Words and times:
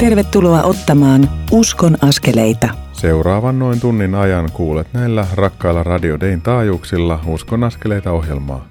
Tervetuloa 0.00 0.62
ottamaan 0.62 1.30
Uskon 1.52 1.96
askeleita. 2.02 2.68
Seuraavan 2.92 3.58
noin 3.58 3.80
tunnin 3.80 4.14
ajan 4.14 4.50
kuulet 4.52 4.86
näillä 4.92 5.26
rakkailla 5.34 5.82
Radio 5.82 6.20
Dayn 6.20 6.42
taajuuksilla 6.42 7.20
Uskon 7.26 7.64
askeleita 7.64 8.12
ohjelmaa. 8.12 8.68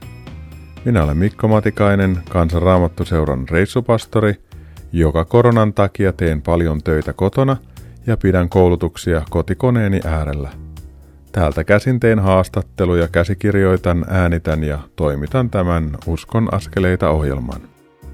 Minä 0.86 1.04
olen 1.04 1.18
Mikko 1.18 1.47
Matikainen, 1.47 2.18
kansanraamattuseuran 2.29 3.50
reissupastori, 3.50 4.36
joka 4.92 5.26
koronan 5.26 5.73
takia 5.73 6.13
teen 6.13 6.42
paljon 6.42 6.83
töitä 6.83 7.13
kotona 7.13 7.58
ja 8.08 8.18
pidän 8.18 8.50
koulutuksia 8.50 9.22
kotikoneeni 9.29 10.00
äärellä. 10.05 10.50
Täältä 11.32 11.64
käsin 11.64 12.00
teen 12.00 12.19
haastatteluja, 12.19 13.08
käsikirjoitan, 13.08 14.05
äänitän 14.09 14.64
ja 14.64 14.79
toimitan 14.96 15.50
tämän 15.50 15.97
Uskon 16.05 16.54
askeleita 16.54 17.09
ohjelman. 17.09 17.62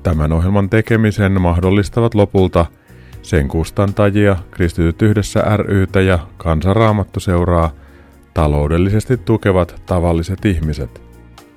Tämän 0.04 0.34
ohjelman 0.34 0.70
tekemisen 0.70 1.41
mahdollistavat 1.41 2.16
lopulta 2.16 2.66
sen 3.26 3.48
kustantajia, 3.48 4.36
Kristityt 4.52 5.02
yhdessä 5.02 5.44
rytä 5.58 6.02
ja 6.02 6.20
Kansanraamattu 6.38 7.20
seuraa 7.20 7.72
taloudellisesti 8.34 9.18
tukevat 9.18 9.82
tavalliset 9.86 10.46
ihmiset. 10.46 11.02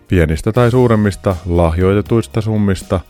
Pienistä 0.09 0.53
tai 0.53 0.71
suuremmista 0.71 1.37
lahjoitetuista 1.47 2.41
summista 2.41 3.01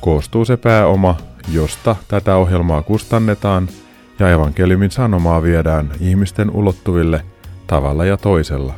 koostuu 0.00 0.44
se 0.44 0.56
pääoma, 0.56 1.16
josta 1.52 1.96
tätä 2.08 2.36
ohjelmaa 2.36 2.82
kustannetaan 2.82 3.68
ja 4.18 4.30
evankeliumin 4.30 4.90
sanomaa 4.90 5.42
viedään 5.42 5.90
ihmisten 6.00 6.50
ulottuville 6.50 7.24
tavalla 7.66 8.04
ja 8.04 8.16
toisella. 8.16 8.74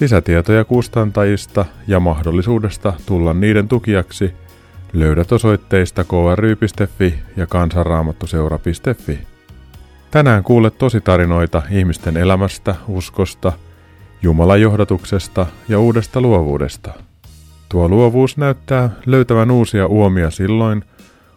Lisätietoja 0.00 0.64
kustantajista 0.64 1.64
ja 1.86 2.00
mahdollisuudesta 2.00 2.92
tulla 3.06 3.34
niiden 3.34 3.68
tukijaksi– 3.68 4.32
Löydät 4.96 5.32
osoitteista 5.32 6.04
kry.fi 6.04 7.14
ja 7.36 7.46
kansanraamattuseura.fi. 7.46 9.18
Tänään 10.10 10.42
kuulet 10.42 10.78
tositarinoita 10.78 11.62
ihmisten 11.70 12.16
elämästä, 12.16 12.74
uskosta, 12.88 13.52
Jumalan 14.22 14.60
johdatuksesta 14.60 15.46
ja 15.68 15.78
uudesta 15.78 16.20
luovuudesta. 16.20 16.92
Tuo 17.68 17.88
luovuus 17.88 18.36
näyttää 18.36 18.90
löytävän 19.06 19.50
uusia 19.50 19.86
uomia 19.86 20.30
silloin, 20.30 20.84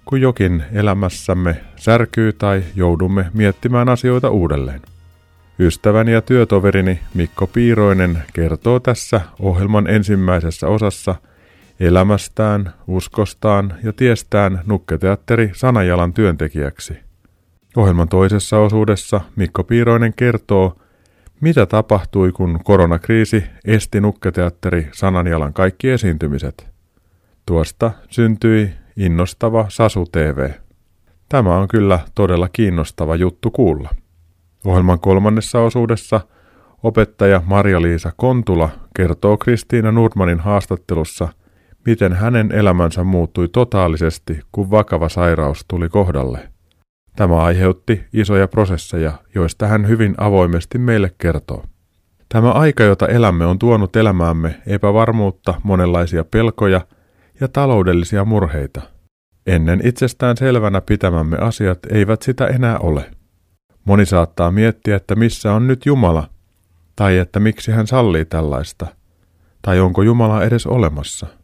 kun 0.06 0.22
jokin 0.22 0.64
elämässämme 0.74 1.62
särkyy 1.76 2.34
tai 2.34 2.64
joudumme 2.76 3.26
miettimään 3.34 3.90
asioita 3.90 4.30
uudelleen. 4.30 4.82
Ystäväni 5.60 6.12
ja 6.12 6.22
työtoverini 6.22 7.00
Mikko 7.14 7.48
Piiroinen 7.48 8.24
kertoo 8.34 8.80
tässä 8.80 9.22
ohjelman 9.40 9.88
ensimmäisessä 9.88 10.68
osassa– 10.68 11.16
elämästään, 11.80 12.74
uskostaan 12.88 13.74
ja 13.84 13.94
tiestään 13.94 14.62
nukketeatteri 14.66 15.52
Sanajalan 15.54 16.14
työntekijäksi. 16.14 16.94
Ohjelman 17.78 18.10
toisessa 18.10 18.60
osuudessa 18.60 19.22
Mikko 19.36 19.64
Piiroinen 19.64 20.14
kertoo, 20.14 20.76
mitä 21.42 21.66
tapahtui, 21.66 22.32
kun 22.32 22.60
koronakriisi 22.64 23.44
esti 23.66 24.02
nukketeatteri 24.02 24.90
Sananjalan 24.92 25.54
kaikki 25.54 25.90
esiintymiset. 25.90 26.68
Tuosta 27.46 27.92
syntyi 28.10 28.74
innostava 28.98 29.66
Sasu 29.70 30.06
TV. 30.12 30.50
Tämä 31.30 31.58
on 31.58 31.68
kyllä 31.68 32.00
todella 32.16 32.50
kiinnostava 32.54 33.16
juttu 33.16 33.52
kuulla. 33.52 33.90
Ohjelman 34.66 35.00
kolmannessa 35.00 35.60
osuudessa 35.60 36.22
opettaja 36.84 37.42
Maria-Liisa 37.46 38.12
Kontula 38.16 38.70
kertoo 38.96 39.38
Kristiina 39.38 39.92
Nurmanin 39.92 40.40
haastattelussa– 40.40 41.28
miten 41.86 42.14
hänen 42.14 42.52
elämänsä 42.52 43.04
muuttui 43.04 43.48
totaalisesti, 43.48 44.40
kun 44.52 44.72
vakava 44.72 45.10
sairaus 45.10 45.66
tuli 45.68 45.90
kohdalle. 45.90 46.50
Tämä 47.16 47.44
aiheutti 47.44 48.04
isoja 48.14 48.48
prosesseja, 48.48 49.12
joista 49.36 49.68
hän 49.68 49.88
hyvin 49.88 50.16
avoimesti 50.18 50.78
meille 50.78 51.12
kertoo. 51.18 51.66
Tämä 52.30 52.52
aika, 52.52 52.84
jota 52.84 53.08
elämme, 53.08 53.46
on 53.46 53.60
tuonut 53.60 53.96
elämäämme 53.96 54.62
epävarmuutta, 54.68 55.62
monenlaisia 55.64 56.24
pelkoja 56.24 56.82
ja 57.40 57.48
taloudellisia 57.48 58.26
murheita. 58.26 58.82
Ennen 59.48 59.82
itsestään 59.84 60.38
selvänä 60.38 60.82
pitämämme 60.82 61.38
asiat 61.38 61.80
eivät 61.92 62.22
sitä 62.22 62.48
enää 62.48 62.80
ole. 62.80 63.12
Moni 63.86 64.06
saattaa 64.06 64.52
miettiä, 64.52 64.96
että 64.96 65.16
missä 65.16 65.54
on 65.54 65.68
nyt 65.68 65.86
Jumala, 65.86 66.30
tai 66.96 67.18
että 67.18 67.40
miksi 67.40 67.72
hän 67.72 67.88
sallii 67.88 68.26
tällaista, 68.26 68.88
tai 69.62 69.80
onko 69.80 70.02
Jumala 70.02 70.44
edes 70.44 70.68
olemassa– 70.68 71.28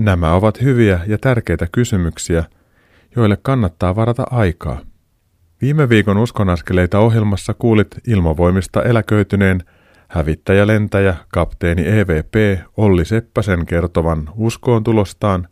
Nämä 0.00 0.32
ovat 0.34 0.62
hyviä 0.62 1.00
ja 1.06 1.18
tärkeitä 1.18 1.66
kysymyksiä, 1.72 2.44
joille 3.16 3.38
kannattaa 3.42 3.96
varata 3.96 4.24
aikaa. 4.30 4.80
Viime 5.62 5.88
viikon 5.88 6.18
uskonaskeleita 6.18 6.98
ohjelmassa 6.98 7.54
kuulit 7.54 7.88
ilmavoimista 8.06 8.82
eläköityneen 8.82 9.64
hävittäjälentäjä 10.08 11.16
kapteeni 11.32 11.88
EVP 11.88 12.60
Olli 12.76 13.04
Seppäsen 13.04 13.66
kertovan 13.66 14.30
uskoon 14.36 14.84
tulostaan 14.84 15.48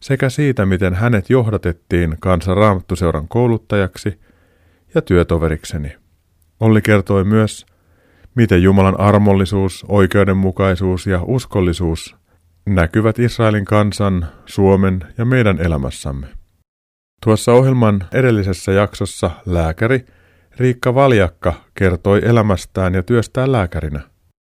sekä 0.00 0.28
siitä, 0.28 0.66
miten 0.66 0.94
hänet 0.94 1.30
johdatettiin 1.30 2.16
kansan 2.20 2.56
raamattuseuran 2.56 3.28
kouluttajaksi 3.28 4.20
ja 4.94 5.02
työtoverikseni. 5.02 5.96
Olli 6.60 6.82
kertoi 6.82 7.24
myös, 7.24 7.66
miten 8.34 8.62
Jumalan 8.62 9.00
armollisuus, 9.00 9.84
oikeudenmukaisuus 9.88 11.06
ja 11.06 11.20
uskollisuus 11.22 12.23
näkyvät 12.66 13.18
Israelin 13.18 13.64
kansan, 13.64 14.26
Suomen 14.46 15.00
ja 15.18 15.24
meidän 15.24 15.60
elämässämme. 15.60 16.26
Tuossa 17.24 17.52
ohjelman 17.52 18.04
edellisessä 18.12 18.72
jaksossa 18.72 19.30
lääkäri 19.46 20.06
Riikka 20.56 20.94
Valjakka 20.94 21.52
kertoi 21.74 22.20
elämästään 22.24 22.94
ja 22.94 23.02
työstään 23.02 23.52
lääkärinä. 23.52 24.00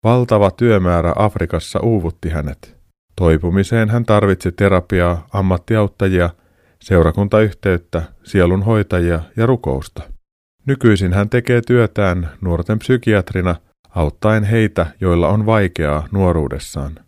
Valtava 0.03 0.51
työmäärä 0.51 1.13
Afrikassa 1.15 1.79
uuvutti 1.79 2.29
hänet. 2.29 2.75
Toipumiseen 3.15 3.89
hän 3.89 4.05
tarvitsi 4.05 4.51
terapiaa, 4.51 5.27
ammattiauttajia, 5.33 6.29
seurakuntayhteyttä, 6.81 8.01
sielunhoitajia 8.23 9.19
ja 9.37 9.45
rukousta. 9.45 10.03
Nykyisin 10.65 11.13
hän 11.13 11.29
tekee 11.29 11.61
työtään 11.67 12.29
nuorten 12.41 12.79
psykiatrina 12.79 13.55
auttaen 13.89 14.43
heitä, 14.43 14.85
joilla 15.01 15.27
on 15.27 15.45
vaikeaa 15.45 16.07
nuoruudessaan. 16.11 17.04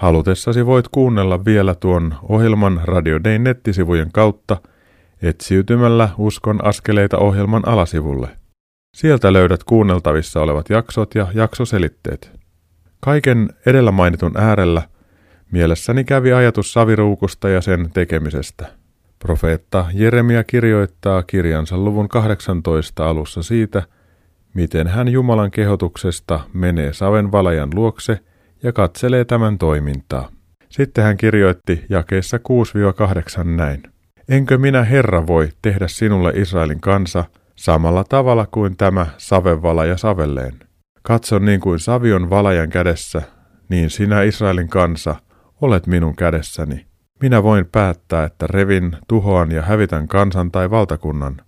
Halutessasi 0.00 0.66
voit 0.66 0.88
kuunnella 0.88 1.44
vielä 1.44 1.74
tuon 1.74 2.14
ohjelman 2.22 2.80
Radio 2.84 3.24
Day 3.24 3.38
nettisivujen 3.38 4.12
kautta 4.12 4.56
etsiytymällä 5.22 6.08
Uskon 6.18 6.64
askeleita 6.64 7.18
ohjelman 7.18 7.68
alasivulle. 7.68 8.28
Sieltä 8.96 9.32
löydät 9.32 9.64
kuunneltavissa 9.64 10.40
olevat 10.40 10.70
jaksot 10.70 11.14
ja 11.14 11.26
jaksoselitteet. 11.34 12.32
Kaiken 13.00 13.50
edellä 13.66 13.90
mainitun 13.90 14.36
äärellä 14.36 14.82
mielessäni 15.50 16.04
kävi 16.04 16.32
ajatus 16.32 16.72
saviruukusta 16.72 17.48
ja 17.48 17.60
sen 17.60 17.90
tekemisestä. 17.94 18.66
Profeetta 19.18 19.86
Jeremia 19.94 20.44
kirjoittaa 20.44 21.22
kirjansa 21.22 21.78
luvun 21.78 22.08
18 22.08 23.10
alussa 23.10 23.42
siitä, 23.42 23.82
miten 24.54 24.86
hän 24.86 25.08
Jumalan 25.08 25.50
kehotuksesta 25.50 26.40
menee 26.52 26.92
saven 26.92 27.32
valajan 27.32 27.70
luokse– 27.74 28.18
ja 28.62 28.72
katselee 28.72 29.24
tämän 29.24 29.58
toimintaa. 29.58 30.28
Sitten 30.68 31.04
hän 31.04 31.16
kirjoitti 31.16 31.84
jakeessa 31.88 32.36
6-8 32.36 33.44
näin. 33.44 33.82
Enkö 34.28 34.58
minä 34.58 34.84
Herra 34.84 35.26
voi 35.26 35.48
tehdä 35.62 35.88
sinulle 35.88 36.32
Israelin 36.34 36.80
kansa 36.80 37.24
samalla 37.56 38.04
tavalla 38.04 38.46
kuin 38.46 38.76
tämä 38.76 39.06
ja 39.88 39.96
savelleen? 39.96 40.52
Katso 41.02 41.38
niin 41.38 41.60
kuin 41.60 41.78
savion 41.78 42.30
valajan 42.30 42.70
kädessä, 42.70 43.22
niin 43.68 43.90
sinä 43.90 44.22
Israelin 44.22 44.68
kansa 44.68 45.14
olet 45.60 45.86
minun 45.86 46.16
kädessäni. 46.16 46.86
Minä 47.22 47.42
voin 47.42 47.66
päättää, 47.72 48.24
että 48.24 48.46
revin, 48.46 48.96
tuhoan 49.08 49.50
ja 49.50 49.62
hävitän 49.62 50.08
kansan 50.08 50.50
tai 50.50 50.70
valtakunnan. 50.70 51.40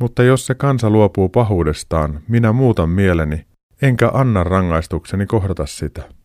Mutta 0.00 0.22
jos 0.22 0.46
se 0.46 0.54
kansa 0.54 0.90
luopuu 0.90 1.28
pahuudestaan, 1.28 2.20
minä 2.28 2.52
muutan 2.52 2.88
mieleni, 2.90 3.46
enkä 3.82 4.10
anna 4.14 4.44
rangaistukseni 4.44 5.26
kohdata 5.26 5.66
sitä. 5.66 6.15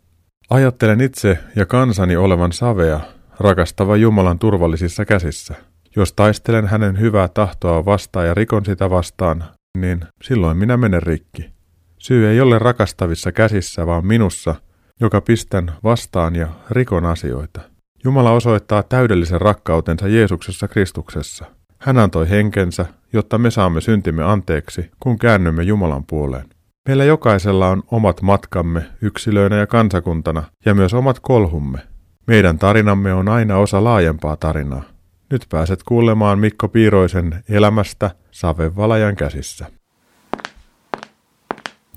Ajattelen 0.49 1.01
itse 1.01 1.38
ja 1.55 1.65
kansani 1.65 2.15
olevan 2.15 2.51
savea, 2.51 2.99
rakastava 3.39 3.95
Jumalan 3.95 4.39
turvallisissa 4.39 5.05
käsissä. 5.05 5.55
Jos 5.95 6.13
taistelen 6.13 6.67
hänen 6.67 6.99
hyvää 6.99 7.27
tahtoa 7.27 7.85
vastaan 7.85 8.27
ja 8.27 8.33
rikon 8.33 8.65
sitä 8.65 8.89
vastaan, 8.89 9.43
niin 9.77 10.01
silloin 10.23 10.57
minä 10.57 10.77
menen 10.77 11.03
rikki. 11.03 11.49
Syy 11.97 12.27
ei 12.27 12.41
ole 12.41 12.59
rakastavissa 12.59 13.31
käsissä, 13.31 13.85
vaan 13.85 14.05
minussa, 14.05 14.55
joka 15.01 15.21
pistän 15.21 15.71
vastaan 15.83 16.35
ja 16.35 16.47
rikon 16.69 17.05
asioita. 17.05 17.61
Jumala 18.03 18.31
osoittaa 18.31 18.83
täydellisen 18.83 19.41
rakkautensa 19.41 20.07
Jeesuksessa 20.07 20.67
Kristuksessa. 20.67 21.45
Hän 21.79 21.97
antoi 21.97 22.29
henkensä, 22.29 22.85
jotta 23.13 23.38
me 23.38 23.51
saamme 23.51 23.81
syntimme 23.81 24.23
anteeksi, 24.23 24.91
kun 24.99 25.19
käännymme 25.19 25.63
Jumalan 25.63 26.05
puoleen. 26.05 26.45
Meillä 26.88 27.04
jokaisella 27.04 27.68
on 27.68 27.83
omat 27.92 28.22
matkamme 28.22 28.86
yksilöinä 29.01 29.56
ja 29.56 29.68
kansakuntana 29.68 30.44
ja 30.66 30.74
myös 30.74 30.94
omat 30.94 31.19
kolhumme. 31.19 31.80
Meidän 32.28 32.60
tarinamme 32.60 33.13
on 33.13 33.30
aina 33.30 33.57
osa 33.57 33.83
laajempaa 33.83 34.38
tarinaa. 34.38 34.83
Nyt 35.31 35.45
pääset 35.50 35.83
kuulemaan 35.83 36.39
Mikko 36.39 36.68
Piiroisen 36.68 37.44
elämästä 37.50 38.12
Savevalajan 38.31 39.16
käsissä. 39.16 39.66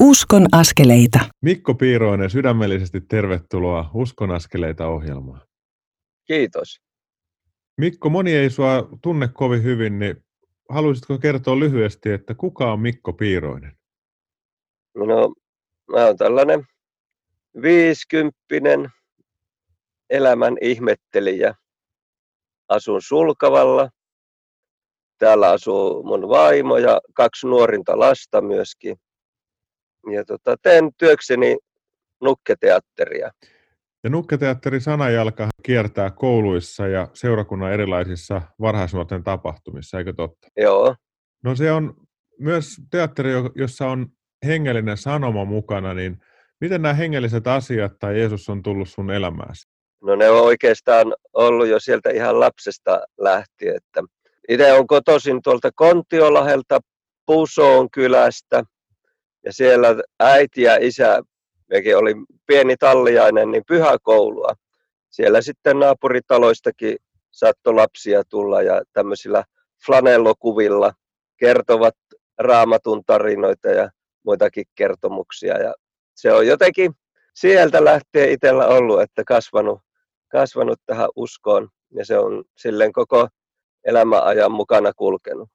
Uskon 0.01 0.47
askeleita. 0.53 1.21
Mikko 1.43 1.75
Piiroinen, 1.75 2.31
sydämellisesti 2.31 3.01
tervetuloa 3.01 3.91
Uskon 3.95 4.31
askeleita 4.31 4.87
ohjelmaan. 4.87 5.41
Kiitos. 6.27 6.81
Mikko, 7.81 8.11
moni 8.11 8.33
ei 8.33 8.51
sua 8.51 8.89
tunne 9.03 9.29
kovin 9.29 9.63
hyvin, 9.63 9.99
niin 9.99 10.17
haluaisitko 10.71 11.19
kertoa 11.19 11.59
lyhyesti, 11.59 12.11
että 12.11 12.35
kuka 12.35 12.73
on 12.73 12.81
Mikko 12.81 13.13
Piiroinen? 13.13 13.73
No, 14.95 15.35
mä 15.93 16.07
oon 16.07 16.17
tällainen 16.17 16.65
viisikymppinen 17.63 18.89
elämän 20.11 20.57
ihmettelijä. 20.61 21.55
Asun 22.69 23.03
Sulkavalla. 23.03 23.91
Täällä 25.19 25.51
asuu 25.51 26.03
mun 26.03 26.29
vaimo 26.29 26.79
ja 26.79 27.01
kaksi 27.15 27.47
nuorinta 27.47 27.99
lasta 27.99 28.41
myöskin. 28.41 28.97
Ja 30.13 30.25
tota, 30.25 30.57
teen 30.63 30.91
työkseni 30.99 31.57
nukketeatteria. 32.21 33.31
Ja 34.05 34.11
Nukketeatteri 34.11 34.81
Sanajalka 34.81 35.49
kiertää 35.63 36.11
kouluissa 36.11 36.87
ja 36.87 37.09
seurakunnan 37.15 37.73
erilaisissa 37.73 38.43
varhaisnuorten 38.61 39.25
tapahtumissa, 39.25 39.99
eikö 39.99 40.13
totta? 40.13 40.49
Joo. 40.57 40.95
No 41.45 41.57
se 41.57 41.73
on 41.73 41.95
myös 42.41 42.67
teatteri, 42.91 43.31
jossa 43.55 43.87
on 43.87 44.07
hengellinen 44.45 44.97
sanoma 44.97 45.45
mukana, 45.45 45.95
niin 45.95 46.19
miten 46.61 46.83
nämä 46.83 46.95
hengelliset 46.95 47.47
asiat 47.47 47.99
tai 47.99 48.19
Jeesus 48.19 48.49
on 48.49 48.63
tullut 48.63 48.89
sun 48.89 49.11
elämääsi? 49.11 49.69
No 50.03 50.17
ne 50.17 50.31
on 50.31 50.43
oikeastaan 50.43 51.15
ollut 51.33 51.67
jo 51.67 51.81
sieltä 51.81 52.11
ihan 52.11 52.41
lapsesta 52.41 53.01
lähtien. 53.19 53.77
Että 53.77 54.03
itse 54.49 54.73
on 54.73 54.87
kotoisin 54.87 55.43
tuolta 55.43 55.71
Kontiolahelta 55.75 56.81
Pusoon 57.27 57.91
kylästä 57.91 58.63
ja 59.45 59.53
siellä 59.53 59.89
äiti 60.21 60.63
ja 60.63 60.77
isä 60.81 61.23
mekin 61.71 61.97
oli 61.97 62.15
pieni 62.47 62.77
talliainen, 62.77 63.51
niin 63.51 63.63
pyhäkoulua. 63.69 64.55
Siellä 65.11 65.41
sitten 65.41 65.79
naapuritaloistakin 65.79 66.97
saattoi 67.31 67.75
lapsia 67.75 68.23
tulla 68.25 68.63
ja 68.63 68.83
tämmöisillä 68.93 69.45
flanellokuvilla 69.87 70.93
kertovat 71.37 71.95
raamatun 72.39 73.03
tarinoita 73.07 73.69
ja 73.69 73.91
muitakin 74.25 74.65
kertomuksia. 74.75 75.59
Ja 75.59 75.75
se 76.15 76.33
on 76.33 76.47
jotenkin 76.47 76.93
sieltä 77.35 77.85
lähtien 77.85 78.31
itsellä 78.31 78.67
ollut, 78.67 79.03
että 79.03 79.25
kasvanut, 79.27 79.81
kasvanut 80.29 80.81
tähän 80.87 81.09
uskoon 81.17 81.69
ja 81.95 82.05
se 82.05 82.19
on 82.19 82.45
silleen 82.57 82.93
koko 82.93 83.29
elämäajan 83.85 84.53
mukana 84.53 84.93
kulkenut. 84.93 85.49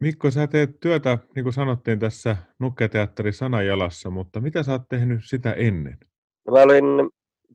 Mikko, 0.00 0.30
sä 0.30 0.46
teet 0.46 0.80
työtä, 0.80 1.18
niin 1.34 1.42
kuin 1.42 1.52
sanottiin 1.52 1.98
tässä 1.98 2.36
Nukketeatteri 2.58 3.32
Sanajalassa, 3.32 4.10
mutta 4.10 4.40
mitä 4.40 4.62
sä 4.62 4.72
oot 4.72 4.88
tehnyt 4.88 5.20
sitä 5.24 5.52
ennen? 5.52 5.98
No 6.46 6.52
mä 6.52 6.62
olin 6.62 6.84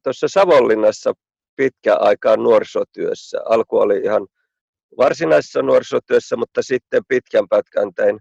tuossa 0.03 0.27
Savonlinnassa 0.27 1.13
pitkä 1.55 1.95
aikaa 1.95 2.37
nuorisotyössä. 2.37 3.37
Alku 3.45 3.77
oli 3.77 3.99
ihan 3.99 4.27
varsinaisessa 4.97 5.61
nuorisotyössä, 5.61 6.35
mutta 6.35 6.61
sitten 6.61 7.01
pitkän 7.07 7.47
pätkän 7.49 7.93
tein 7.93 8.19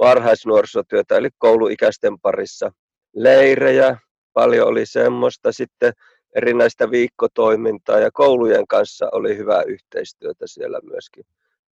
varhaisnuorisotyötä, 0.00 1.16
eli 1.16 1.28
kouluikäisten 1.38 2.20
parissa. 2.20 2.72
Leirejä, 3.14 3.98
paljon 4.32 4.68
oli 4.68 4.86
semmoista. 4.86 5.52
Sitten 5.52 5.92
erinäistä 6.36 6.90
viikkotoimintaa 6.90 7.98
ja 7.98 8.10
koulujen 8.12 8.66
kanssa 8.66 9.08
oli 9.12 9.36
hyvää 9.36 9.62
yhteistyötä 9.62 10.44
siellä 10.46 10.80
myöskin 10.82 11.24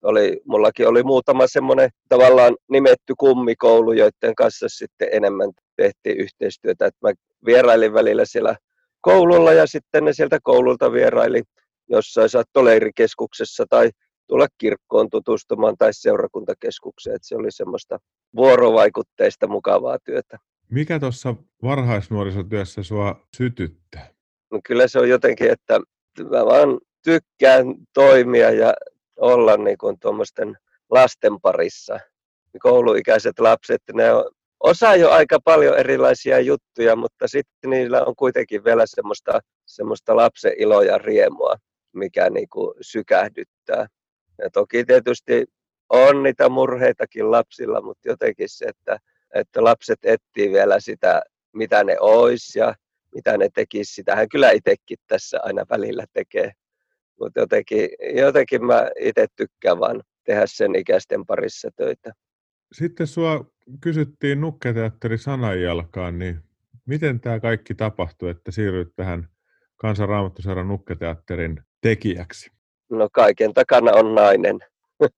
oli, 0.04 0.42
mullakin 0.46 0.88
oli 0.88 1.04
muutama 1.04 1.48
semmoinen 1.48 1.90
tavallaan 2.10 2.58
nimetty 2.70 3.14
kummikoulu, 3.18 3.92
joiden 3.92 4.36
kanssa 4.36 4.66
sitten 4.70 5.10
enemmän 5.12 5.52
tehtiin 5.76 6.18
yhteistyötä. 6.18 6.86
Et 6.86 6.96
mä 7.02 7.12
vierailin 7.46 7.94
välillä 7.94 8.26
siellä 8.26 8.56
koululla 9.02 9.54
ja 9.54 9.68
sitten 9.68 10.06
ne 10.06 10.14
sieltä 10.14 10.40
koululta 10.44 10.92
vieraili 10.92 11.44
jossain 11.90 12.30
saattoleirikeskuksessa 12.30 13.66
tai 13.70 13.90
tulla 14.28 14.48
kirkkoon 14.58 15.10
tutustumaan 15.10 15.78
tai 15.78 15.94
seurakuntakeskukseen. 15.94 17.16
Et 17.16 17.24
se 17.24 17.36
oli 17.36 17.52
semmoista 17.52 17.98
vuorovaikutteista 18.36 19.48
mukavaa 19.48 19.98
työtä. 20.04 20.38
Mikä 20.70 21.00
tuossa 21.00 21.36
varhaisnuorisotyössä 21.64 22.84
sua 22.84 23.28
sytyttää? 23.38 24.08
No 24.52 24.60
kyllä 24.68 24.88
se 24.88 25.00
on 25.00 25.10
jotenkin, 25.10 25.52
että 25.52 25.80
mä 26.24 26.46
vaan 26.46 26.80
tykkään 27.04 27.66
toimia 27.94 28.52
ja 28.52 28.74
olla 29.18 29.58
niin 29.58 29.78
kuin 29.78 30.00
tuommoisten 30.00 30.58
lasten 30.90 31.42
parissa. 31.42 32.00
Kouluikäiset 32.62 33.40
lapset, 33.40 33.82
ne 33.94 34.14
on, 34.14 34.26
osaa 34.60 34.96
jo 34.96 35.10
aika 35.10 35.40
paljon 35.44 35.78
erilaisia 35.78 36.40
juttuja, 36.40 36.96
mutta 36.96 37.28
sitten 37.28 37.70
niillä 37.70 38.04
on 38.04 38.16
kuitenkin 38.16 38.64
vielä 38.64 38.84
semmoista, 38.86 39.40
semmoista 39.66 40.16
lapsen 40.16 40.54
iloa 40.58 40.84
ja 40.84 40.98
riemua, 40.98 41.56
mikä 41.94 42.30
niin 42.30 42.50
kuin 42.50 42.74
sykähdyttää. 42.82 43.88
Ja 44.38 44.50
toki 44.50 44.86
tietysti 44.86 45.46
on 45.90 46.24
niitä 46.24 46.50
murheitakin 46.50 47.32
lapsilla, 47.32 47.82
mutta 47.82 48.10
jotenkin 48.10 48.50
se, 48.50 48.66
että, 48.66 48.98
että 49.34 49.64
lapset 49.64 50.00
etsii 50.04 50.52
vielä 50.52 50.80
sitä, 50.80 51.22
mitä 51.54 51.84
ne 51.84 51.98
ois 52.00 52.56
ja 52.56 52.76
mitä 53.16 53.38
ne 53.38 53.50
tekisi. 53.54 53.94
Sitähän 53.94 54.30
kyllä 54.30 54.52
itsekin 54.52 54.98
tässä 55.08 55.40
aina 55.44 55.66
välillä 55.70 56.06
tekee 56.14 56.52
mutta 57.20 57.40
jotenkin, 57.40 57.90
jotenkin 58.16 58.66
mä 58.66 58.90
itse 59.00 59.28
tykkään 59.36 59.80
vaan 59.80 60.04
tehdä 60.24 60.44
sen 60.46 60.76
ikäisten 60.76 61.26
parissa 61.26 61.70
töitä. 61.76 62.14
Sitten 62.72 63.08
sua 63.08 63.52
kysyttiin 63.82 64.42
Nukketeatteri 64.42 65.18
sananjalkaan, 65.18 66.20
niin 66.20 66.40
miten 66.86 67.20
tämä 67.20 67.40
kaikki 67.40 67.76
tapahtui, 67.76 68.30
että 68.30 68.52
siirryit 68.52 68.96
tähän 68.96 69.28
Kansanraamattuseuran 69.76 70.68
Nukketeatterin 70.68 71.62
tekijäksi? 71.82 72.57
No 72.90 73.10
kaiken 73.14 73.54
takana 73.54 73.92
on 73.92 74.16
nainen. 74.16 74.60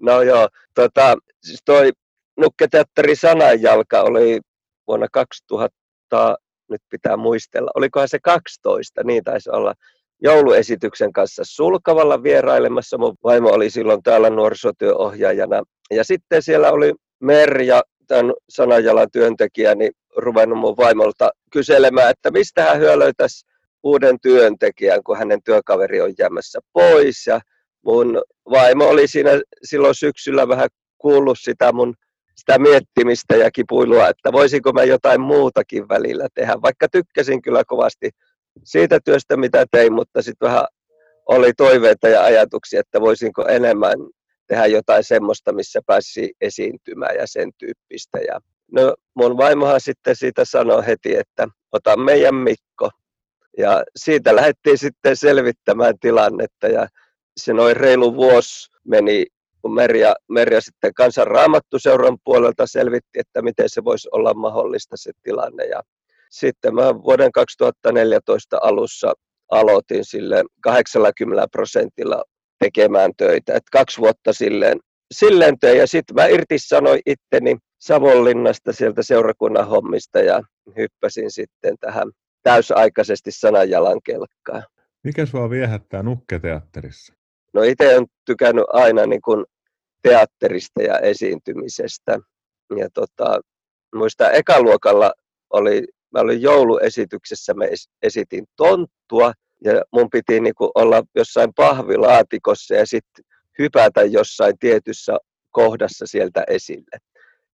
no 0.00 0.22
joo, 0.22 0.48
tota, 0.74 1.16
siis 1.42 1.62
toi 1.64 1.90
Nukketeatteri 2.36 3.16
sananjalka 3.16 4.02
oli 4.02 4.40
vuonna 4.86 5.06
2000, 5.12 6.36
nyt 6.70 6.80
pitää 6.90 7.16
muistella, 7.16 7.70
olikohan 7.74 8.08
se 8.08 8.18
12, 8.22 9.02
niin 9.04 9.24
taisi 9.24 9.50
olla 9.50 9.74
jouluesityksen 10.22 11.12
kanssa 11.12 11.42
Sulkavalla 11.46 12.22
vierailemassa. 12.22 12.98
Mun 12.98 13.16
vaimo 13.24 13.50
oli 13.50 13.70
silloin 13.70 14.02
täällä 14.02 14.30
nuorisotyöohjaajana. 14.30 15.62
Ja 15.90 16.04
sitten 16.04 16.42
siellä 16.42 16.72
oli 16.72 16.92
Merja, 17.20 17.82
tämän 18.06 18.32
sanajalan 18.48 19.08
työntekijä, 19.12 19.74
niin 19.74 19.92
ruvennut 20.16 20.58
mun 20.58 20.76
vaimolta 20.76 21.30
kyselemään, 21.52 22.10
että 22.10 22.30
mistä 22.30 22.62
hän 22.62 22.78
hyö 22.78 22.98
löytäisi 22.98 23.46
uuden 23.84 24.20
työntekijän, 24.20 25.02
kun 25.04 25.18
hänen 25.18 25.42
työkaveri 25.42 26.00
on 26.00 26.14
jäämässä 26.18 26.60
pois. 26.72 27.26
Ja 27.26 27.40
mun 27.84 28.22
vaimo 28.50 28.84
oli 28.84 29.08
siinä 29.08 29.30
silloin 29.64 29.94
syksyllä 29.94 30.48
vähän 30.48 30.68
kuullut 30.98 31.38
sitä 31.40 31.72
mun 31.72 31.94
sitä 32.36 32.58
miettimistä 32.58 33.36
ja 33.36 33.50
kipuilua, 33.50 34.08
että 34.08 34.32
voisinko 34.32 34.72
mä 34.72 34.84
jotain 34.84 35.20
muutakin 35.20 35.88
välillä 35.88 36.28
tehdä, 36.34 36.62
vaikka 36.62 36.88
tykkäsin 36.88 37.42
kyllä 37.42 37.62
kovasti 37.66 38.10
siitä 38.64 38.98
työstä, 39.04 39.36
mitä 39.36 39.64
tein, 39.70 39.92
mutta 39.92 40.22
sitten 40.22 40.46
vähän 40.48 40.64
oli 41.26 41.52
toiveita 41.52 42.08
ja 42.08 42.24
ajatuksia, 42.24 42.80
että 42.80 43.00
voisinko 43.00 43.48
enemmän 43.48 43.98
tehdä 44.46 44.66
jotain 44.66 45.04
semmoista, 45.04 45.52
missä 45.52 45.80
pääsi 45.86 46.32
esiintymään 46.40 47.16
ja 47.16 47.26
sen 47.26 47.50
tyyppistä. 47.58 48.18
Ja 48.18 48.40
no, 48.72 48.94
mun 49.14 49.36
vaimohan 49.36 49.80
sitten 49.80 50.16
siitä 50.16 50.44
sanoi 50.44 50.86
heti, 50.86 51.16
että 51.16 51.48
ota 51.72 51.96
meidän 51.96 52.34
Mikko. 52.34 52.90
Ja 53.58 53.84
siitä 53.96 54.36
lähdettiin 54.36 54.78
sitten 54.78 55.16
selvittämään 55.16 55.94
tilannetta 56.00 56.68
ja 56.68 56.88
se 57.36 57.52
noin 57.52 57.76
reilu 57.76 58.14
vuosi 58.14 58.70
meni, 58.84 59.26
kun 59.62 59.74
Merja, 59.74 60.16
Merja 60.28 60.60
sitten 60.60 60.94
kansan 60.94 61.26
raamattuseuran 61.26 62.18
puolelta 62.24 62.66
selvitti, 62.66 63.20
että 63.20 63.42
miten 63.42 63.68
se 63.68 63.84
voisi 63.84 64.08
olla 64.12 64.34
mahdollista 64.34 64.96
se 64.96 65.12
tilanne. 65.22 65.64
Ja 65.64 65.82
sitten 66.30 66.74
mä 66.74 67.02
vuoden 67.02 67.32
2014 67.32 68.58
alussa 68.62 69.12
aloitin 69.50 70.04
sille 70.04 70.44
80 70.60 71.46
prosentilla 71.52 72.24
tekemään 72.58 73.10
töitä. 73.16 73.54
Et 73.54 73.62
kaksi 73.72 74.00
vuotta 74.00 74.32
silleen, 74.32 74.80
silleen 75.14 75.58
tein 75.58 75.78
ja 75.78 75.86
sitten 75.86 76.14
mä 76.14 76.26
irtisanoin 76.26 77.00
itteni 77.06 77.56
Savonlinnasta 77.78 78.72
sieltä 78.72 79.02
seurakunnan 79.02 79.68
hommista 79.68 80.20
ja 80.20 80.42
hyppäsin 80.76 81.30
sitten 81.30 81.74
tähän 81.80 82.10
täysaikaisesti 82.44 83.30
sananjalan 83.30 84.00
kelkkaan. 84.04 84.62
Mikä 85.04 85.26
sua 85.26 85.50
viehättää 85.50 86.02
nukketeatterissa? 86.02 87.14
No 87.52 87.62
itse 87.62 87.96
olen 87.96 88.06
tykännyt 88.24 88.64
aina 88.68 89.06
niin 89.06 89.22
kuin 89.22 89.44
teatterista 90.02 90.82
ja 90.82 90.98
esiintymisestä. 90.98 92.18
Ja 92.78 92.88
tota, 92.94 93.40
muista 93.94 94.30
ekaluokalla 94.30 95.12
oli 95.50 95.84
mä 96.14 96.20
olin 96.20 96.42
jouluesityksessä, 96.42 97.54
mä 97.54 97.64
esitin 98.02 98.44
tonttua 98.56 99.32
ja 99.64 99.82
mun 99.92 100.10
piti 100.10 100.40
niin 100.40 100.54
kuin 100.54 100.70
olla 100.74 101.02
jossain 101.14 101.54
pahvilaatikossa 101.56 102.74
ja 102.74 102.86
sitten 102.86 103.24
hypätä 103.58 104.02
jossain 104.02 104.58
tietyssä 104.58 105.16
kohdassa 105.50 106.06
sieltä 106.06 106.44
esille. 106.48 106.98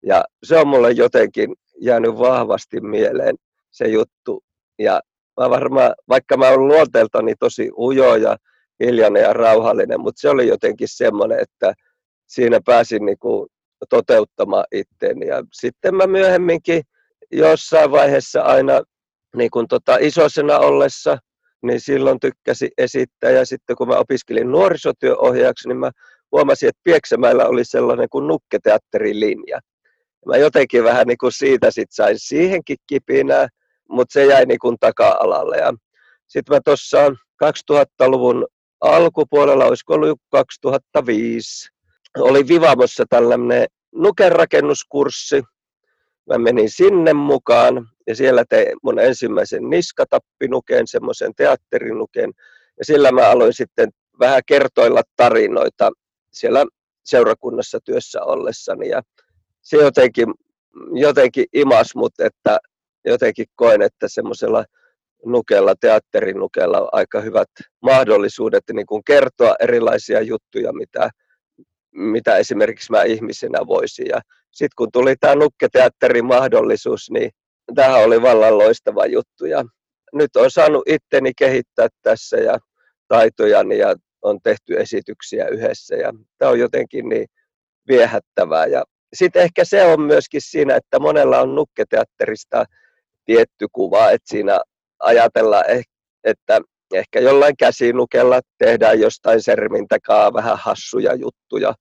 Ja 0.02 0.24
se 0.44 0.56
on 0.56 0.68
mulle 0.68 0.90
jotenkin 0.90 1.54
jäänyt 1.80 2.18
vahvasti 2.18 2.80
mieleen 2.80 3.36
se 3.70 3.88
juttu. 3.88 4.44
Ja 4.78 5.00
mä 5.40 5.50
varmaan, 5.50 5.94
vaikka 6.08 6.36
mä 6.36 6.48
olen 6.48 6.68
luonteeltani 6.68 7.34
tosi 7.40 7.70
ujo 7.78 8.16
ja 8.16 8.36
hiljainen 8.84 9.22
ja 9.22 9.32
rauhallinen, 9.32 10.00
mutta 10.00 10.20
se 10.20 10.28
oli 10.28 10.48
jotenkin 10.48 10.88
semmoinen, 10.88 11.40
että 11.40 11.74
siinä 12.26 12.60
pääsin 12.64 13.06
niin 13.06 13.18
kuin 13.18 13.48
toteuttamaan 13.90 14.64
itteeni. 14.72 15.26
Ja 15.26 15.44
sitten 15.52 15.94
mä 15.94 16.06
myöhemminkin 16.06 16.82
jossain 17.32 17.90
vaiheessa 17.90 18.42
aina 18.42 18.82
niin 19.36 19.50
kuin 19.50 19.68
tota 19.68 19.96
isosena 20.00 20.58
ollessa, 20.58 21.18
niin 21.62 21.80
silloin 21.80 22.20
tykkäsi 22.20 22.70
esittää. 22.78 23.30
Ja 23.30 23.46
sitten 23.46 23.76
kun 23.76 23.88
mä 23.88 23.96
opiskelin 23.96 24.52
nuorisotyöohjaajaksi, 24.52 25.68
niin 25.68 25.78
mä 25.78 25.90
huomasin, 26.32 26.68
että 26.68 26.80
Pieksämäellä 26.84 27.46
oli 27.46 27.64
sellainen 27.64 28.08
kuin 28.10 28.26
nukketeatterilinja. 28.26 29.60
Mä 30.26 30.36
jotenkin 30.36 30.84
vähän 30.84 31.06
niin 31.06 31.18
kuin 31.18 31.32
siitä 31.32 31.70
sit 31.70 31.88
sain 31.90 32.18
siihenkin 32.18 32.76
kipinää, 32.86 33.48
mutta 33.88 34.12
se 34.12 34.26
jäi 34.26 34.46
niin 34.46 34.58
kuin 34.58 34.76
taka-alalle. 34.80 35.56
Ja 35.56 35.72
sitten 36.26 36.56
mä 36.56 36.60
tuossa 36.64 36.98
2000-luvun 37.44 38.46
alkupuolella, 38.80 39.64
olisiko 39.64 39.94
ollut 39.94 40.20
2005, 40.30 41.68
oli 42.18 42.48
Vivamossa 42.48 43.04
tällainen 43.08 43.66
nukenrakennuskurssi. 43.94 45.42
Mä 46.28 46.38
menin 46.38 46.70
sinne 46.70 47.12
mukaan 47.12 47.88
ja 48.06 48.16
siellä 48.16 48.44
tein 48.48 48.76
mun 48.82 48.98
ensimmäisen 48.98 49.70
niskatappinuken, 49.70 50.86
semmoisen 50.86 51.32
teatterinuken. 51.36 52.32
Ja 52.78 52.84
sillä 52.84 53.12
mä 53.12 53.30
aloin 53.30 53.52
sitten 53.52 53.88
vähän 54.20 54.42
kertoilla 54.46 55.02
tarinoita 55.16 55.90
siellä 56.32 56.64
seurakunnassa 57.04 57.78
työssä 57.84 58.22
ollessani. 58.22 58.88
Ja 58.88 59.02
se 59.60 59.76
jotenkin, 59.76 60.34
jotenkin 60.92 61.44
imas 61.52 61.94
mut, 61.94 62.12
että 62.20 62.58
jotenkin 63.08 63.46
koen, 63.56 63.82
että 63.82 64.08
semmoisella 64.08 64.64
nukella, 65.24 65.74
teatterinukella 65.80 66.88
aika 66.92 67.20
hyvät 67.20 67.48
mahdollisuudet 67.82 68.64
niin 68.72 68.86
kuin 68.86 69.04
kertoa 69.04 69.54
erilaisia 69.60 70.20
juttuja, 70.20 70.72
mitä, 70.72 71.10
mitä 71.92 72.36
esimerkiksi 72.36 72.92
mä 72.92 73.02
ihmisenä 73.02 73.58
voisin. 73.66 74.06
Ja 74.06 74.20
sitten 74.50 74.74
kun 74.76 74.88
tuli 74.92 75.16
tämä 75.20 75.34
nukketeatterin 75.34 76.24
mahdollisuus, 76.24 77.10
niin 77.10 77.30
tähän 77.74 78.04
oli 78.04 78.22
vallan 78.22 78.58
loistava 78.58 79.06
juttu. 79.06 79.46
Ja 79.46 79.64
nyt 80.12 80.36
on 80.36 80.50
saanut 80.50 80.82
itteni 80.86 81.32
kehittää 81.38 81.88
tässä 82.02 82.36
ja 82.36 82.58
taitojani 83.08 83.78
ja 83.78 83.94
on 84.22 84.38
tehty 84.42 84.80
esityksiä 84.80 85.48
yhdessä. 85.48 85.96
Ja 85.96 86.12
tämä 86.38 86.50
on 86.50 86.58
jotenkin 86.58 87.08
niin 87.08 87.26
viehättävää. 87.88 88.66
Ja 88.66 88.84
sitten 89.14 89.42
ehkä 89.42 89.64
se 89.64 89.84
on 89.84 90.00
myöskin 90.00 90.40
siinä, 90.40 90.76
että 90.76 90.98
monella 90.98 91.40
on 91.40 91.54
nukketeatterista 91.54 92.64
tietty 93.28 93.66
kuva, 93.72 94.10
että 94.10 94.28
siinä 94.28 94.60
ajatellaan, 94.98 95.64
että 96.24 96.60
ehkä 96.94 97.20
jollain 97.20 97.56
käsinukella 97.56 98.40
tehdään 98.58 99.00
jostain 99.00 99.42
sermin 99.42 99.88
takaa 99.88 100.32
vähän 100.32 100.58
hassuja 100.58 101.14
juttuja. 101.14 101.74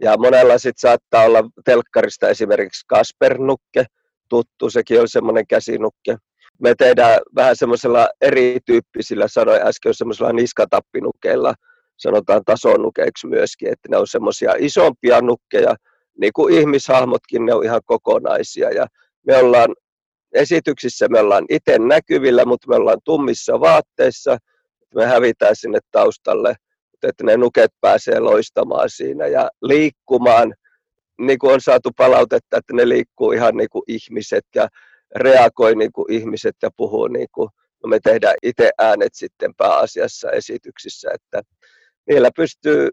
Ja 0.00 0.16
monella 0.16 0.58
sitten 0.58 0.80
saattaa 0.80 1.24
olla 1.24 1.42
telkkarista 1.64 2.28
esimerkiksi 2.28 2.86
Kasper-nukke, 2.88 3.84
tuttu, 4.28 4.70
sekin 4.70 5.00
on 5.00 5.08
semmoinen 5.08 5.46
käsinukke. 5.46 6.16
Me 6.60 6.74
tehdään 6.78 7.20
vähän 7.34 7.56
semmoisella 7.56 8.08
erityyppisillä, 8.20 9.28
sanoin 9.28 9.62
äsken, 9.62 9.94
semmoisella 9.94 10.32
niskatappinukeilla, 10.32 11.54
sanotaan 11.96 12.42
tasonukeiksi 12.44 13.26
myöskin, 13.26 13.68
että 13.68 13.88
ne 13.90 13.96
on 13.96 14.06
semmoisia 14.06 14.54
isompia 14.58 15.20
nukkeja, 15.20 15.76
niin 16.20 16.32
kuin 16.32 16.54
ihmishahmotkin, 16.54 17.46
ne 17.46 17.54
on 17.54 17.64
ihan 17.64 17.80
kokonaisia. 17.86 18.70
Ja 18.70 18.86
me 19.26 19.36
ollaan 19.36 19.74
esityksissä 20.32 21.08
me 21.08 21.20
ollaan 21.20 21.44
itse 21.50 21.78
näkyvillä, 21.78 22.44
mutta 22.44 22.68
me 22.68 22.76
ollaan 22.76 22.98
tummissa 23.04 23.60
vaatteissa. 23.60 24.38
Me 24.94 25.06
hävitään 25.06 25.56
sinne 25.56 25.78
taustalle, 25.90 26.54
että 27.02 27.24
ne 27.24 27.36
nuket 27.36 27.70
pääsee 27.80 28.18
loistamaan 28.20 28.90
siinä 28.90 29.26
ja 29.26 29.50
liikkumaan. 29.62 30.54
Niin 31.18 31.38
kuin 31.38 31.52
on 31.52 31.60
saatu 31.60 31.90
palautetta, 31.96 32.56
että 32.56 32.72
ne 32.72 32.88
liikkuu 32.88 33.32
ihan 33.32 33.56
niin 33.56 33.68
kuin 33.70 33.82
ihmiset 33.88 34.44
ja 34.54 34.68
reagoi 35.16 35.74
niin 35.74 35.92
kuin 35.92 36.12
ihmiset 36.12 36.56
ja 36.62 36.70
puhuu 36.76 37.06
niin 37.08 37.28
kuin 37.32 37.48
no 37.82 37.88
me 37.88 37.98
tehdään 38.02 38.34
itse 38.42 38.70
äänet 38.78 39.14
sitten 39.14 39.54
pääasiassa 39.54 40.30
esityksissä, 40.30 41.10
että 41.14 41.42
niillä 42.08 42.30
pystyy 42.36 42.88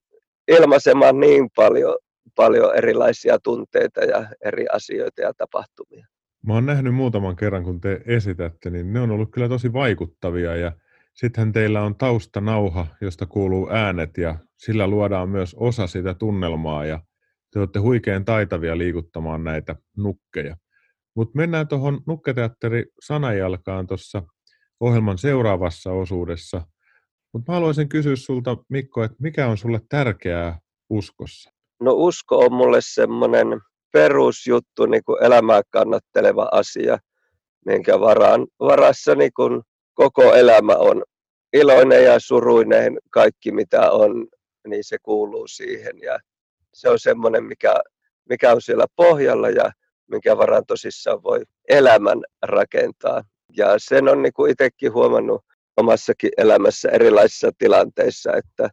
ilmaisemaan 0.47 1.19
niin 1.19 1.49
paljon, 1.55 1.97
paljon 2.35 2.75
erilaisia 2.75 3.39
tunteita 3.43 4.03
ja 4.03 4.27
eri 4.45 4.65
asioita 4.67 5.21
ja 5.21 5.33
tapahtumia. 5.37 6.07
Mä 6.47 6.53
oon 6.53 6.65
nähnyt 6.65 6.95
muutaman 6.95 7.35
kerran, 7.35 7.63
kun 7.63 7.81
te 7.81 8.01
esitätte, 8.05 8.69
niin 8.69 8.93
ne 8.93 9.00
on 9.00 9.12
ollut 9.12 9.31
kyllä 9.31 9.50
tosi 9.50 9.73
vaikuttavia 9.73 10.55
ja 10.55 10.71
sittenhän 11.13 11.53
teillä 11.53 11.81
on 11.81 11.95
taustanauha, 11.95 12.88
josta 13.01 13.25
kuuluu 13.25 13.69
äänet 13.71 14.17
ja 14.17 14.39
sillä 14.57 14.88
luodaan 14.88 15.29
myös 15.29 15.55
osa 15.59 15.88
sitä 15.88 16.13
tunnelmaa 16.13 16.85
ja 16.85 17.00
te 17.53 17.59
olette 17.59 17.79
huikean 17.79 18.25
taitavia 18.25 18.77
liikuttamaan 18.77 19.43
näitä 19.43 19.75
nukkeja. 19.97 20.57
Mutta 21.15 21.38
mennään 21.38 21.67
tuohon 21.67 22.01
nukketeatteri 22.07 22.85
sanajalkaan 23.00 23.88
tuossa 23.88 24.23
ohjelman 24.79 25.17
seuraavassa 25.17 25.91
osuudessa. 25.91 26.62
Mutta 27.33 27.51
mä 27.51 27.55
haluaisin 27.55 27.89
kysyä 27.89 28.15
sulta, 28.15 28.57
Mikko, 28.69 29.03
että 29.03 29.17
mikä 29.19 29.47
on 29.47 29.57
sulle 29.57 29.81
tärkeää 29.89 30.59
uskossa? 30.89 31.51
No 31.81 31.91
usko 31.93 32.38
on 32.38 32.53
mulle 32.53 32.79
semmoinen 32.81 33.47
perusjuttu, 33.93 34.85
niin 34.85 35.03
kuin 35.05 35.23
elämää 35.23 35.62
kannatteleva 35.69 36.50
asia, 36.51 36.97
minkä 37.65 38.00
varaan, 38.00 38.47
varassa 38.59 39.15
niin 39.15 39.33
kuin 39.35 39.62
koko 39.93 40.33
elämä 40.33 40.75
on 40.75 41.03
iloinen 41.53 42.03
ja 42.03 42.19
suruinen, 42.19 43.00
kaikki 43.09 43.51
mitä 43.51 43.91
on, 43.91 44.27
niin 44.67 44.83
se 44.83 44.97
kuuluu 45.03 45.47
siihen. 45.47 46.00
Ja 46.01 46.19
se 46.73 46.89
on 46.89 47.00
semmoinen, 47.00 47.43
mikä, 47.43 47.73
mikä 48.29 48.51
on 48.51 48.62
siellä 48.62 48.85
pohjalla 48.95 49.50
ja 49.50 49.71
minkä 50.12 50.38
varaan 50.38 50.65
tosissaan 50.67 51.23
voi 51.23 51.43
elämän 51.69 52.21
rakentaa. 52.41 53.23
Ja 53.57 53.75
sen 53.77 54.09
on 54.09 54.21
niin 54.21 54.33
kuin 54.33 54.51
itsekin 54.51 54.93
huomannut 54.93 55.45
omassakin 55.77 56.31
elämässä 56.38 56.89
erilaisissa 56.89 57.51
tilanteissa, 57.57 58.33
että 58.33 58.69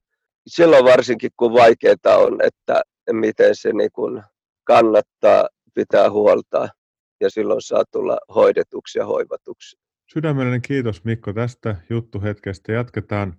silloin 0.47 0.85
varsinkin 0.85 1.31
kun 1.37 1.53
vaikeaa 1.53 2.17
on, 2.17 2.39
että 2.43 2.83
miten 3.13 3.57
se 3.57 3.73
niin 3.73 3.93
kuin 3.93 4.23
kannattaa 4.71 5.49
pitää 5.75 6.11
huolta 6.11 6.69
ja 7.21 7.31
silloin 7.31 7.63
saa 7.63 7.85
tulla 7.93 8.19
hoidetuksi 8.35 8.99
ja 8.99 9.07
hoivatuksi. 9.07 9.77
Sydämellinen 10.13 10.63
kiitos 10.63 11.05
Mikko 11.05 11.33
tästä 11.33 11.77
juttuhetkestä. 11.91 12.73
Jatketaan 12.73 13.37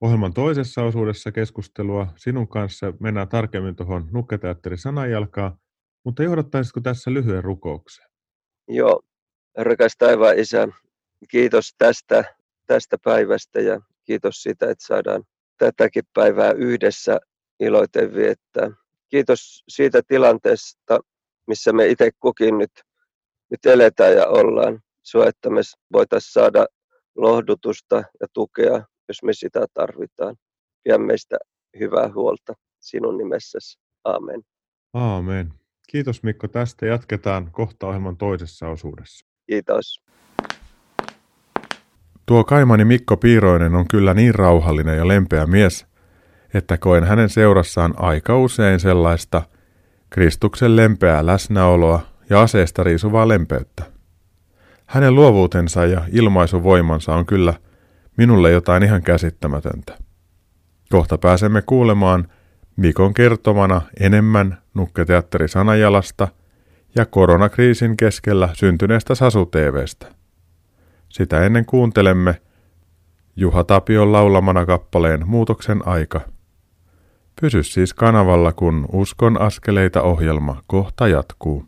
ohjelman 0.00 0.34
toisessa 0.34 0.82
osuudessa 0.82 1.32
keskustelua 1.32 2.06
sinun 2.16 2.48
kanssa. 2.48 2.92
Mennään 3.00 3.28
tarkemmin 3.28 3.76
tuohon 3.76 4.08
Nukketeatteri 4.12 4.76
sanajalkaan, 4.76 5.58
mutta 6.04 6.22
johdattaisitko 6.22 6.80
tässä 6.80 7.12
lyhyen 7.12 7.44
rukoukseen? 7.44 8.08
Joo, 8.68 9.00
rakas 9.56 9.96
taivaan 9.98 10.38
isä, 10.38 10.68
kiitos 11.30 11.74
tästä, 11.78 12.24
tästä 12.66 12.96
päivästä 13.04 13.60
ja 13.60 13.80
kiitos 14.04 14.42
siitä, 14.42 14.70
että 14.70 14.86
saadaan 14.86 15.22
tätäkin 15.58 16.04
päivää 16.14 16.52
yhdessä 16.52 17.20
iloiten 17.60 18.14
viettää 18.14 18.83
kiitos 19.08 19.64
siitä 19.68 20.02
tilanteesta, 20.08 20.98
missä 21.46 21.72
me 21.72 21.86
itse 21.86 22.10
kukin 22.20 22.58
nyt, 22.58 22.70
nyt 23.50 23.66
eletään 23.66 24.12
ja 24.12 24.26
ollaan. 24.26 24.80
Sua, 25.02 25.26
että 25.26 25.50
me 25.50 25.60
voitaisiin 25.92 26.32
saada 26.32 26.66
lohdutusta 27.16 27.96
ja 27.96 28.26
tukea, 28.32 28.84
jos 29.08 29.22
me 29.22 29.32
sitä 29.32 29.66
tarvitaan. 29.74 30.36
Pidä 30.84 30.98
meistä 30.98 31.36
hyvää 31.78 32.10
huolta 32.14 32.54
sinun 32.80 33.18
nimessäsi. 33.18 33.78
Aamen. 34.04 34.42
Aamen. 34.92 35.54
Kiitos 35.90 36.22
Mikko 36.22 36.48
tästä. 36.48 36.86
Jatketaan 36.86 37.50
kohta 37.52 37.86
ohjelman 37.86 38.16
toisessa 38.16 38.68
osuudessa. 38.68 39.26
Kiitos. 39.46 40.04
Tuo 42.26 42.44
kaimani 42.44 42.84
Mikko 42.84 43.16
Piiroinen 43.16 43.74
on 43.74 43.88
kyllä 43.88 44.14
niin 44.14 44.34
rauhallinen 44.34 44.96
ja 44.96 45.08
lempeä 45.08 45.46
mies, 45.46 45.86
että 46.54 46.78
koen 46.78 47.04
hänen 47.04 47.28
seurassaan 47.28 47.94
aika 47.96 48.38
usein 48.38 48.80
sellaista 48.80 49.42
Kristuksen 50.10 50.76
lempeää 50.76 51.26
läsnäoloa 51.26 52.00
ja 52.30 52.42
aseesta 52.42 52.82
riisuvaa 52.82 53.28
lempeyttä. 53.28 53.84
Hänen 54.86 55.14
luovuutensa 55.14 55.86
ja 55.86 56.04
ilmaisuvoimansa 56.12 57.14
on 57.14 57.26
kyllä 57.26 57.54
minulle 58.16 58.50
jotain 58.50 58.82
ihan 58.82 59.02
käsittämätöntä. 59.02 59.98
Kohta 60.90 61.18
pääsemme 61.18 61.62
kuulemaan 61.62 62.28
Mikon 62.76 63.14
kertomana 63.14 63.82
enemmän 64.00 64.58
nukketeatteri 64.74 65.48
Sanajalasta 65.48 66.28
ja 66.96 67.06
koronakriisin 67.06 67.96
keskellä 67.96 68.48
syntyneestä 68.52 69.14
Sasu 69.14 69.46
TVstä. 69.46 70.06
Sitä 71.08 71.44
ennen 71.44 71.66
kuuntelemme 71.66 72.40
Juha 73.36 73.64
Tapion 73.64 74.12
laulamana 74.12 74.66
kappaleen 74.66 75.28
Muutoksen 75.28 75.88
aika. 75.88 76.33
Pysy 77.40 77.62
siis 77.62 77.94
kanavalla, 77.94 78.52
kun 78.52 78.86
Uskon 78.92 79.40
askeleita 79.40 80.02
ohjelma 80.02 80.62
kohta 80.66 81.08
jatkuu. 81.08 81.64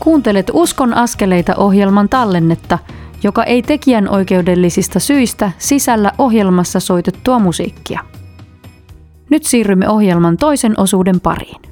Kuuntelet 0.00 0.50
Uskon 0.52 0.94
askeleita 0.94 1.54
ohjelman 1.56 2.08
tallennetta, 2.08 2.78
joka 3.22 3.44
ei 3.44 3.62
tekijän 3.62 4.08
oikeudellisista 4.08 5.00
syistä 5.00 5.52
sisällä 5.58 6.12
ohjelmassa 6.18 6.80
soitettua 6.80 7.38
musiikkia. 7.38 8.00
Nyt 9.30 9.44
siirrymme 9.44 9.88
ohjelman 9.88 10.36
toisen 10.36 10.80
osuuden 10.80 11.20
pariin. 11.20 11.62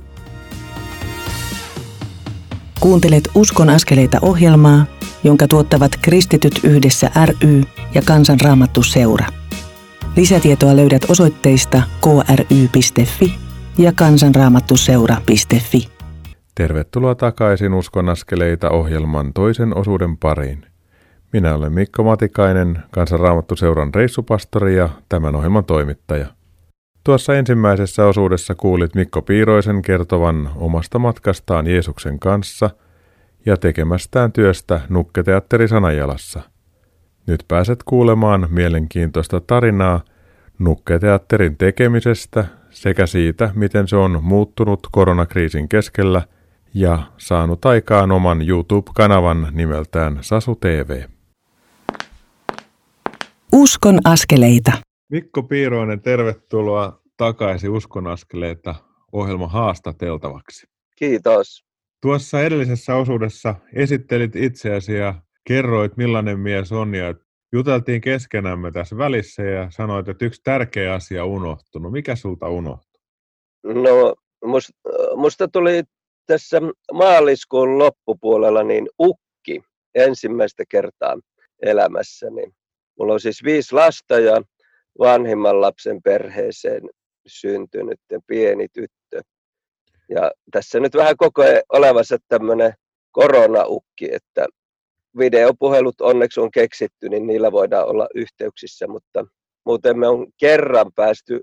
Kuuntelet 2.81 3.29
Uskon 3.35 3.71
askeleita 3.71 4.19
ohjelmaa, 4.23 4.85
jonka 5.25 5.49
tuottavat 5.49 5.93
Kristityt 6.03 6.61
yhdessä 6.65 7.11
ry 7.27 7.63
ja 7.95 8.03
Kansanraamattu 8.05 8.83
seura. 8.83 9.27
Lisätietoa 10.17 10.77
löydät 10.77 11.03
osoitteista 11.09 11.83
kry.fi 12.01 13.35
ja 13.79 13.93
kansanraamattuseura.fi. 13.93 15.89
Tervetuloa 16.55 17.15
takaisin 17.15 17.75
Uskon 17.75 18.09
askeleita 18.09 18.71
ohjelman 18.71 19.33
toisen 19.33 19.77
osuuden 19.77 20.17
pariin. 20.17 20.67
Minä 21.33 21.55
olen 21.55 21.73
Mikko 21.73 22.03
Matikainen, 22.03 22.79
Kansanraamattuseuran 22.91 23.95
reissupastori 23.95 24.77
ja 24.77 24.89
tämän 25.09 25.37
ohjelman 25.37 25.65
toimittaja. 25.65 26.27
Tuossa 27.05 27.35
ensimmäisessä 27.35 28.07
osuudessa 28.07 28.55
kuulit 28.55 28.95
Mikko 28.95 29.23
Piiroisen 29.23 29.83
kertovan 29.83 30.51
omasta 30.57 30.99
matkastaan 30.99 31.67
Jeesuksen 31.67 32.19
kanssa 32.19 32.71
ja 33.47 33.57
tekemästään 33.57 34.33
työstä 34.33 34.81
Nukketeatteri 34.89 35.69
Sanajalassa. 35.69 36.43
Nyt 37.27 37.45
pääset 37.49 37.83
kuulemaan 37.83 38.47
mielenkiintoista 38.51 39.41
tarinaa 39.41 40.01
Nukketeatterin 40.59 41.57
tekemisestä 41.57 42.45
sekä 42.71 43.07
siitä, 43.07 43.51
miten 43.55 43.89
se 43.89 43.97
on 43.97 44.19
muuttunut 44.23 44.87
koronakriisin 44.93 45.69
keskellä 45.69 46.23
ja 46.75 47.03
saanut 47.19 47.65
aikaan 47.65 48.13
oman 48.13 48.49
YouTube-kanavan 48.49 49.49
nimeltään 49.53 50.19
Sasu 50.21 50.55
TV. 50.55 51.03
Uskon 53.53 53.99
askeleita. 54.05 54.73
Mikko 55.11 55.43
Piiroinen, 55.43 56.01
tervetuloa 56.01 57.01
takaisin 57.17 57.71
Uskon 57.71 58.07
askeleita 58.07 58.75
ohjelman 59.13 59.51
haastateltavaksi. 59.51 60.67
Kiitos. 60.97 61.65
Tuossa 62.05 62.43
edellisessä 62.43 62.97
osuudessa 62.97 63.55
esittelit 63.73 64.37
itseäsi 64.37 64.95
ja 64.95 65.15
kerroit, 65.49 65.97
millainen 65.97 66.39
mies 66.39 66.73
on 66.73 66.95
ja 66.95 67.15
juteltiin 67.53 68.01
keskenämme 68.01 68.73
tässä 68.73 68.97
välissä 68.97 69.43
ja 69.43 69.71
sanoit, 69.71 70.09
että 70.09 70.25
yksi 70.25 70.41
tärkeä 70.45 70.95
asia 70.95 71.25
unohtunut. 71.25 71.93
Mikä 71.93 72.17
sulta 72.17 72.49
unohtui? 72.49 73.01
No, 73.65 74.15
musta, 74.45 74.73
musta 75.17 75.49
tuli 75.49 75.83
tässä 76.27 76.61
maaliskuun 76.93 77.79
loppupuolella 77.79 78.63
niin 78.63 78.89
ukki 79.01 79.63
ensimmäistä 79.95 80.65
kertaa 80.69 81.19
elämässäni. 81.63 82.47
Mulla 82.99 83.13
on 83.13 83.21
siis 83.21 83.45
viisi 83.45 83.75
lasta 83.75 84.19
ja 84.19 84.43
vanhimman 84.99 85.61
lapsen 85.61 86.03
perheeseen 86.03 86.83
syntynyt 87.27 88.01
pieni 88.27 88.67
tyttö. 88.69 89.21
Ja 90.09 90.31
tässä 90.51 90.81
nyt 90.81 90.95
vähän 90.95 91.17
koko 91.17 91.43
ajan 91.43 91.63
olevassa 91.69 92.17
tämmöinen 92.29 92.73
koronaukki, 93.13 94.15
että 94.15 94.47
videopuhelut 95.19 96.01
onneksi 96.01 96.41
on 96.41 96.51
keksitty, 96.51 97.09
niin 97.09 97.27
niillä 97.27 97.53
voidaan 97.53 97.89
olla 97.89 98.09
yhteyksissä, 98.15 98.87
mutta 98.87 99.25
muuten 99.67 99.99
me 99.99 100.09
on 100.09 100.27
kerran 100.41 100.93
päästy 100.95 101.41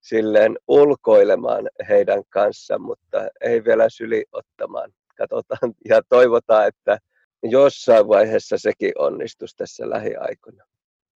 silleen 0.00 0.58
ulkoilemaan 0.68 1.68
heidän 1.88 2.22
kanssa, 2.28 2.78
mutta 2.78 3.28
ei 3.40 3.64
vielä 3.64 3.88
syli 3.88 4.24
ottamaan. 4.32 4.92
Katsotaan 5.18 5.72
ja 5.88 6.02
toivotaan, 6.08 6.66
että 6.66 6.98
jossain 7.42 8.08
vaiheessa 8.08 8.58
sekin 8.58 8.92
onnistuisi 8.98 9.56
tässä 9.56 9.90
lähiaikoina. 9.90 10.64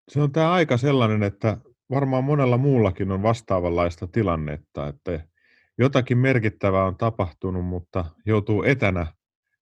Se 0.08 0.20
on 0.20 0.32
tämä 0.32 0.52
aika 0.52 0.76
sellainen, 0.76 1.22
että 1.22 1.56
varmaan 1.90 2.24
monella 2.24 2.58
muullakin 2.58 3.10
on 3.10 3.22
vastaavanlaista 3.22 4.06
tilannetta, 4.06 4.88
että 4.88 5.20
jotakin 5.82 6.18
merkittävää 6.18 6.84
on 6.84 6.96
tapahtunut, 6.96 7.64
mutta 7.64 8.04
joutuu 8.26 8.62
etänä 8.62 9.06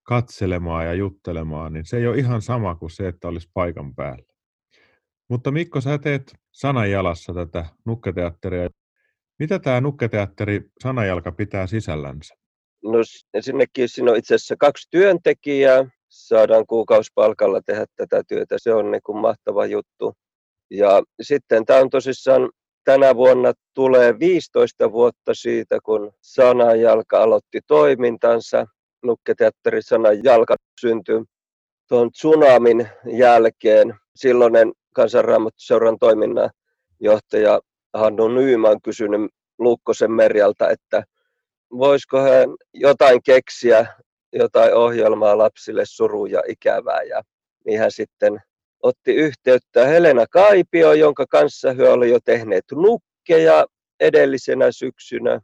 katselemaan 0.02 0.87
ja 0.87 0.94
juttelemaan, 0.94 1.72
niin 1.72 1.85
se 1.85 1.96
ei 1.96 2.06
ole 2.06 2.18
ihan 2.18 2.42
sama 2.42 2.74
kuin 2.74 2.90
se, 2.90 3.09
että 3.09 3.28
olisi 3.28 3.50
paikan 3.54 3.94
päällä. 3.94 4.24
Mutta 5.28 5.50
Mikko, 5.50 5.80
sä 5.80 5.98
teet 5.98 6.35
sananjalassa 6.52 7.35
tätä 7.35 7.66
nukketeatteria. 7.87 8.68
Mitä 9.38 9.59
tämä 9.59 9.80
nukketeatteri 9.80 10.61
sanajalka 10.83 11.33
pitää 11.33 11.66
sisällänsä? 11.66 12.35
No 12.85 12.98
ensinnäkin 13.35 13.88
siinä 13.88 14.11
on 14.11 14.16
itse 14.16 14.35
asiassa 14.35 14.56
kaksi 14.56 14.88
työntekijää. 14.90 15.85
Saadaan 16.09 16.66
kuukausipalkalla 16.66 17.61
tehdä 17.66 17.87
tätä 17.96 18.22
työtä. 18.28 18.56
Se 18.59 18.74
on 18.74 18.90
niin 18.90 19.02
kuin 19.06 19.18
mahtava 19.18 19.66
juttu. 19.66 20.14
Ja 20.70 21.02
sitten 21.22 21.64
tämä 21.64 21.80
on 21.80 21.90
tosissaan 21.90 22.50
tänä 22.84 23.16
vuonna 23.16 23.52
tulee 23.74 24.18
15 24.18 24.92
vuotta 24.92 25.34
siitä, 25.34 25.78
kun 25.84 26.12
Sanajalka 26.20 27.22
aloitti 27.22 27.60
toimintansa. 27.66 28.66
Nukketeatteri 29.02 29.82
Sanajalka 29.82 30.56
syntyi 30.80 31.24
tuon 31.88 32.12
tsunamin 32.12 32.88
jälkeen. 33.06 33.94
Silloinen 34.16 34.72
kansanraamattuseuran 34.94 35.98
toiminnan 35.98 36.50
johtaja 37.00 37.60
Hannu 37.94 38.28
Nyyman 38.28 38.82
kysynyt 38.82 39.30
Lukkosen 39.58 40.12
Merjalta, 40.12 40.70
että 40.70 41.02
voisiko 41.70 42.20
hän 42.20 42.48
jotain 42.74 43.22
keksiä, 43.22 43.86
jotain 44.32 44.74
ohjelmaa 44.74 45.38
lapsille 45.38 45.82
suru 45.86 46.26
ja 46.26 46.42
ikävää. 46.48 47.02
Ja 47.02 47.22
niin 47.66 47.80
hän 47.80 47.92
sitten 47.92 48.42
otti 48.82 49.14
yhteyttä 49.14 49.86
Helena 49.86 50.26
Kaipio, 50.26 50.92
jonka 50.92 51.26
kanssa 51.26 51.72
he 51.72 51.88
olivat 51.88 52.12
jo 52.12 52.18
tehneet 52.24 52.64
nukkeja 52.72 53.66
edellisenä 54.00 54.72
syksynä 54.72 55.40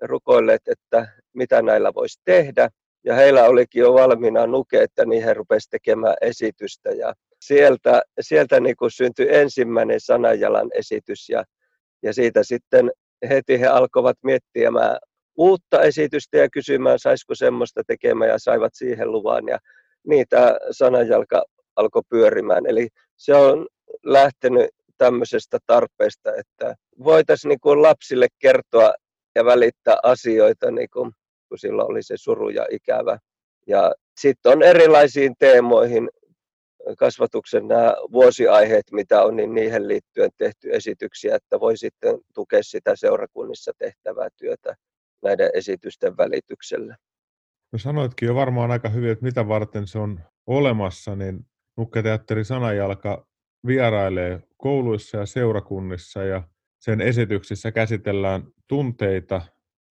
ja 0.00 0.06
rukoilleet, 0.06 0.62
että 0.66 1.06
mitä 1.34 1.62
näillä 1.62 1.94
voisi 1.94 2.20
tehdä. 2.24 2.68
Ja 3.04 3.14
heillä 3.14 3.44
olikin 3.44 3.80
jo 3.80 3.94
valmiina 3.94 4.46
nuke, 4.46 4.82
että 4.82 5.04
niin 5.06 5.24
he 5.24 5.34
rupesivat 5.34 5.70
tekemään 5.70 6.14
esitystä. 6.20 6.90
Ja 6.90 7.14
sieltä, 7.40 8.02
sieltä 8.20 8.60
niin 8.60 8.76
kuin 8.76 8.90
syntyi 8.90 9.26
ensimmäinen 9.30 10.00
sanajalan 10.00 10.70
esitys 10.74 11.28
ja, 11.28 11.44
ja 12.02 12.14
siitä 12.14 12.40
sitten 12.42 12.90
heti 13.28 13.60
he 13.60 13.66
alkoivat 13.66 14.16
miettimään 14.22 14.96
uutta 15.36 15.82
esitystä 15.82 16.38
ja 16.38 16.48
kysymään, 16.52 16.98
saisiko 16.98 17.34
semmoista 17.34 17.82
tekemään 17.86 18.30
ja 18.30 18.38
saivat 18.38 18.72
siihen 18.74 19.12
luvan. 19.12 19.48
Ja 19.48 19.58
niitä 20.06 20.58
sanajalka 20.70 21.44
alkoi 21.78 22.02
pyörimään. 22.08 22.66
Eli 22.66 22.88
se 23.16 23.34
on 23.34 23.66
lähtenyt 24.04 24.70
tämmöisestä 24.98 25.58
tarpeesta, 25.66 26.34
että 26.36 26.74
voitaisiin 27.04 27.48
niin 27.48 27.60
kuin 27.60 27.82
lapsille 27.82 28.26
kertoa 28.38 28.94
ja 29.34 29.44
välittää 29.44 29.96
asioita, 30.02 30.70
niin 30.70 30.88
kuin, 30.92 31.12
kun 31.48 31.58
silloin 31.58 31.90
oli 31.90 32.02
se 32.02 32.14
suru 32.16 32.48
ja 32.48 32.66
ikävä. 32.70 33.18
Ja 33.66 33.94
sitten 34.20 34.52
on 34.52 34.62
erilaisiin 34.62 35.34
teemoihin 35.38 36.08
kasvatuksen 36.98 37.68
nämä 37.68 37.94
vuosiaiheet, 38.12 38.84
mitä 38.92 39.22
on, 39.22 39.36
niin 39.36 39.54
niihin 39.54 39.88
liittyen 39.88 40.30
tehty 40.38 40.70
esityksiä, 40.72 41.36
että 41.36 41.60
voi 41.60 41.76
sitten 41.76 42.18
tukea 42.34 42.62
sitä 42.62 42.96
seurakunnissa 42.96 43.72
tehtävää 43.78 44.28
työtä 44.36 44.74
näiden 45.22 45.50
esitysten 45.54 46.16
välityksellä. 46.16 46.96
No 47.72 47.78
sanoitkin 47.78 48.26
jo 48.26 48.34
varmaan 48.34 48.70
aika 48.70 48.88
hyvin, 48.88 49.10
että 49.10 49.24
mitä 49.24 49.48
varten 49.48 49.86
se 49.86 49.98
on 49.98 50.20
olemassa, 50.46 51.16
niin 51.16 51.46
Nukketeatteri 51.78 52.44
Sanajalka 52.44 53.26
vierailee 53.66 54.40
kouluissa 54.56 55.18
ja 55.18 55.26
seurakunnissa 55.26 56.24
ja 56.24 56.42
sen 56.78 57.00
esityksissä 57.00 57.72
käsitellään 57.72 58.42
tunteita 58.66 59.42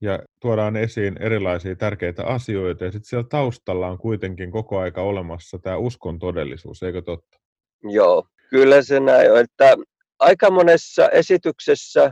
ja 0.02 0.20
tuodaan 0.40 0.76
esiin 0.76 1.18
erilaisia 1.22 1.76
tärkeitä 1.76 2.26
asioita. 2.26 2.86
Ja 2.86 2.92
sitten 2.92 3.10
siellä 3.10 3.28
taustalla 3.30 3.88
on 3.88 3.98
kuitenkin 3.98 4.52
koko 4.52 4.80
aika 4.80 5.02
olemassa 5.02 5.60
tämä 5.60 5.78
uskon 5.78 6.20
todellisuus, 6.20 6.84
eikö 6.84 7.02
totta? 7.02 7.38
Joo, 7.84 8.28
kyllä 8.50 8.82
se 8.82 9.00
näin 9.00 9.32
on. 9.32 9.40
Että 9.40 9.76
aika 10.20 10.52
monessa 10.52 11.10
esityksessä, 11.10 12.12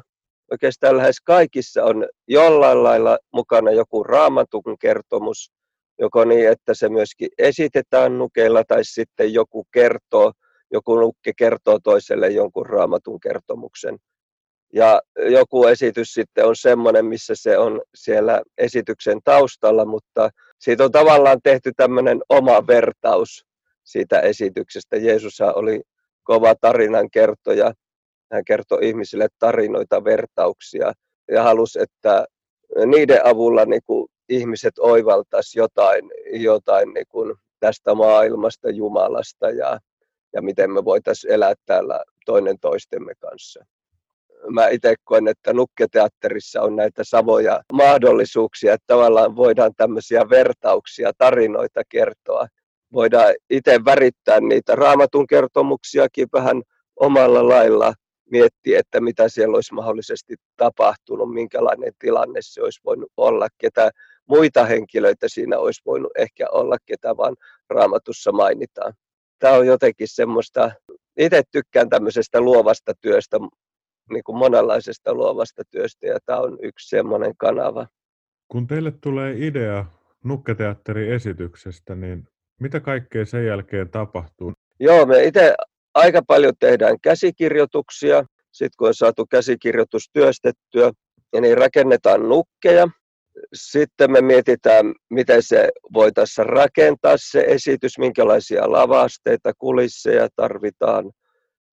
oikeastaan 0.52 0.98
lähes 0.98 1.22
kaikissa 1.22 1.84
on 1.84 2.08
jollain 2.28 2.84
lailla 2.84 3.18
mukana 3.34 3.72
joku 3.72 4.04
raamatun 4.04 4.78
kertomus, 4.80 5.52
joko 6.00 6.26
niin, 6.26 6.50
että 6.50 6.74
se 6.74 6.90
myöskin 6.90 7.30
esitetään 7.38 8.18
nukeilla 8.18 8.64
tai 8.68 8.86
sitten 8.86 9.34
joku 9.34 9.68
kertoo, 9.74 10.32
joku 10.72 11.00
nukke 11.00 11.32
kertoo 11.38 11.80
toiselle 11.84 12.30
jonkun 12.30 12.66
raamatun 12.66 13.20
kertomuksen. 13.20 13.98
Ja 14.74 15.02
joku 15.30 15.66
esitys 15.66 16.14
sitten 16.14 16.46
on 16.46 16.56
semmoinen, 16.56 17.06
missä 17.06 17.34
se 17.36 17.58
on 17.58 17.82
siellä 17.96 18.42
esityksen 18.58 19.20
taustalla, 19.24 19.86
mutta 19.86 20.30
siitä 20.60 20.84
on 20.84 20.92
tavallaan 20.92 21.40
tehty 21.44 21.72
tämmöinen 21.78 22.22
oma 22.30 22.68
vertaus 22.68 23.46
siitä 23.84 24.20
esityksestä. 24.20 24.98
Jeesus 24.98 25.42
oli 25.42 25.82
kova 26.24 26.56
tarinan 26.62 27.10
kertoja. 27.10 27.74
Hän 28.32 28.46
kertoi 28.46 28.88
ihmisille 28.88 29.28
tarinoita, 29.40 30.04
vertauksia 30.04 30.94
ja 31.32 31.44
halusi, 31.44 31.80
että 31.82 32.26
niiden 32.86 33.26
avulla 33.26 33.66
niin 33.66 33.82
kuin 33.86 34.08
ihmiset 34.30 34.80
oivaltaisi 34.80 35.60
jotain, 35.60 36.12
jotain 36.32 36.94
niin 36.94 37.06
kuin 37.10 37.36
tästä 37.60 37.94
maailmasta, 37.94 38.70
Jumalasta 38.70 39.50
ja, 39.50 39.80
ja 40.34 40.42
miten 40.42 40.72
me 40.72 40.86
voitaisiin 40.86 41.34
elää 41.34 41.54
täällä 41.66 42.04
toinen 42.26 42.60
toistemme 42.60 43.14
kanssa. 43.20 43.66
Mä 44.50 44.68
itse 44.68 44.96
koen, 45.04 45.28
että 45.28 45.54
nukketeatterissa 45.54 46.62
on 46.62 46.76
näitä 46.76 47.04
savoja 47.04 47.62
mahdollisuuksia, 47.74 48.74
että 48.74 48.88
tavallaan 48.88 49.36
voidaan 49.36 49.72
tämmöisiä 49.78 50.22
vertauksia, 50.30 51.12
tarinoita 51.18 51.82
kertoa. 51.90 52.48
Voidaan 52.94 53.34
itse 53.50 53.86
värittää 53.86 54.40
niitä 54.40 54.76
raamatun 54.76 55.28
kertomuksiakin 55.28 56.28
vähän 56.34 56.62
omalla 57.00 57.50
lailla 57.50 57.94
miettiä, 58.32 58.80
että 58.80 59.02
mitä 59.02 59.30
siellä 59.30 59.56
olisi 59.56 59.74
mahdollisesti 59.74 60.36
tapahtunut, 60.58 61.34
minkälainen 61.34 61.94
tilanne 62.00 62.40
se 62.42 62.62
olisi 62.62 62.82
voinut 62.86 63.12
olla, 63.18 63.48
ketä 63.58 63.92
muita 64.30 64.66
henkilöitä 64.66 65.28
siinä 65.30 65.58
olisi 65.60 65.82
voinut 65.86 66.12
ehkä 66.18 66.46
olla, 66.52 66.78
ketä 66.86 67.18
vaan 67.18 67.36
raamatussa 67.70 68.32
mainitaan. 68.32 68.94
Tämä 69.40 69.54
on 69.54 69.68
jotenkin 69.68 70.08
semmoista, 70.08 70.72
itse 71.18 71.44
tykkään 71.52 71.90
tämmöisestä 71.90 72.42
luovasta 72.42 72.94
työstä, 73.02 73.38
niin 74.10 74.24
kuin 74.24 74.38
monenlaisesta 74.38 75.14
luovasta 75.14 75.64
työstä, 75.72 76.08
ja 76.08 76.18
tämä 76.26 76.40
on 76.40 76.58
yksi 76.62 76.90
semmoinen 76.90 77.34
kanava. 77.38 77.88
Kun 78.48 78.68
teille 78.68 78.92
tulee 79.02 79.36
idea 79.38 79.86
nukketeatteriesityksestä, 80.24 81.96
niin 81.96 82.28
mitä 82.62 82.80
kaikkea 82.80 83.26
sen 83.26 83.46
jälkeen 83.46 83.90
tapahtuu? 83.90 84.54
Joo, 84.80 85.06
me 85.06 85.24
itse 85.24 85.56
aika 85.94 86.22
paljon 86.28 86.54
tehdään 86.60 87.00
käsikirjoituksia. 87.02 88.26
Sitten 88.52 88.78
kun 88.78 88.88
on 88.88 88.94
saatu 88.94 89.26
käsikirjoitus 89.26 90.10
työstettyä, 90.14 90.92
ja 91.34 91.42
niin 91.42 91.58
rakennetaan 91.58 92.30
nukkeja. 92.30 92.88
Sitten 93.54 94.12
me 94.12 94.22
mietitään, 94.22 94.94
miten 95.10 95.44
se 95.44 95.70
voitaisiin 95.94 96.46
rakentaa 96.46 97.16
se 97.18 97.40
esitys, 97.48 97.98
minkälaisia 97.98 98.72
lavasteita, 98.72 99.54
kulisseja 99.58 100.28
tarvitaan. 100.36 101.12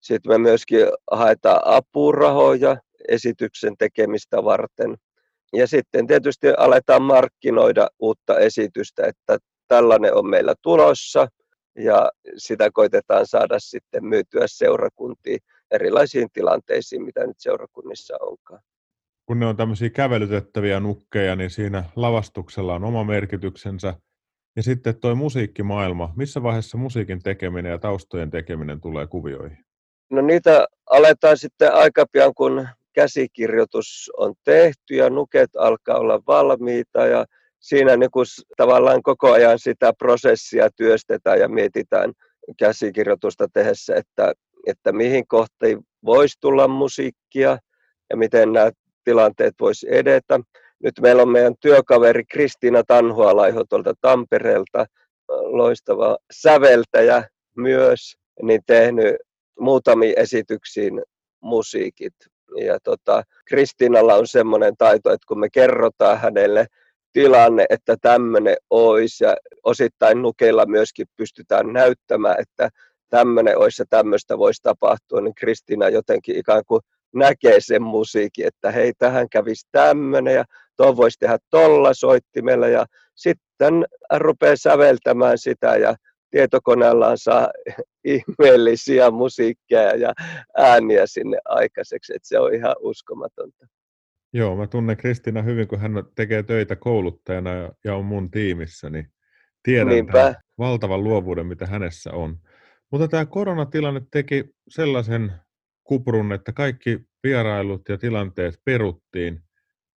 Sitten 0.01 0.33
me 0.33 0.39
myöskin 0.39 0.87
haetaan 1.11 1.61
apurahoja 1.65 2.77
esityksen 3.09 3.77
tekemistä 3.79 4.45
varten. 4.45 4.97
Ja 5.53 5.67
sitten 5.67 6.07
tietysti 6.07 6.47
aletaan 6.59 7.03
markkinoida 7.03 7.89
uutta 7.99 8.39
esitystä, 8.39 9.07
että 9.07 9.39
tällainen 9.69 10.15
on 10.15 10.31
meillä 10.31 10.55
tulossa 10.63 11.29
ja 11.79 12.11
sitä 12.37 12.71
koitetaan 12.73 13.27
saada 13.27 13.59
sitten 13.59 14.05
myytyä 14.05 14.45
seurakuntiin 14.47 15.39
erilaisiin 15.71 16.29
tilanteisiin, 16.33 17.03
mitä 17.03 17.27
nyt 17.27 17.37
seurakunnissa 17.39 18.17
onkaan. 18.21 18.63
Kun 19.27 19.41
ne 19.41 19.47
on 19.47 19.57
tämmöisiä 19.57 19.91
kävelytettäviä 19.91 20.81
nukkeja, 20.81 21.37
niin 21.37 21.51
siinä 21.51 21.85
lavastuksella 21.97 22.75
on 22.75 22.85
oma 22.85 23.05
merkityksensä. 23.05 23.95
Ja 24.57 24.63
sitten 24.63 25.01
tuo 25.01 25.15
musiikkimaailma, 25.15 26.13
missä 26.17 26.43
vaiheessa 26.43 26.79
musiikin 26.79 27.23
tekeminen 27.23 27.71
ja 27.71 27.79
taustojen 27.79 28.31
tekeminen 28.31 28.81
tulee 28.81 29.07
kuvioihin? 29.07 29.59
No 30.11 30.21
niitä 30.23 30.67
aletaan 30.91 31.39
sitten 31.39 31.75
aika 31.75 32.07
pian, 32.13 32.35
kun 32.35 32.69
käsikirjoitus 32.93 34.11
on 34.17 34.35
tehty 34.45 34.95
ja 34.95 35.11
nuket 35.11 35.51
alkaa 35.57 35.99
olla 35.99 36.21
valmiita 36.27 37.07
ja 37.07 37.25
siinä 37.61 37.97
niin 37.97 38.11
kuin 38.11 38.27
tavallaan 38.57 39.03
koko 39.03 39.33
ajan 39.33 39.59
sitä 39.59 39.93
prosessia 39.99 40.71
työstetään 40.77 41.41
ja 41.41 41.49
mietitään 41.49 42.13
käsikirjoitusta 42.59 43.49
tehdessä, 43.53 43.95
että, 43.97 44.33
että 44.67 44.93
mihin 44.93 45.27
kohtiin 45.27 45.79
voisi 46.05 46.39
tulla 46.41 46.69
musiikkia 46.69 47.59
ja 48.11 48.17
miten 48.17 48.53
nämä 48.53 48.71
tilanteet 49.05 49.55
voisi 49.61 49.87
edetä. 49.91 50.41
Nyt 50.83 50.95
meillä 51.01 51.23
on 51.23 51.29
meidän 51.29 51.55
työkaveri 51.61 52.25
Kristiina 52.25 52.83
Tanhualaiho 52.87 53.65
tuolta 53.65 53.95
Tampereelta, 54.01 54.87
loistava 55.29 56.17
säveltäjä 56.33 57.29
myös, 57.57 58.17
niin 58.43 58.61
tehnyt 58.67 59.17
muutamiin 59.61 60.19
esityksiin 60.19 61.03
musiikit. 61.41 62.15
Ja 62.57 62.79
tota, 62.85 63.23
Kristiinalla 63.45 64.15
on 64.15 64.27
semmoinen 64.27 64.77
taito, 64.77 65.11
että 65.11 65.25
kun 65.29 65.41
me 65.41 65.49
kerrotaan 65.51 66.21
hänelle 66.21 66.67
tilanne, 67.13 67.67
että 67.71 67.97
tämmöinen 68.01 68.57
olisi 68.71 69.25
ja 69.25 69.37
osittain 69.63 70.23
nukeilla 70.23 70.67
myöskin 70.67 71.07
pystytään 71.17 71.73
näyttämään, 71.73 72.37
että 72.41 72.69
tämmöinen 73.11 73.59
olisi 73.59 73.83
ja 73.83 73.87
tämmöistä 73.91 74.39
voisi 74.39 74.63
tapahtua, 74.63 75.21
niin 75.21 75.35
Kristiina 75.35 75.89
jotenkin 75.89 76.37
ikään 76.37 76.63
kuin 76.67 76.81
näkee 77.15 77.57
sen 77.59 77.83
musiikin, 77.83 78.47
että 78.47 78.71
hei, 78.71 78.93
tähän 78.99 79.29
kävisi 79.29 79.69
tämmöinen 79.73 80.35
ja 80.35 80.45
tuon 80.77 80.97
voisi 80.97 81.19
tehdä 81.19 81.39
tolla 81.51 81.95
soittimella 81.95 82.69
ja 82.69 82.87
sitten 83.15 83.85
rupeaa 84.17 84.57
säveltämään 84.57 85.39
sitä 85.39 85.77
ja 85.77 85.95
tietokoneellaan 86.31 87.19
saa 87.19 87.49
ihmeellisiä 88.05 89.11
musiikkeja 89.11 89.97
ja 89.97 90.13
ääniä 90.57 91.07
sinne 91.07 91.39
aikaiseksi, 91.45 92.13
että 92.17 92.29
se 92.29 92.39
on 92.39 92.55
ihan 92.55 92.75
uskomatonta. 92.81 93.67
Joo, 94.33 94.57
mä 94.57 94.67
tunnen 94.67 94.97
Kristina 94.97 95.43
hyvin, 95.43 95.69
kun 95.69 95.81
hän 95.81 95.93
tekee 96.15 96.43
töitä 96.43 96.77
kouluttajana 96.77 97.51
ja 97.85 97.95
on 97.97 98.05
mun 98.05 98.31
tiimissä, 98.31 98.91
niin 98.91 99.07
tiedän 99.63 100.07
tämän 100.07 100.35
valtavan 100.59 101.05
luovuuden, 101.05 101.47
mitä 101.47 101.67
hänessä 101.67 102.13
on. 102.13 102.39
Mutta 102.93 103.09
tämä 103.09 103.27
koronatilanne 103.27 104.03
teki 104.11 104.45
sellaisen 104.69 105.33
kuprun, 105.85 106.33
että 106.33 106.53
kaikki 106.53 107.01
vierailut 107.23 107.89
ja 107.89 107.99
tilanteet 107.99 108.55
peruttiin. 108.65 109.43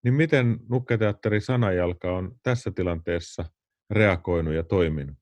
Niin 0.05 0.15
miten 0.15 0.57
Nukketeatteri 0.69 1.41
Sanajalka 1.41 2.17
on 2.17 2.33
tässä 2.43 2.71
tilanteessa 2.71 3.45
reagoinut 3.91 4.55
ja 4.55 4.63
toiminut? 4.63 5.17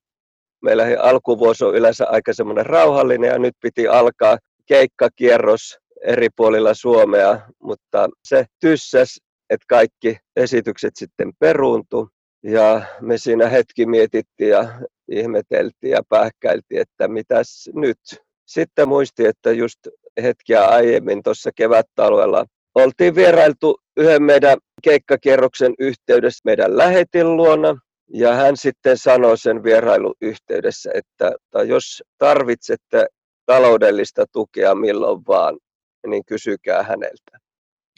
meillä 0.63 0.85
alkuvuosi 1.01 1.65
on 1.65 1.77
yleensä 1.77 2.07
aika 2.09 2.33
semmoinen 2.33 2.67
rauhallinen 2.67 3.29
ja 3.29 3.39
nyt 3.39 3.55
piti 3.63 3.89
alkaa 3.89 4.39
keikkakierros 4.67 5.79
eri 6.03 6.29
puolilla 6.37 6.75
Suomea, 6.75 7.41
mutta 7.63 8.09
se 8.25 8.45
tyssäs, 8.61 9.21
että 9.51 9.65
kaikki 9.69 10.17
esitykset 10.37 10.93
sitten 10.97 11.33
peruuntu 11.39 12.09
ja 12.43 12.83
me 13.01 13.19
siinä 13.19 13.49
hetki 13.49 13.87
mietittiin 13.87 14.51
ja 14.51 14.81
ihmeteltiin 15.11 15.91
ja 15.91 16.03
pähkäiltiin, 16.09 16.81
että 16.81 17.09
mitäs 17.09 17.71
nyt. 17.75 17.99
Sitten 18.47 18.89
muisti, 18.89 19.27
että 19.27 19.53
just 19.53 19.79
hetkiä 20.23 20.65
aiemmin 20.65 21.23
tuossa 21.23 21.51
kevättalueella 21.55 22.45
oltiin 22.75 23.15
vierailtu 23.15 23.81
yhden 23.97 24.23
meidän 24.23 24.59
keikkakierroksen 24.83 25.75
yhteydessä 25.79 26.43
meidän 26.45 26.77
lähetin 26.77 27.37
luona 27.37 27.77
ja 28.15 28.35
hän 28.35 28.57
sitten 28.57 28.99
sanoi 28.99 29.39
sen 29.39 29.63
vierailun 29.63 30.15
yhteydessä, 30.21 30.91
että 30.95 31.33
jos 31.67 32.03
tarvitsette 32.19 33.07
taloudellista 33.47 34.25
tukea 34.33 34.75
milloin 34.75 35.23
vaan, 35.29 35.59
niin 36.07 36.25
kysykää 36.25 36.83
häneltä. 36.83 37.39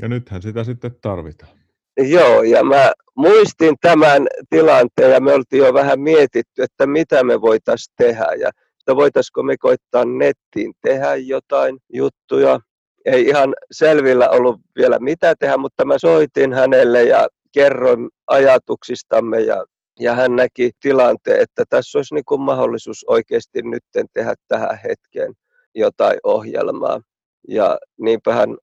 Ja 0.03 0.09
nythän 0.09 0.42
sitä 0.42 0.64
sitten 0.64 0.96
tarvitaan. 1.00 1.59
Joo, 1.96 2.42
ja 2.42 2.64
mä 2.64 2.92
muistin 3.16 3.74
tämän 3.81 4.27
tilanteen 4.50 5.11
ja 5.11 5.20
me 5.20 5.33
oltiin 5.33 5.64
jo 5.66 5.74
vähän 5.74 6.00
mietitty, 6.00 6.62
että 6.62 6.87
mitä 6.87 7.24
me 7.24 7.40
voitaisiin 7.40 7.94
tehdä 7.98 8.27
ja 8.38 8.50
että 8.85 8.97
voitaisiko 8.97 9.42
me 9.42 9.57
koittaa 9.57 10.05
nettiin 10.05 10.73
tehdä 10.83 11.14
jotain 11.14 11.79
juttuja. 11.92 12.61
Ei 13.05 13.27
ihan 13.27 13.55
selvillä 13.73 14.29
ollut 14.29 14.61
vielä 14.77 14.99
mitä 14.99 15.35
tehdä, 15.38 15.57
mutta 15.57 15.85
mä 15.85 15.99
soitin 15.99 16.53
hänelle 16.53 17.03
ja 17.03 17.29
kerroin 17.53 18.09
ajatuksistamme 18.27 19.40
ja 19.40 19.64
ja 20.01 20.14
hän 20.14 20.37
näki 20.37 20.70
tilanteen, 20.81 21.40
että 21.40 21.64
tässä 21.68 21.99
olisi 21.99 22.14
niin 22.14 22.25
kuin 22.25 22.40
mahdollisuus 22.40 23.05
oikeasti 23.09 23.62
nyt 23.62 23.83
tehdä 24.12 24.35
tähän 24.49 24.79
hetkeen 24.85 25.33
jotain 25.75 26.18
ohjelmaa. 26.23 27.01
Ja 27.49 27.79
niinpä 28.01 28.35
hän 28.35 28.57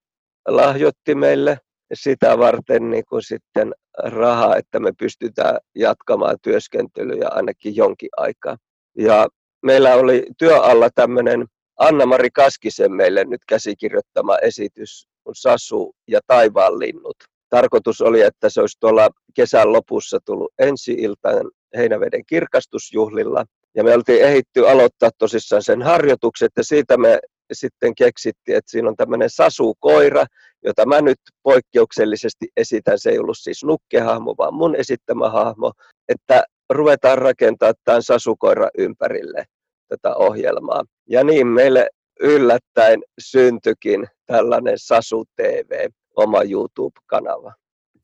lahjoitti 0.47 1.15
meille 1.15 1.57
sitä 1.93 2.37
varten 2.37 2.89
niin 2.89 3.03
kuin 3.09 3.23
sitten 3.23 3.73
rahaa, 4.03 4.55
että 4.55 4.79
me 4.79 4.91
pystytään 4.99 5.57
jatkamaan 5.75 6.37
työskentelyä 6.41 7.27
ainakin 7.31 7.75
jonkin 7.75 8.09
aikaa. 8.17 8.57
Ja 8.97 9.27
meillä 9.63 9.95
oli 9.95 10.25
työalla 10.37 10.89
tämmöinen 10.95 11.45
Anna-Mari 11.79 12.29
Kaskisen 12.29 12.91
meille 12.91 13.23
nyt 13.23 13.41
käsikirjoittama 13.47 14.37
esitys, 14.37 15.07
Sasu 15.33 15.95
ja 16.07 16.19
taivaanlinnut 16.27 17.15
tarkoitus 17.51 18.01
oli, 18.01 18.21
että 18.21 18.49
se 18.49 18.61
olisi 18.61 18.77
tuolla 18.79 19.09
kesän 19.33 19.73
lopussa 19.73 20.19
tullut 20.25 20.53
ensi 20.59 20.93
iltaan 20.93 21.51
Heinäveden 21.77 22.25
kirkastusjuhlilla. 22.25 23.45
Ja 23.75 23.83
me 23.83 23.93
oltiin 23.93 24.23
ehitty 24.23 24.69
aloittaa 24.69 25.09
tosissaan 25.17 25.63
sen 25.63 25.81
harjoitukset 25.81 26.51
ja 26.57 26.63
siitä 26.63 26.97
me 26.97 27.19
sitten 27.51 27.95
keksittiin, 27.95 28.57
että 28.57 28.71
siinä 28.71 28.89
on 28.89 28.95
tämmöinen 28.95 29.29
Sasu-koira, 29.29 30.25
jota 30.63 30.85
mä 30.85 31.01
nyt 31.01 31.19
poikkeuksellisesti 31.43 32.47
esitän. 32.57 32.99
Se 32.99 33.09
ei 33.09 33.19
ollut 33.19 33.37
siis 33.37 33.63
nukkehahmo, 33.63 34.35
vaan 34.37 34.53
mun 34.53 34.75
esittämä 34.75 35.29
hahmo. 35.29 35.71
Että 36.09 36.43
ruvetaan 36.73 37.17
rakentamaan 37.17 37.75
tämän 37.83 38.03
Sasukoira 38.03 38.69
ympärille 38.77 39.45
tätä 39.87 40.15
ohjelmaa. 40.15 40.83
Ja 41.09 41.23
niin 41.23 41.47
meille 41.47 41.89
yllättäen 42.19 43.03
syntyikin 43.19 44.07
tällainen 44.25 44.73
Sasu 44.77 45.25
TV, 45.35 45.89
oma 46.15 46.43
YouTube-kanava. 46.43 47.53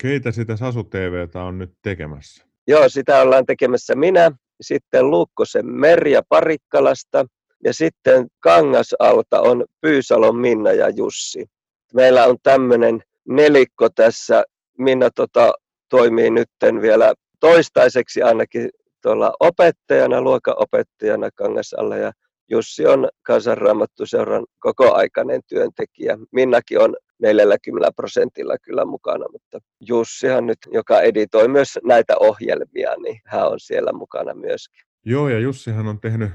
Keitä 0.02 0.32
sitä 0.32 0.56
Sasu 0.56 0.84
TVtä 0.84 1.44
on 1.44 1.58
nyt 1.58 1.72
tekemässä? 1.82 2.46
Joo, 2.68 2.90
sitä 2.90 3.22
ollaan 3.22 3.46
tekemässä 3.46 3.96
minä, 3.96 4.32
sitten 4.62 5.12
Lukkosen 5.12 5.66
Merja 5.66 6.22
Parikkalasta 6.30 7.26
ja 7.64 7.74
sitten 7.74 8.28
Kangasalta 8.40 9.42
on 9.42 9.66
Pyysalon 9.82 10.36
Minna 10.36 10.72
ja 10.72 10.90
Jussi. 10.90 11.46
Meillä 11.94 12.26
on 12.26 12.38
tämmöinen 12.44 13.04
nelikko 13.28 13.90
tässä. 13.90 14.44
Minna 14.78 15.10
tota, 15.16 15.54
toimii 15.90 16.30
nytten 16.30 16.82
vielä 16.82 17.14
toistaiseksi 17.40 18.22
ainakin 18.22 18.70
tuolla 19.02 19.34
opettajana, 19.40 20.22
luokanopettajana 20.22 21.30
Kangasalla 21.36 21.98
ja 21.98 22.12
Jussi 22.50 22.86
on 22.86 23.10
kansanraamattuseuran 23.24 24.46
kokoaikainen 24.60 25.42
työntekijä. 25.50 26.18
Minnakin 26.32 26.80
on 26.80 26.96
40 27.20 27.92
prosentilla 27.96 28.58
kyllä 28.58 28.86
mukana, 28.86 29.26
mutta 29.32 29.60
Jussihan 29.88 30.46
nyt, 30.46 30.58
joka 30.72 31.02
editoi 31.02 31.48
myös 31.48 31.80
näitä 31.84 32.16
ohjelmia, 32.20 32.96
niin 33.04 33.22
hän 33.26 33.48
on 33.48 33.60
siellä 33.60 33.94
mukana 33.94 34.34
myöskin. 34.34 34.82
Joo, 35.06 35.30
ja 35.30 35.40
Jussihan 35.40 35.88
on 35.88 36.00
tehnyt 36.00 36.32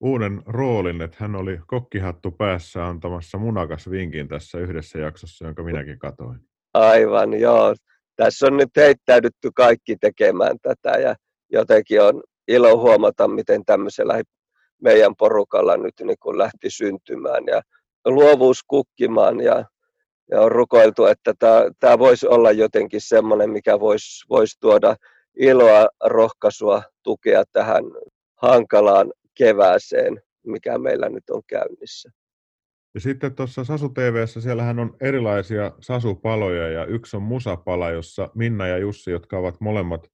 uuden 0.00 0.42
roolin, 0.46 1.02
että 1.02 1.16
hän 1.20 1.34
oli 1.34 1.58
kokkihattu 1.66 2.30
päässä 2.30 2.86
antamassa 2.86 3.38
munakas 3.38 3.90
vinkin 3.90 4.28
tässä 4.28 4.58
yhdessä 4.58 4.98
jaksossa, 4.98 5.44
jonka 5.44 5.62
minäkin 5.62 5.98
katoin. 5.98 6.40
Aivan, 6.74 7.40
joo. 7.40 7.74
Tässä 8.16 8.46
on 8.46 8.56
nyt 8.56 8.70
heittäydytty 8.76 9.50
kaikki 9.54 9.96
tekemään 9.96 10.56
tätä 10.62 10.98
ja 10.98 11.14
jotenkin 11.50 12.02
on 12.02 12.22
ilo 12.48 12.76
huomata, 12.76 13.28
miten 13.28 13.64
tämmöisellä 13.64 14.22
meidän 14.82 15.16
porukalla 15.16 15.76
nyt 15.76 15.94
niin 16.04 16.18
kuin 16.20 16.38
lähti 16.38 16.70
syntymään 16.70 17.44
ja 17.46 17.62
luovuus 18.04 18.62
kukkimaan 18.68 19.40
ja, 19.40 19.64
ja 20.30 20.40
on 20.40 20.52
rukoiltu, 20.52 21.06
että 21.06 21.34
tämä, 21.38 21.70
tämä 21.80 21.98
voisi 21.98 22.26
olla 22.26 22.52
jotenkin 22.52 23.00
semmoinen, 23.00 23.50
mikä 23.50 23.80
voisi, 23.80 24.24
voisi 24.30 24.60
tuoda 24.60 24.96
iloa, 25.36 25.88
rohkaisua, 26.04 26.82
tukea 27.02 27.44
tähän 27.52 27.84
hankalaan 28.34 29.12
kevääseen, 29.34 30.22
mikä 30.46 30.78
meillä 30.78 31.08
nyt 31.08 31.30
on 31.30 31.42
käynnissä. 31.46 32.10
Ja 32.94 33.00
sitten 33.00 33.34
tuossa 33.34 33.64
Sasu 33.64 33.88
TVssä 33.88 34.40
siellähän 34.40 34.78
on 34.78 34.96
erilaisia 35.00 35.72
Sasu-paloja 35.80 36.68
ja 36.68 36.84
yksi 36.84 37.16
on 37.16 37.22
musapala, 37.22 37.90
jossa 37.90 38.30
Minna 38.34 38.66
ja 38.66 38.78
Jussi, 38.78 39.10
jotka 39.10 39.38
ovat 39.38 39.60
molemmat 39.60 40.06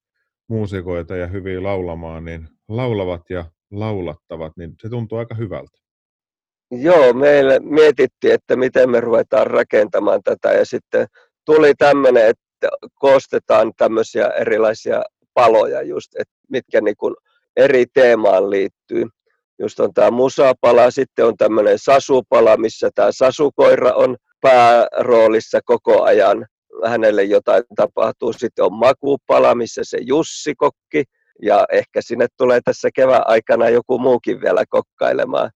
muusikoita 0.49 1.17
ja 1.17 1.27
hyviä 1.27 1.63
laulamaan, 1.63 2.25
niin 2.25 2.49
laulavat 2.69 3.31
ja 3.31 3.45
laulattavat, 3.71 4.53
niin 4.57 4.75
se 4.83 4.89
tuntuu 4.89 5.19
aika 5.19 5.35
hyvältä. 5.35 5.79
Joo, 6.71 7.13
meille 7.13 7.59
mietittiin, 7.61 8.35
että 8.35 8.57
miten 8.57 8.91
me 8.91 9.01
ruvetaan 9.01 9.47
rakentamaan 9.47 10.23
tätä 10.23 10.53
ja 10.53 10.67
sitten 10.67 11.07
tuli 11.45 11.75
tämmöinen, 11.75 12.27
että 12.27 12.69
koostetaan 12.95 13.73
tämmöisiä 13.77 14.29
erilaisia 14.29 15.03
paloja 15.35 15.83
just, 15.83 16.17
että 16.19 16.35
mitkä 16.51 16.81
niin 16.81 16.97
kuin 16.97 17.15
eri 17.57 17.87
teemaan 17.95 18.51
liittyy. 18.51 19.07
Just 19.59 19.81
on 19.81 19.95
tämä 19.95 20.11
musapala, 20.11 20.91
sitten 20.91 21.27
on 21.27 21.37
tämmöinen 21.37 21.79
sasupala, 21.79 22.57
missä 22.57 22.91
tämä 22.95 23.13
sasukoira 23.13 23.93
on 23.93 24.17
pääroolissa 24.41 25.61
koko 25.65 26.03
ajan. 26.03 26.47
Hänelle 26.85 27.25
jotain 27.25 27.63
tapahtuu. 27.77 28.33
Sitten 28.33 28.65
on 28.65 28.73
makupala, 28.73 29.55
missä 29.55 29.81
se 29.85 29.99
Jussi 30.01 30.55
kokki. 30.55 31.05
Ja 31.43 31.67
ehkä 31.73 32.03
sinne 32.03 32.27
tulee 32.37 32.61
tässä 32.65 32.89
kevään 32.95 33.23
aikana 33.27 33.69
joku 33.69 33.99
muukin 33.99 34.41
vielä 34.41 34.65
kokkailemaan. 34.69 35.51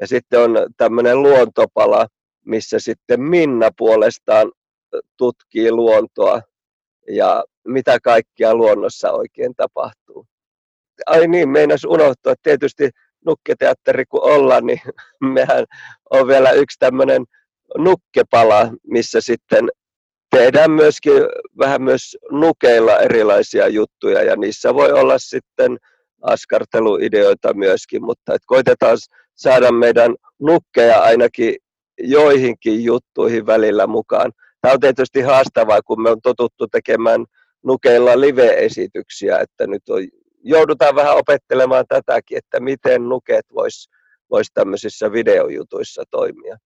Ja 0.00 0.06
sitten 0.06 0.40
on 0.40 0.56
tämmöinen 0.76 1.22
luontopala, 1.22 2.06
missä 2.44 2.78
sitten 2.78 3.22
Minna 3.22 3.70
puolestaan 3.78 4.52
tutkii 5.16 5.72
luontoa 5.72 6.40
ja 7.10 7.44
mitä 7.68 7.98
kaikkia 8.00 8.54
luonnossa 8.54 9.12
oikein 9.12 9.54
tapahtuu 9.56 10.26
ai 11.06 11.28
niin, 11.28 11.48
meinas 11.48 11.84
unohtua, 11.84 12.32
että 12.32 12.42
tietysti 12.42 12.90
nukketeatteri 13.26 14.04
kun 14.06 14.22
ollaan, 14.22 14.66
niin 14.66 14.80
mehän 15.34 15.64
on 16.10 16.28
vielä 16.28 16.50
yksi 16.50 16.78
tämmöinen 16.78 17.24
nukkepala, 17.78 18.70
missä 18.86 19.20
sitten 19.20 19.68
tehdään 20.30 20.70
myöskin 20.70 21.12
vähän 21.58 21.82
myös 21.82 22.16
nukeilla 22.30 22.98
erilaisia 22.98 23.68
juttuja 23.68 24.22
ja 24.22 24.36
niissä 24.36 24.74
voi 24.74 24.92
olla 24.92 25.18
sitten 25.18 25.78
askarteluideoita 26.22 27.54
myöskin, 27.54 28.04
mutta 28.04 28.34
et 28.34 28.42
koitetaan 28.46 28.98
saada 29.34 29.72
meidän 29.72 30.14
nukkeja 30.40 31.00
ainakin 31.02 31.54
joihinkin 32.00 32.84
juttuihin 32.84 33.46
välillä 33.46 33.86
mukaan. 33.86 34.32
Tämä 34.60 34.74
on 34.74 34.80
tietysti 34.80 35.20
haastavaa, 35.20 35.82
kun 35.82 36.02
me 36.02 36.10
on 36.10 36.20
totuttu 36.22 36.66
tekemään 36.66 37.24
nukeilla 37.64 38.20
live-esityksiä, 38.20 39.38
että 39.38 39.66
nyt 39.66 39.88
on 39.88 40.02
joudutaan 40.44 40.94
vähän 40.94 41.16
opettelemaan 41.16 41.84
tätäkin, 41.88 42.38
että 42.38 42.60
miten 42.60 43.08
nuket 43.08 43.46
vois, 43.54 43.90
vois 44.30 44.46
tämmöisissä 44.54 45.12
videojutuissa 45.12 46.02
toimia. 46.10 46.56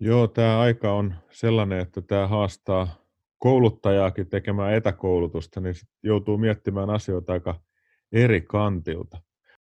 Joo, 0.00 0.26
tämä 0.26 0.60
aika 0.60 0.92
on 0.92 1.14
sellainen, 1.30 1.78
että 1.78 2.02
tämä 2.02 2.26
haastaa 2.26 3.04
kouluttajaakin 3.38 4.28
tekemään 4.28 4.74
etäkoulutusta, 4.74 5.60
niin 5.60 5.74
joutuu 6.02 6.38
miettimään 6.38 6.90
asioita 6.90 7.32
aika 7.32 7.60
eri 8.12 8.40
kantilta. 8.40 9.18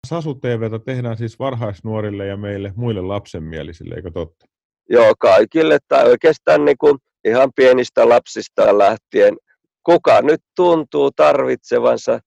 Sasu 0.06 0.34
TVtä 0.34 0.78
tehdään 0.78 1.16
siis 1.16 1.38
varhaisnuorille 1.38 2.26
ja 2.26 2.36
meille 2.36 2.72
muille 2.76 3.00
lapsenmielisille, 3.00 3.94
eikö 3.94 4.10
totta? 4.10 4.46
Joo, 4.90 5.14
kaikille 5.18 5.78
tai 5.88 6.08
oikeastaan 6.08 6.64
niin 6.64 6.78
kuin 6.78 6.98
ihan 7.24 7.50
pienistä 7.56 8.08
lapsista 8.08 8.78
lähtien. 8.78 9.36
Kuka 9.82 10.22
nyt 10.22 10.40
tuntuu 10.56 11.10
tarvitsevansa 11.10 12.20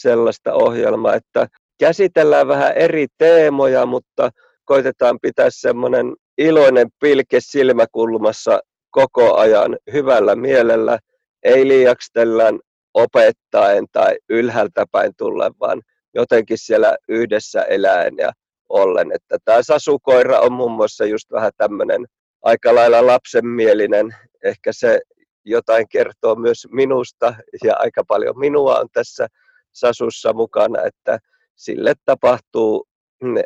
sellaista 0.00 0.52
ohjelmaa, 0.52 1.14
että 1.14 1.48
käsitellään 1.80 2.48
vähän 2.48 2.72
eri 2.72 3.06
teemoja, 3.18 3.86
mutta 3.86 4.30
koitetaan 4.64 5.18
pitää 5.22 5.48
semmoinen 5.50 6.16
iloinen 6.38 6.88
pilke 7.00 7.38
silmäkulmassa 7.40 8.60
koko 8.90 9.36
ajan 9.36 9.76
hyvällä 9.92 10.36
mielellä, 10.36 10.98
ei 11.42 11.68
liiakstellään 11.68 12.58
opettaen 12.94 13.84
tai 13.92 14.16
ylhäältä 14.28 14.84
päin 14.92 15.12
tullen, 15.16 15.52
vaan 15.60 15.82
jotenkin 16.14 16.58
siellä 16.58 16.96
yhdessä 17.08 17.62
eläen 17.62 18.14
ja 18.18 18.32
ollen. 18.68 19.12
Että 19.12 19.38
tämä 19.44 19.62
sasukoira 19.62 20.40
on 20.40 20.52
muun 20.52 20.72
muassa 20.72 21.04
just 21.04 21.30
vähän 21.30 21.52
tämmöinen 21.56 22.06
aika 22.42 22.74
lailla 22.74 23.06
lapsenmielinen. 23.06 24.16
Ehkä 24.44 24.70
se 24.72 25.00
jotain 25.44 25.88
kertoo 25.88 26.34
myös 26.34 26.66
minusta 26.70 27.34
ja 27.64 27.76
aika 27.78 28.04
paljon 28.08 28.38
minua 28.38 28.78
on 28.78 28.88
tässä 28.92 29.26
Sasussa 29.72 30.32
mukana, 30.32 30.82
että 30.82 31.18
sille 31.56 31.94
tapahtuu 32.04 32.88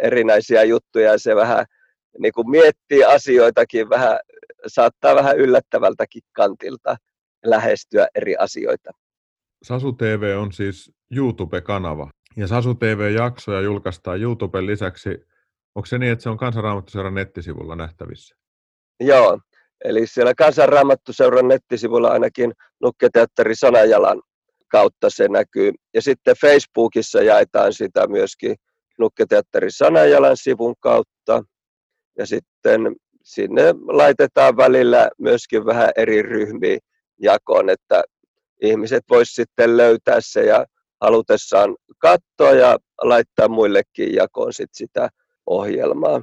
erinäisiä 0.02 0.62
juttuja 0.64 1.12
ja 1.12 1.18
se 1.18 1.36
vähän 1.36 1.66
niin 2.18 2.32
kuin 2.32 2.50
miettii 2.50 3.04
asioitakin 3.04 3.88
vähän, 3.88 4.18
saattaa 4.66 5.14
vähän 5.14 5.38
yllättävältäkin 5.38 6.22
kantilta 6.32 6.96
lähestyä 7.44 8.08
eri 8.14 8.36
asioita. 8.36 8.90
Sasu 9.62 9.92
TV 9.92 10.36
on 10.38 10.52
siis 10.52 10.92
YouTube-kanava 11.16 12.10
ja 12.36 12.46
Sasu 12.46 12.74
TV-jaksoja 12.74 13.60
julkaistaan 13.60 14.20
YouTuben 14.20 14.66
lisäksi. 14.66 15.10
Onko 15.74 15.86
se 15.86 15.98
niin, 15.98 16.12
että 16.12 16.22
se 16.22 16.30
on 16.30 16.36
Kansanraamattuseuran 16.36 17.14
nettisivulla 17.14 17.76
nähtävissä? 17.76 18.36
Joo, 19.00 19.38
eli 19.84 20.06
siellä 20.06 20.34
Kansanraamattuseuran 20.34 21.48
nettisivulla 21.48 22.08
ainakin 22.08 22.52
Nukketeatteri 22.82 23.54
Sanajalan 23.54 24.22
kautta 24.72 25.10
se 25.10 25.28
näkyy. 25.28 25.72
Ja 25.94 26.02
sitten 26.02 26.36
Facebookissa 26.40 27.22
jaetaan 27.22 27.72
sitä 27.72 28.06
myöskin 28.06 28.56
Nukketeatteri 28.98 29.70
Sanajalan 29.70 30.36
sivun 30.36 30.74
kautta. 30.80 31.42
Ja 32.18 32.26
sitten 32.26 32.96
sinne 33.24 33.62
laitetaan 33.86 34.56
välillä 34.56 35.10
myöskin 35.18 35.66
vähän 35.66 35.90
eri 35.96 36.22
ryhmiä 36.22 36.78
jakoon, 37.20 37.70
että 37.70 38.04
ihmiset 38.62 39.04
vois 39.10 39.32
sitten 39.32 39.76
löytää 39.76 40.18
se 40.20 40.44
ja 40.44 40.66
halutessaan 41.00 41.76
katsoa 41.98 42.52
ja 42.52 42.78
laittaa 43.02 43.48
muillekin 43.48 44.14
jakoon 44.14 44.52
sit 44.52 44.70
sitä 44.72 45.08
ohjelmaa. 45.46 46.22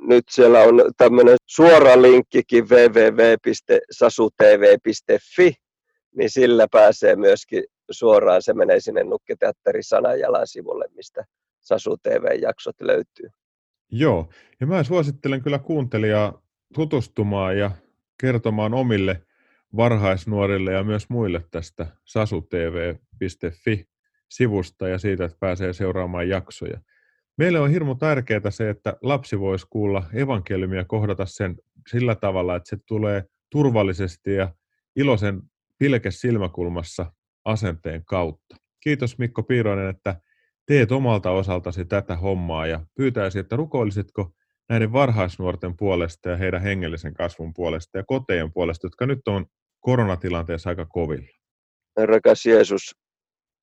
Nyt 0.00 0.24
siellä 0.30 0.60
on 0.60 0.82
tämmöinen 0.96 1.36
suora 1.46 2.02
linkkikin 2.02 2.68
www.sasutv.fi, 2.68 5.54
niin 6.16 6.30
sillä 6.30 6.66
pääsee 6.72 7.16
myöskin 7.16 7.64
suoraan 7.90 8.42
se 8.42 8.54
menee 8.54 8.80
sinne 8.80 9.04
Nukketeatteri 9.04 9.82
Sanajalan 9.82 10.46
sivulle, 10.46 10.84
mistä 10.94 11.24
Sasu 11.60 11.96
TV-jaksot 11.96 12.76
löytyy. 12.80 13.28
Joo, 13.90 14.28
ja 14.60 14.66
mä 14.66 14.84
suosittelen 14.84 15.42
kyllä 15.42 15.58
kuuntelijaa 15.58 16.42
tutustumaan 16.74 17.58
ja 17.58 17.70
kertomaan 18.20 18.74
omille 18.74 19.22
varhaisnuorille 19.76 20.72
ja 20.72 20.84
myös 20.84 21.08
muille 21.08 21.44
tästä 21.50 21.86
sasutv.fi 22.04 23.88
sivusta 24.28 24.88
ja 24.88 24.98
siitä, 24.98 25.24
että 25.24 25.36
pääsee 25.40 25.72
seuraamaan 25.72 26.28
jaksoja. 26.28 26.80
Meille 27.36 27.60
on 27.60 27.70
hirmu 27.70 27.94
tärkeää 27.94 28.50
se, 28.50 28.70
että 28.70 28.96
lapsi 29.02 29.40
voisi 29.40 29.66
kuulla 29.70 30.04
evankeliumia 30.14 30.84
kohdata 30.84 31.26
sen 31.26 31.56
sillä 31.90 32.14
tavalla, 32.14 32.56
että 32.56 32.68
se 32.68 32.76
tulee 32.86 33.24
turvallisesti 33.50 34.34
ja 34.34 34.54
iloisen 34.96 35.42
pilkes 35.78 36.20
silmäkulmassa 36.20 37.12
asenteen 37.44 38.04
kautta. 38.04 38.56
Kiitos 38.80 39.18
Mikko 39.18 39.42
Piiroinen, 39.42 39.88
että 39.88 40.20
teet 40.66 40.92
omalta 40.92 41.30
osaltasi 41.30 41.84
tätä 41.84 42.16
hommaa 42.16 42.66
ja 42.66 42.86
pyytäisin, 42.94 43.40
että 43.40 43.56
rukoilisitko 43.56 44.30
näiden 44.68 44.92
varhaisnuorten 44.92 45.76
puolesta 45.76 46.28
ja 46.28 46.36
heidän 46.36 46.62
hengellisen 46.62 47.14
kasvun 47.14 47.54
puolesta 47.54 47.98
ja 47.98 48.04
kotejen 48.06 48.52
puolesta, 48.52 48.86
jotka 48.86 49.06
nyt 49.06 49.28
on 49.28 49.46
koronatilanteessa 49.80 50.70
aika 50.70 50.86
kovilla. 50.86 51.28
Rakas 51.96 52.46
Jeesus, 52.46 52.96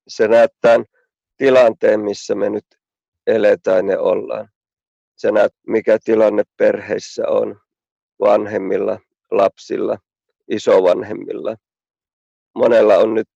se 0.08 0.28
näet 0.28 0.52
tämän 0.62 0.86
tilanteen, 1.38 2.00
missä 2.00 2.36
me 2.36 2.50
nyt 2.50 2.66
eletään 3.28 3.88
ja 3.88 4.00
ollaan. 4.00 4.50
Sä 5.16 5.32
näet, 5.32 5.52
mikä 5.68 5.98
tilanne 6.04 6.44
perheissä 6.58 7.24
on, 7.28 7.60
vanhemmilla, 8.20 9.00
lapsilla, 9.32 9.98
isovanhemmilla. 10.48 11.56
Monella 12.56 12.98
on 12.98 13.14
nyt 13.14 13.30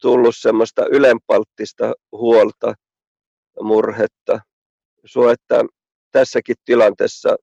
tullut 0.00 0.36
semmoista 0.36 0.86
ylenpalttista 0.86 1.92
huolta 2.12 2.74
murhetta. 3.62 4.40
Sua, 5.04 5.32
että 5.32 5.64
tässäkin 6.12 6.56
tilanteessa 6.64 7.36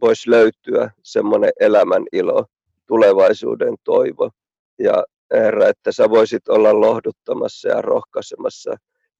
voisi 0.00 0.30
löytyä 0.30 0.90
semmoinen 1.02 1.52
elämän 1.60 2.02
ilo, 2.12 2.46
tulevaisuuden 2.86 3.74
toivo. 3.84 4.30
Ja 4.78 5.04
Herra, 5.32 5.68
että 5.68 5.92
sä 5.92 6.10
voisit 6.10 6.48
olla 6.48 6.80
lohduttamassa 6.80 7.68
ja 7.68 7.82
rohkaisemassa 7.82 8.76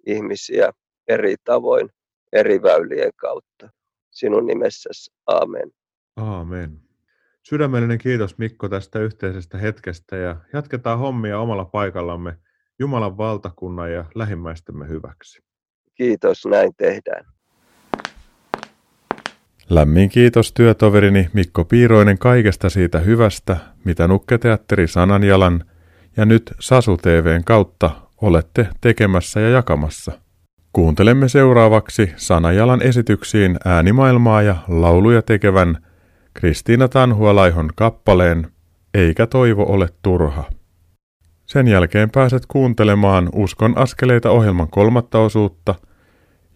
ihmisiä 0.06 0.72
eri 1.08 1.34
tavoin, 1.44 1.90
eri 2.32 2.62
väylien 2.62 3.12
kautta. 3.16 3.68
Sinun 4.10 4.46
nimessäsi. 4.46 5.12
Aamen. 5.26 5.70
Aamen. 6.16 6.91
Sydämellinen 7.42 7.98
kiitos 7.98 8.38
Mikko 8.38 8.68
tästä 8.68 8.98
yhteisestä 8.98 9.58
hetkestä 9.58 10.16
ja 10.16 10.36
jatketaan 10.52 10.98
hommia 10.98 11.38
omalla 11.38 11.64
paikallamme 11.64 12.36
Jumalan 12.78 13.16
valtakunnan 13.16 13.92
ja 13.92 14.04
lähimmäistemme 14.14 14.88
hyväksi. 14.88 15.42
Kiitos, 15.94 16.46
näin 16.46 16.72
tehdään. 16.76 17.24
Lämmin 19.70 20.08
kiitos 20.08 20.52
työtoverini 20.52 21.28
Mikko 21.32 21.64
Piiroinen 21.64 22.18
kaikesta 22.18 22.70
siitä 22.70 22.98
hyvästä, 22.98 23.56
mitä 23.84 24.08
Nukketeatteri 24.08 24.88
Sananjalan 24.88 25.64
ja 26.16 26.24
nyt 26.24 26.54
Sasu 26.60 26.96
TVn 26.96 27.44
kautta 27.44 27.90
olette 28.22 28.68
tekemässä 28.80 29.40
ja 29.40 29.48
jakamassa. 29.48 30.12
Kuuntelemme 30.72 31.28
seuraavaksi 31.28 32.12
Sanajalan 32.16 32.82
esityksiin 32.82 33.58
äänimaailmaa 33.64 34.42
ja 34.42 34.56
lauluja 34.68 35.22
tekevän 35.22 35.78
Kristiina 36.34 36.88
Tanhualaihon 36.88 37.70
kappaleen 37.76 38.46
Eikä 38.94 39.26
toivo 39.26 39.62
ole 39.62 39.88
turha. 40.02 40.44
Sen 41.46 41.68
jälkeen 41.68 42.10
pääset 42.10 42.46
kuuntelemaan 42.46 43.28
Uskon 43.34 43.78
askeleita 43.78 44.30
ohjelman 44.30 44.68
kolmatta 44.68 45.18
osuutta, 45.18 45.74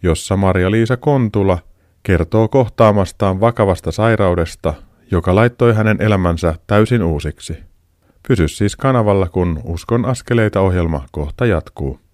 jossa 0.03 0.37
Maria-Liisa 0.37 0.97
Kontula 0.97 1.59
kertoo 2.03 2.49
kohtaamastaan 2.49 3.41
vakavasta 3.41 3.93
sairaudesta, 3.93 4.75
joka 5.11 5.35
laittoi 5.35 5.75
hänen 5.75 6.03
elämänsä 6.03 6.55
täysin 6.67 7.03
uusiksi. 7.03 7.57
Pysy 8.29 8.49
siis 8.49 8.77
kanavalla, 8.77 9.29
kun 9.29 9.61
Uskon 9.65 10.05
askeleita 10.05 10.61
ohjelma 10.61 11.07
kohta 11.11 11.47
jatkuu. 11.47 12.06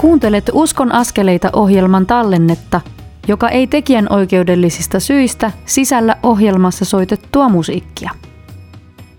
Kuuntelet 0.00 0.50
Uskon 0.52 0.92
askeleita 0.92 1.50
ohjelman 1.52 2.06
tallennetta, 2.06 2.80
joka 3.28 3.48
ei 3.48 3.66
tekijän 3.66 4.06
oikeudellisista 4.10 5.00
syistä 5.00 5.52
sisällä 5.66 6.16
ohjelmassa 6.22 6.84
soitettua 6.84 7.48
musiikkia. 7.48 8.10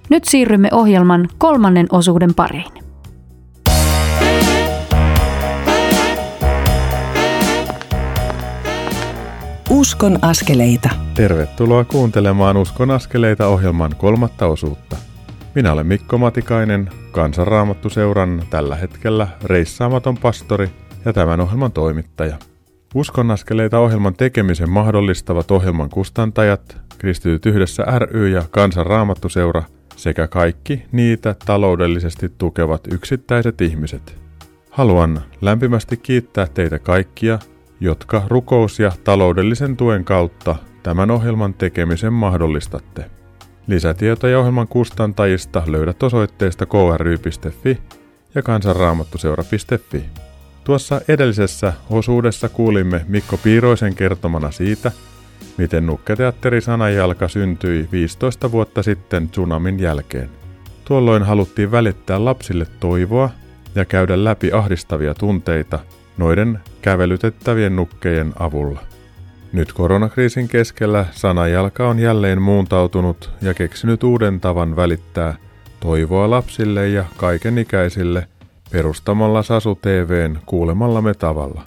Nyt 0.09 0.25
siirrymme 0.25 0.69
ohjelman 0.71 1.29
kolmannen 1.37 1.87
osuuden 1.91 2.33
pariin. 2.33 2.71
Uskon 9.69 10.19
askeleita. 10.21 10.89
Tervetuloa 11.13 11.83
kuuntelemaan 11.83 12.57
Uskon 12.57 12.91
askeleita 12.91 13.47
ohjelman 13.47 13.95
kolmatta 13.97 14.45
osuutta. 14.45 15.09
Minä 15.55 15.71
olen 15.71 15.88
Mikko 15.88 16.17
Matikainen, 16.17 16.89
kansanraamattuseuran 17.12 18.43
tällä 18.49 18.75
hetkellä 18.75 19.27
reissaamaton 19.43 20.17
pastori 20.17 20.69
ja 21.05 21.13
tämän 21.13 21.39
ohjelman 21.39 21.71
toimittaja. 21.71 22.38
Uskon 22.95 23.31
askeleita 23.31 23.79
ohjelman 23.79 24.13
tekemisen 24.13 24.69
mahdollistavat 24.69 25.51
ohjelman 25.51 25.89
kustantajat, 25.89 26.77
Kristityt 26.97 27.45
yhdessä 27.45 27.83
ry 27.99 28.29
ja 28.29 28.43
kansanraamattuseura 28.51 29.63
sekä 29.95 30.27
kaikki 30.27 30.85
niitä 30.91 31.35
taloudellisesti 31.45 32.29
tukevat 32.38 32.88
yksittäiset 32.91 33.62
ihmiset. 33.62 34.17
Haluan 34.69 35.21
lämpimästi 35.41 35.97
kiittää 35.97 36.47
teitä 36.53 36.79
kaikkia, 36.79 37.39
jotka 37.79 38.23
rukous- 38.27 38.79
ja 38.79 38.91
taloudellisen 39.03 39.77
tuen 39.77 40.05
kautta 40.05 40.55
tämän 40.83 41.12
ohjelman 41.12 41.53
tekemisen 41.53 42.13
mahdollistatte. 42.13 43.18
Lisätietoja 43.69 44.39
ohjelman 44.39 44.67
kustantajista 44.67 45.63
löydät 45.67 46.03
osoitteesta 46.03 46.65
kry.fi 46.65 47.77
ja 48.36 48.41
kansanraamattuseura.fi. 48.41 50.05
Tuossa 50.63 51.01
edellisessä 51.08 51.73
osuudessa 51.89 52.49
kuulimme 52.49 53.05
Mikko 53.08 53.38
Piiroisen 53.38 53.95
kertomana 53.95 54.51
siitä, 54.51 54.91
miten 55.58 55.86
Nukketeatteri 55.86 56.62
Sanajalka 56.62 57.27
syntyi 57.27 57.89
15 57.91 58.51
vuotta 58.51 58.84
sitten 58.84 59.29
tsunamin 59.29 59.79
jälkeen. 59.79 60.29
Tuolloin 60.86 61.23
haluttiin 61.23 61.71
välittää 61.71 62.25
lapsille 62.25 62.65
toivoa 62.79 63.29
ja 63.75 63.86
käydä 63.86 64.23
läpi 64.23 64.51
ahdistavia 64.51 65.13
tunteita 65.13 65.79
noiden 66.17 66.60
kävelytettävien 66.82 67.75
nukkejen 67.75 68.34
avulla. 68.39 68.88
Nyt 69.53 69.73
koronakriisin 69.73 70.47
keskellä 70.47 71.05
sanajalka 71.12 71.89
on 71.89 71.99
jälleen 71.99 72.41
muuntautunut 72.41 73.31
ja 73.41 73.53
keksinyt 73.53 74.03
uuden 74.03 74.39
tavan 74.39 74.75
välittää 74.75 75.35
toivoa 75.79 76.29
lapsille 76.29 76.89
ja 76.89 77.05
kaikenikäisille 77.17 78.27
perustamalla 78.71 79.43
Sasu 79.43 79.75
TVn 79.75 80.39
kuulemallamme 80.45 81.13
tavalla. 81.13 81.62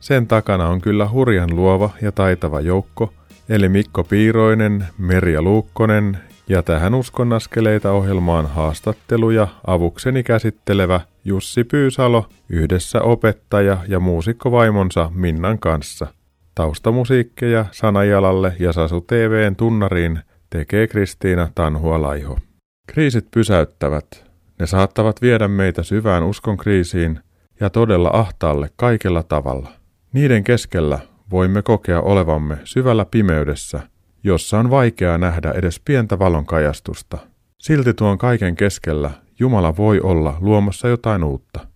Sen 0.00 0.26
takana 0.26 0.68
on 0.68 0.80
kyllä 0.80 1.08
hurjan 1.08 1.56
luova 1.56 1.90
ja 2.02 2.12
taitava 2.12 2.60
joukko, 2.60 3.12
eli 3.48 3.68
Mikko 3.68 4.04
Piiroinen, 4.04 4.86
Merja 4.98 5.42
Luukkonen 5.42 6.18
ja 6.48 6.62
tähän 6.62 6.94
uskonnaskeleita 6.94 7.92
ohjelmaan 7.92 8.46
haastatteluja 8.46 9.48
avukseni 9.66 10.22
käsittelevä 10.22 11.00
Jussi 11.24 11.64
Pyysalo 11.64 12.28
yhdessä 12.48 13.02
opettaja 13.02 13.78
ja 13.88 14.00
muusikkovaimonsa 14.00 15.10
Minnan 15.14 15.58
kanssa– 15.58 16.06
Taustamusiikkeja 16.58 17.64
Sanajalalle 17.70 18.56
ja 18.58 18.72
Sasu 18.72 19.00
TVn 19.00 19.56
tunnariin 19.56 20.20
tekee 20.50 20.86
Kristiina 20.86 21.48
Tanhua-Laiho. 21.54 22.38
Kriisit 22.86 23.30
pysäyttävät. 23.30 24.24
Ne 24.58 24.66
saattavat 24.66 25.22
viedä 25.22 25.48
meitä 25.48 25.82
syvään 25.82 26.22
uskon 26.22 26.56
kriisiin 26.56 27.20
ja 27.60 27.70
todella 27.70 28.10
ahtaalle 28.12 28.70
kaikella 28.76 29.22
tavalla. 29.22 29.68
Niiden 30.12 30.44
keskellä 30.44 30.98
voimme 31.30 31.62
kokea 31.62 32.00
olevamme 32.00 32.58
syvällä 32.64 33.04
pimeydessä, 33.04 33.80
jossa 34.24 34.58
on 34.58 34.70
vaikeaa 34.70 35.18
nähdä 35.18 35.50
edes 35.50 35.80
pientä 35.84 36.18
valonkajastusta. 36.18 37.18
Silti 37.58 37.94
tuon 37.94 38.18
kaiken 38.18 38.56
keskellä 38.56 39.10
Jumala 39.38 39.76
voi 39.76 40.00
olla 40.00 40.36
luomassa 40.40 40.88
jotain 40.88 41.24
uutta. 41.24 41.66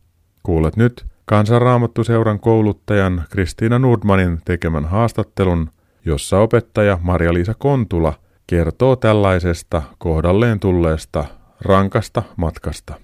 Kuulet 0.43 0.77
nyt 0.77 1.12
Kansanraamattuseuran 1.25 2.41
kouluttajan 2.41 3.23
Kristiina 3.31 3.79
Nordmanin 3.79 4.39
tekemän 4.45 4.85
haastattelun, 4.85 5.71
jossa 6.05 6.39
opettaja 6.39 6.99
Maria-Liisa 7.03 7.55
Kontula 7.59 8.15
kertoo 8.47 8.97
tällaisesta 8.97 9.83
kohdalleen 9.99 10.61
tulleesta 10.61 11.25
rankasta 11.61 12.23
matkasta. 12.37 12.95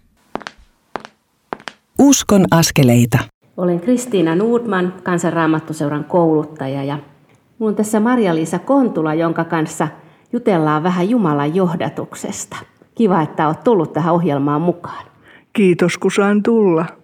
Uskon 1.98 2.44
askeleita. 2.50 3.18
Olen 3.56 3.80
Kristiina 3.80 4.34
Nordman, 4.34 4.94
Kansanraamattuseuran 5.02 6.04
kouluttaja 6.04 6.84
ja 6.84 6.94
minulla 6.94 7.70
on 7.70 7.74
tässä 7.74 8.00
Maria-Liisa 8.00 8.58
Kontula, 8.58 9.14
jonka 9.14 9.44
kanssa 9.44 9.88
jutellaan 10.32 10.82
vähän 10.82 11.10
Jumalan 11.10 11.54
johdatuksesta. 11.54 12.56
Kiva, 12.94 13.22
että 13.22 13.46
olet 13.48 13.64
tullut 13.64 13.92
tähän 13.92 14.14
ohjelmaan 14.14 14.62
mukaan. 14.62 15.04
Kiitos, 15.52 15.98
kun 15.98 16.12
saan 16.12 16.42
tulla. 16.42 16.97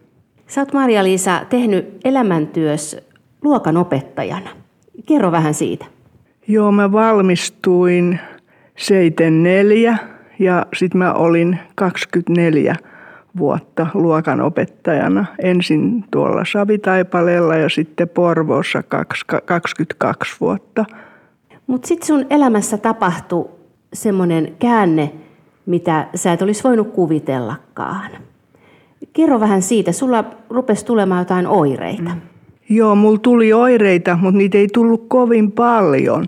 Sä 0.47 0.61
oot 0.61 0.73
Maria-Liisa 0.73 1.45
tehnyt 1.49 2.01
elämäntyös 2.05 2.97
luokanopettajana. 3.43 4.51
Kerro 5.07 5.33
vähän 5.33 5.55
siitä. 5.55 5.87
Joo, 6.49 6.73
mä 6.73 6.93
valmistuin 6.93 8.21
74 8.77 9.99
ja 10.39 10.67
sitten 10.77 10.99
mä 10.99 11.13
olin 11.13 11.59
24 11.75 12.77
vuotta 13.39 13.87
luokanopettajana. 13.95 15.25
Ensin 15.43 16.05
tuolla 16.11 16.45
Savitaipaleella 16.53 17.57
ja 17.57 17.69
sitten 17.69 18.09
Porvoossa 18.09 18.83
22 19.45 20.37
vuotta. 20.41 20.85
Mutta 21.67 21.89
sitten 21.89 22.07
sun 22.07 22.27
elämässä 22.31 22.79
tapahtui 22.79 23.51
semmoinen 23.93 24.57
käänne, 24.59 25.13
mitä 25.67 26.07
sä 26.15 26.33
et 26.33 26.43
olisi 26.43 26.65
voinut 26.65 26.93
kuvitellakaan. 26.93 28.11
Kerro 29.13 29.41
vähän 29.41 29.63
siitä. 29.63 29.93
Sulla 29.93 30.25
rupesi 30.51 30.87
tulemaan 30.87 31.21
jotain 31.21 31.47
oireita. 31.47 32.11
Mm. 32.15 32.21
Joo, 32.69 32.95
mulla 32.95 33.19
tuli 33.19 33.53
oireita, 33.53 34.19
mutta 34.21 34.39
niitä 34.39 34.59
ei 34.59 34.69
tullut 34.73 35.05
kovin 35.09 35.53
paljon. 35.53 36.27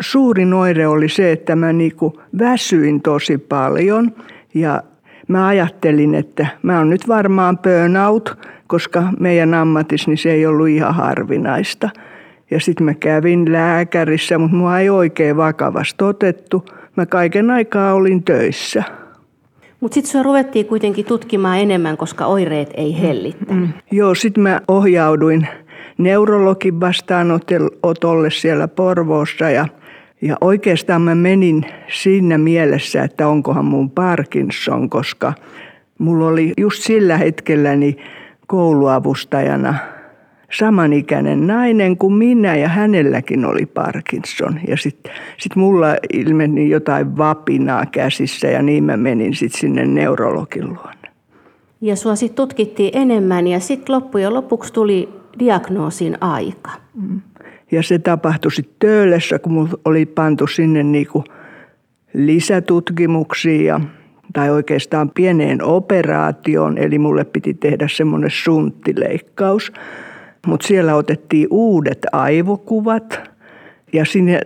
Suurin 0.00 0.54
oire 0.54 0.86
oli 0.86 1.08
se, 1.08 1.32
että 1.32 1.56
mä 1.56 1.72
niinku 1.72 2.20
väsyin 2.38 3.02
tosi 3.02 3.38
paljon 3.38 4.12
ja 4.54 4.82
mä 5.28 5.46
ajattelin, 5.46 6.14
että 6.14 6.46
mä 6.62 6.78
oon 6.78 6.90
nyt 6.90 7.08
varmaan 7.08 7.58
burnout, 7.58 8.38
koska 8.66 9.02
meidän 9.20 9.54
ammatis 9.54 10.08
niin 10.08 10.18
se 10.18 10.30
ei 10.32 10.46
ollut 10.46 10.68
ihan 10.68 10.94
harvinaista. 10.94 11.90
Ja 12.50 12.60
sitten 12.60 12.84
mä 12.84 12.94
kävin 12.94 13.52
lääkärissä, 13.52 14.38
mutta 14.38 14.56
mua 14.56 14.78
ei 14.78 14.90
oikein 14.90 15.36
vakavasti 15.36 16.04
otettu. 16.04 16.64
Mä 16.96 17.06
kaiken 17.06 17.50
aikaa 17.50 17.94
olin 17.94 18.22
töissä. 18.22 18.82
Mutta 19.80 19.94
sitten 19.94 20.12
sua 20.12 20.22
ruvettiin 20.22 20.66
kuitenkin 20.66 21.04
tutkimaan 21.04 21.58
enemmän, 21.58 21.96
koska 21.96 22.26
oireet 22.26 22.70
ei 22.74 23.00
hellittänyt. 23.00 23.70
Mm. 23.70 23.72
Joo, 23.90 24.14
sitten 24.14 24.42
mä 24.42 24.60
ohjauduin 24.68 25.48
neurologin 25.98 26.80
vastaanotolle 26.80 28.30
siellä 28.30 28.68
Porvoossa 28.68 29.50
ja, 29.50 29.68
ja 30.22 30.36
oikeastaan 30.40 31.02
mä 31.02 31.14
menin 31.14 31.64
siinä 31.88 32.38
mielessä, 32.38 33.02
että 33.02 33.28
onkohan 33.28 33.64
mun 33.64 33.90
Parkinson, 33.90 34.90
koska 34.90 35.32
mulla 35.98 36.26
oli 36.26 36.52
just 36.58 36.82
sillä 36.82 37.16
hetkellä 37.16 37.76
niin 37.76 37.96
kouluavustajana 38.46 39.74
samanikäinen 40.52 41.46
nainen 41.46 41.96
kuin 41.96 42.12
minä 42.12 42.56
ja 42.56 42.68
hänelläkin 42.68 43.44
oli 43.44 43.66
Parkinson. 43.66 44.60
Ja 44.68 44.76
sitten 44.76 45.12
sit 45.36 45.56
mulla 45.56 45.96
ilmeni 46.12 46.70
jotain 46.70 47.16
vapinaa 47.16 47.86
käsissä 47.86 48.46
ja 48.46 48.62
niin 48.62 48.84
mä 48.84 48.96
menin 48.96 49.34
sitten 49.34 49.60
sinne 49.60 49.86
neurologin 49.86 50.68
luonne. 50.68 51.08
Ja 51.80 51.96
sua 51.96 52.14
sitten 52.14 52.36
tutkittiin 52.36 52.90
enemmän 52.92 53.46
ja 53.46 53.60
sitten 53.60 53.94
loppujen 53.94 54.34
lopuksi 54.34 54.72
tuli 54.72 55.08
diagnoosin 55.38 56.18
aika. 56.20 56.70
Mm. 56.94 57.20
Ja 57.70 57.82
se 57.82 57.98
tapahtui 57.98 58.52
sitten 58.52 58.76
Töölessä, 58.78 59.38
kun 59.38 59.52
mulla 59.52 59.70
oli 59.84 60.06
pantu 60.06 60.46
sinne 60.46 60.82
niinku 60.82 61.24
lisätutkimuksia 62.14 63.80
tai 64.32 64.50
oikeastaan 64.50 65.10
pieneen 65.10 65.62
operaatioon, 65.62 66.78
eli 66.78 66.98
mulle 66.98 67.24
piti 67.24 67.54
tehdä 67.54 67.88
semmoinen 67.88 68.30
sunttileikkaus. 68.30 69.72
Mutta 70.46 70.66
siellä 70.66 70.94
otettiin 70.94 71.48
uudet 71.50 72.06
aivokuvat 72.12 73.20
ja 73.92 74.04
sinne 74.04 74.40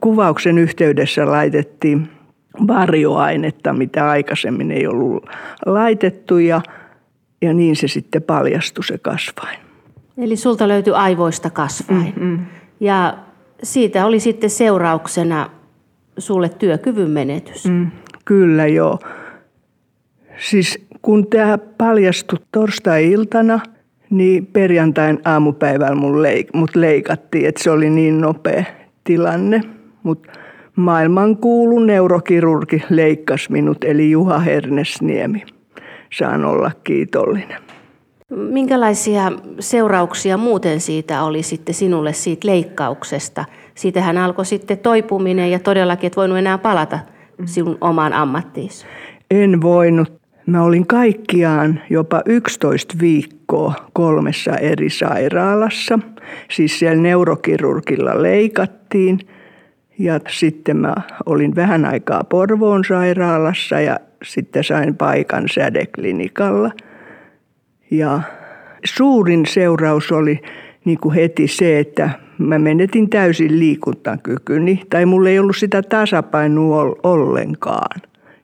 kuvauksen 0.00 0.58
yhteydessä 0.58 1.26
laitettiin 1.26 2.08
varjoainetta, 2.66 3.72
mitä 3.72 4.10
aikaisemmin 4.10 4.70
ei 4.70 4.86
ollut 4.86 5.26
laitettu 5.66 6.38
ja, 6.38 6.60
ja 7.42 7.54
niin 7.54 7.76
se 7.76 7.88
sitten 7.88 8.22
paljastui 8.22 8.84
se 8.84 8.98
kasvain. 8.98 9.58
Eli 10.18 10.36
sulta 10.36 10.68
löytyi 10.68 10.92
aivoista 10.92 11.50
kasvain. 11.50 12.12
Mm-hmm. 12.16 12.38
Ja 12.80 13.18
siitä 13.62 14.06
oli 14.06 14.20
sitten 14.20 14.50
seurauksena 14.50 15.50
sulle 16.18 16.48
työkyvyn 16.48 17.10
menetys. 17.10 17.64
Mm, 17.64 17.90
kyllä 18.24 18.66
joo. 18.66 18.98
Siis 20.38 20.86
kun 21.02 21.26
tämä 21.26 21.58
paljastui 21.58 22.38
torstai-iltana, 22.52 23.60
niin 24.10 24.46
perjantain 24.46 25.18
aamupäivällä 25.24 25.94
mun 25.94 26.22
leik- 26.22 26.50
mut 26.54 26.76
leikattiin, 26.76 27.46
että 27.46 27.62
se 27.62 27.70
oli 27.70 27.90
niin 27.90 28.20
nopea 28.20 28.64
tilanne. 29.04 29.60
Mutta 30.02 30.32
maailmankuulu 30.76 31.78
neurokirurgi 31.78 32.82
leikkasi 32.90 33.52
minut, 33.52 33.84
eli 33.84 34.10
Juha 34.10 34.38
Hernesniemi. 34.38 35.42
Saan 36.12 36.44
olla 36.44 36.70
kiitollinen. 36.84 37.58
Minkälaisia 38.30 39.32
seurauksia 39.60 40.36
muuten 40.36 40.80
siitä 40.80 41.22
oli 41.22 41.42
sitten 41.42 41.74
sinulle 41.74 42.12
siitä 42.12 42.48
leikkauksesta? 42.48 43.44
Siitähän 43.74 44.18
alkoi 44.18 44.46
sitten 44.46 44.78
toipuminen 44.78 45.50
ja 45.50 45.58
todellakin 45.58 46.06
et 46.06 46.16
voinut 46.16 46.38
enää 46.38 46.58
palata 46.58 46.98
sinun 47.44 47.78
omaan 47.80 48.12
ammattiin. 48.12 48.70
En 49.30 49.62
voinut. 49.62 50.19
Mä 50.46 50.62
olin 50.62 50.86
kaikkiaan 50.86 51.80
jopa 51.90 52.22
11 52.26 52.94
viikkoa 53.00 53.74
kolmessa 53.92 54.56
eri 54.56 54.90
sairaalassa. 54.90 55.98
Siis 56.50 56.78
siellä 56.78 57.02
neurokirurgilla 57.02 58.22
leikattiin 58.22 59.18
ja 59.98 60.20
sitten 60.28 60.76
mä 60.76 60.94
olin 61.26 61.54
vähän 61.56 61.84
aikaa 61.84 62.24
Porvoon 62.24 62.84
sairaalassa 62.84 63.80
ja 63.80 64.00
sitten 64.24 64.64
sain 64.64 64.96
paikan 64.96 65.44
sädeklinikalla– 65.48 66.70
ja 67.90 68.20
suurin 68.84 69.46
seuraus 69.46 70.12
oli 70.12 70.40
niin 70.84 70.98
kuin 70.98 71.14
heti 71.14 71.48
se, 71.48 71.78
että 71.78 72.10
mä 72.38 72.58
menetin 72.58 73.10
täysin 73.10 73.58
liikuntakykyni. 73.58 74.82
Tai 74.90 75.06
mulla 75.06 75.28
ei 75.28 75.38
ollut 75.38 75.56
sitä 75.56 75.82
tasapainoa 75.82 76.96
ollenkaan. 77.02 78.00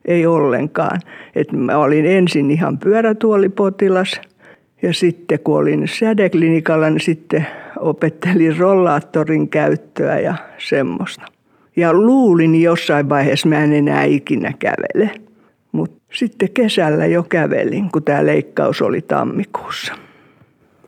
Ei 0.07 0.25
ollenkaan. 0.25 0.99
Et 1.35 1.51
mä 1.51 1.77
olin 1.77 2.05
ensin 2.05 2.51
ihan 2.51 2.77
pyörätuolipotilas 2.77 4.21
ja 4.81 4.93
sitten 4.93 5.39
kun 5.39 5.57
olin 5.57 5.87
sädeklinikalla, 5.87 6.89
niin 6.89 6.99
sitten 6.99 7.47
opettelin 7.79 8.57
rollaattorin 8.57 9.49
käyttöä 9.49 10.19
ja 10.19 10.35
semmoista. 10.57 11.25
Ja 11.75 11.93
luulin 11.93 12.61
jossain 12.61 13.09
vaiheessa 13.09 13.49
mä 13.49 13.63
en 13.63 13.73
enää 13.73 14.03
ikinä 14.03 14.53
kävele. 14.59 15.11
Mutta 15.71 16.01
sitten 16.13 16.49
kesällä 16.53 17.05
jo 17.05 17.23
kävelin, 17.23 17.91
kun 17.91 18.03
tämä 18.03 18.25
leikkaus 18.25 18.81
oli 18.81 19.01
tammikuussa. 19.01 19.93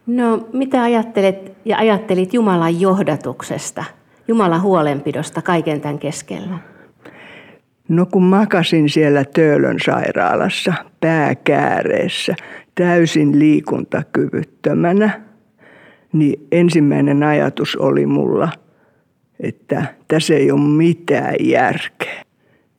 No 0.07 0.47
mitä 0.53 0.84
ajattelet 0.84 1.51
ja 1.65 1.78
ajattelit 1.78 2.34
Jumalan 2.34 2.82
johdatuksesta, 2.82 3.84
Jumalan 4.28 4.61
huolenpidosta 4.61 5.41
kaiken 5.41 5.82
tämän 5.82 5.99
keskellä? 5.99 6.57
No 7.90 8.06
kun 8.06 8.24
makasin 8.24 8.90
siellä 8.90 9.26
Töölön 9.26 9.78
sairaalassa 9.86 10.74
pääkääreessä 11.00 12.36
täysin 12.76 13.40
liikuntakyvyttömänä, 13.40 15.22
niin 16.14 16.48
ensimmäinen 16.52 17.24
ajatus 17.24 17.76
oli 17.76 18.06
mulla, 18.06 18.50
että 19.40 19.86
tässä 20.08 20.34
ei 20.34 20.52
ole 20.52 20.62
mitään 20.62 21.36
järkeä 21.40 22.24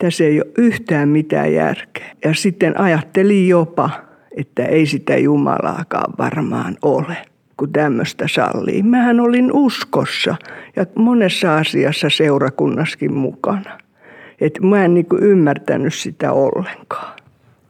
tässä 0.01 0.25
ei 0.25 0.41
ole 0.41 0.51
yhtään 0.59 1.09
mitään 1.09 1.55
järkeä. 1.55 2.11
Ja 2.25 2.35
sitten 2.35 2.81
ajattelin 2.81 3.49
jopa, 3.49 3.91
että 4.37 4.65
ei 4.65 4.87
sitä 4.87 5.17
Jumalaakaan 5.17 6.15
varmaan 6.19 6.77
ole, 6.83 7.17
kun 7.57 7.73
tämmöistä 7.73 8.29
sallii. 8.29 8.83
Mähän 8.83 9.21
olin 9.21 9.53
uskossa 9.53 10.37
ja 10.77 10.87
monessa 10.95 11.57
asiassa 11.57 12.11
seurakunnaskin 12.11 13.15
mukana. 13.15 13.79
Et 14.41 14.59
mä 14.63 14.85
en 14.85 14.95
niinku 14.95 15.17
ymmärtänyt 15.17 15.95
sitä 15.95 16.33
ollenkaan. 16.33 17.21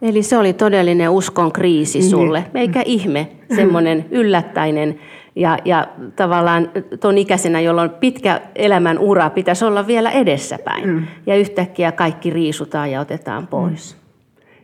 Eli 0.02 0.22
se 0.22 0.38
oli 0.38 0.52
todellinen 0.52 1.10
uskon 1.10 1.52
kriisi 1.52 1.98
niin. 1.98 2.10
sulle, 2.10 2.44
eikä 2.54 2.82
ihme, 2.86 3.28
semmoinen 3.56 4.04
yllättäinen 4.10 4.98
ja, 5.36 5.58
ja 5.64 5.88
tavallaan 6.16 6.70
tuon 7.00 7.18
ikäisenä, 7.18 7.60
jolloin 7.60 7.90
pitkä 7.90 8.40
elämän 8.54 8.98
ura 8.98 9.30
pitäisi 9.30 9.64
olla 9.64 9.86
vielä 9.86 10.10
edessäpäin. 10.10 10.88
Mm. 10.88 11.02
Ja 11.26 11.36
yhtäkkiä 11.36 11.92
kaikki 11.92 12.30
riisutaan 12.30 12.90
ja 12.90 13.00
otetaan 13.00 13.46
pois. 13.46 13.94
Mm. 13.94 14.00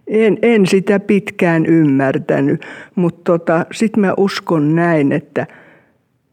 En, 0.07 0.39
en 0.43 0.67
sitä 0.67 1.01
pitkään 1.01 1.67
ymmärtänyt, 1.67 2.67
mutta 2.95 3.21
tota, 3.25 3.67
sitten 3.73 4.01
mä 4.01 4.15
uskon 4.17 4.75
näin, 4.75 5.13
että 5.13 5.47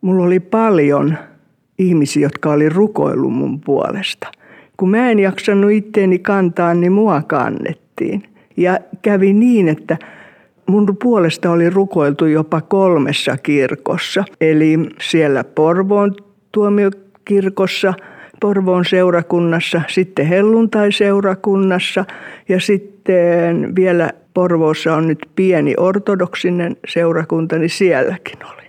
mulla 0.01 0.26
oli 0.26 0.39
paljon 0.39 1.17
ihmisiä, 1.80 2.21
jotka 2.21 2.51
oli 2.51 2.69
rukoillut 2.69 3.34
mun 3.34 3.61
puolesta. 3.61 4.28
Kun 4.78 4.89
mä 4.89 5.09
en 5.09 5.19
jaksanut 5.19 5.71
itteeni 5.71 6.19
kantaa, 6.19 6.74
niin 6.74 6.91
mua 6.91 7.21
kannettiin. 7.21 8.24
Ja 8.57 8.80
kävi 9.01 9.34
niin, 9.34 9.67
että 9.67 9.97
Mun 10.65 10.97
puolesta 11.03 11.51
oli 11.51 11.69
rukoiltu 11.69 12.26
jopa 12.26 12.61
kolmessa 12.61 13.38
kirkossa, 13.38 14.24
eli 14.41 14.80
siellä 15.01 15.43
Porvoon 15.43 16.15
tuomiokirkossa, 16.51 17.93
Porvoon 18.41 18.86
seurakunnassa, 18.86 19.82
sitten 19.88 20.26
helluntai-seurakunnassa 20.26 22.05
ja 22.49 22.59
sitten 22.59 23.76
vielä 23.76 24.09
Porvoossa 24.34 24.95
on 24.95 25.07
nyt 25.07 25.30
pieni 25.36 25.74
ortodoksinen 25.78 26.76
seurakunta, 26.88 27.57
niin 27.57 27.69
sielläkin 27.69 28.38
oli. 28.45 28.63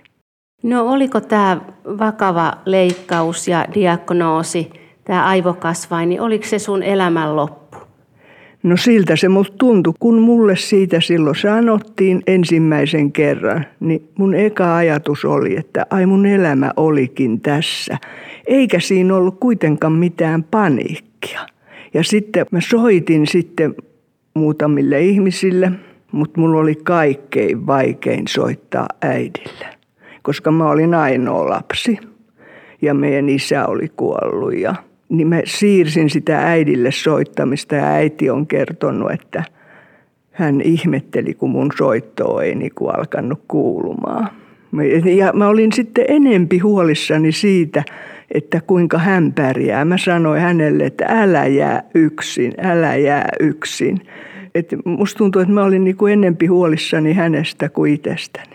No 0.63 0.87
oliko 0.87 1.21
tämä 1.21 1.61
vakava 1.85 2.53
leikkaus 2.65 3.47
ja 3.47 3.65
diagnoosi, 3.73 4.69
tämä 5.05 5.25
aivokasvain, 5.25 6.09
niin 6.09 6.21
oliko 6.21 6.45
se 6.45 6.59
sun 6.59 6.83
elämän 6.83 7.35
loppu? 7.35 7.77
No 8.63 8.77
siltä 8.77 9.15
se 9.15 9.29
musta 9.29 9.57
tuntui, 9.57 9.93
kun 9.99 10.21
mulle 10.21 10.55
siitä 10.55 11.01
silloin 11.01 11.35
sanottiin 11.35 12.21
ensimmäisen 12.27 13.11
kerran, 13.11 13.65
niin 13.79 14.09
mun 14.17 14.35
eka 14.35 14.75
ajatus 14.75 15.25
oli, 15.25 15.57
että 15.57 15.85
ai 15.89 16.05
mun 16.05 16.25
elämä 16.25 16.71
olikin 16.77 17.41
tässä. 17.41 17.97
Eikä 18.47 18.79
siinä 18.79 19.15
ollut 19.15 19.39
kuitenkaan 19.39 19.93
mitään 19.93 20.43
paniikkia. 20.43 21.39
Ja 21.93 22.03
sitten 22.03 22.45
mä 22.51 22.61
soitin 22.61 23.27
sitten 23.27 23.75
muutamille 24.33 25.01
ihmisille, 25.01 25.71
mutta 26.11 26.39
mulla 26.39 26.59
oli 26.59 26.75
kaikkein 26.75 27.67
vaikein 27.67 28.27
soittaa 28.27 28.87
äidille, 29.01 29.65
koska 30.21 30.51
mä 30.51 30.69
olin 30.69 30.93
ainoa 30.93 31.49
lapsi 31.49 31.99
ja 32.81 32.93
meidän 32.93 33.29
isä 33.29 33.65
oli 33.65 33.87
kuollut 33.95 34.57
ja 34.57 34.75
niin 35.09 35.27
mä 35.27 35.41
siirsin 35.45 36.09
sitä 36.09 36.39
äidille 36.39 36.91
soittamista 36.91 37.75
ja 37.75 37.85
äiti 37.85 38.29
on 38.29 38.47
kertonut, 38.47 39.11
että 39.11 39.43
hän 40.31 40.61
ihmetteli, 40.61 41.33
kun 41.33 41.49
mun 41.49 41.71
soitto 41.77 42.39
ei 42.39 42.55
niin 42.55 42.71
kuin 42.75 42.95
alkanut 42.95 43.41
kuulumaan. 43.47 44.29
Ja 45.17 45.33
mä 45.33 45.47
olin 45.47 45.73
sitten 45.73 46.05
enempi 46.07 46.59
huolissani 46.59 47.31
siitä, 47.31 47.83
että 48.31 48.61
kuinka 48.67 48.97
hän 48.97 49.33
pärjää. 49.33 49.85
Mä 49.85 49.97
sanoin 49.97 50.41
hänelle, 50.41 50.85
että 50.85 51.05
älä 51.09 51.45
jää 51.45 51.83
yksin, 51.95 52.53
älä 52.57 52.95
jää 52.95 53.29
yksin. 53.39 54.01
Et 54.55 54.75
musta 54.85 55.17
tuntuu, 55.17 55.41
että 55.41 55.53
mä 55.53 55.63
olin 55.63 55.83
niin 55.83 55.97
kuin 55.97 56.13
enempi 56.13 56.45
huolissani 56.45 57.13
hänestä 57.13 57.69
kuin 57.69 57.93
itsestäni. 57.93 58.54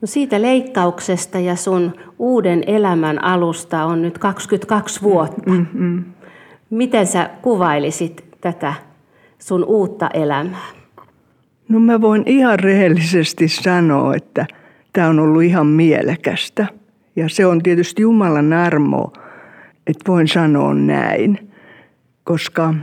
No 0.00 0.06
siitä 0.06 0.42
leikkauksesta 0.42 1.38
ja 1.38 1.56
sun 1.56 1.94
uuden 2.18 2.64
elämän 2.66 3.24
alusta 3.24 3.84
on 3.84 4.02
nyt 4.02 4.18
22 4.18 5.02
vuotta. 5.02 5.50
Mm-hmm. 5.50 6.04
Miten 6.70 7.06
sä 7.06 7.30
kuvailisit 7.42 8.24
tätä 8.40 8.74
sun 9.38 9.64
uutta 9.64 10.10
elämää? 10.14 10.66
No 11.68 11.80
mä 11.80 12.00
voin 12.00 12.22
ihan 12.26 12.58
rehellisesti 12.58 13.48
sanoa, 13.48 14.14
että 14.14 14.46
tämä 14.92 15.08
on 15.08 15.18
ollut 15.18 15.42
ihan 15.42 15.66
mielekästä. 15.66 16.66
Ja 17.16 17.28
se 17.28 17.46
on 17.46 17.62
tietysti 17.62 18.02
Jumalan 18.02 18.52
armo, 18.52 19.12
että 19.86 20.12
voin 20.12 20.28
sanoa 20.28 20.74
näin. 20.74 21.50
Koska 22.24 22.74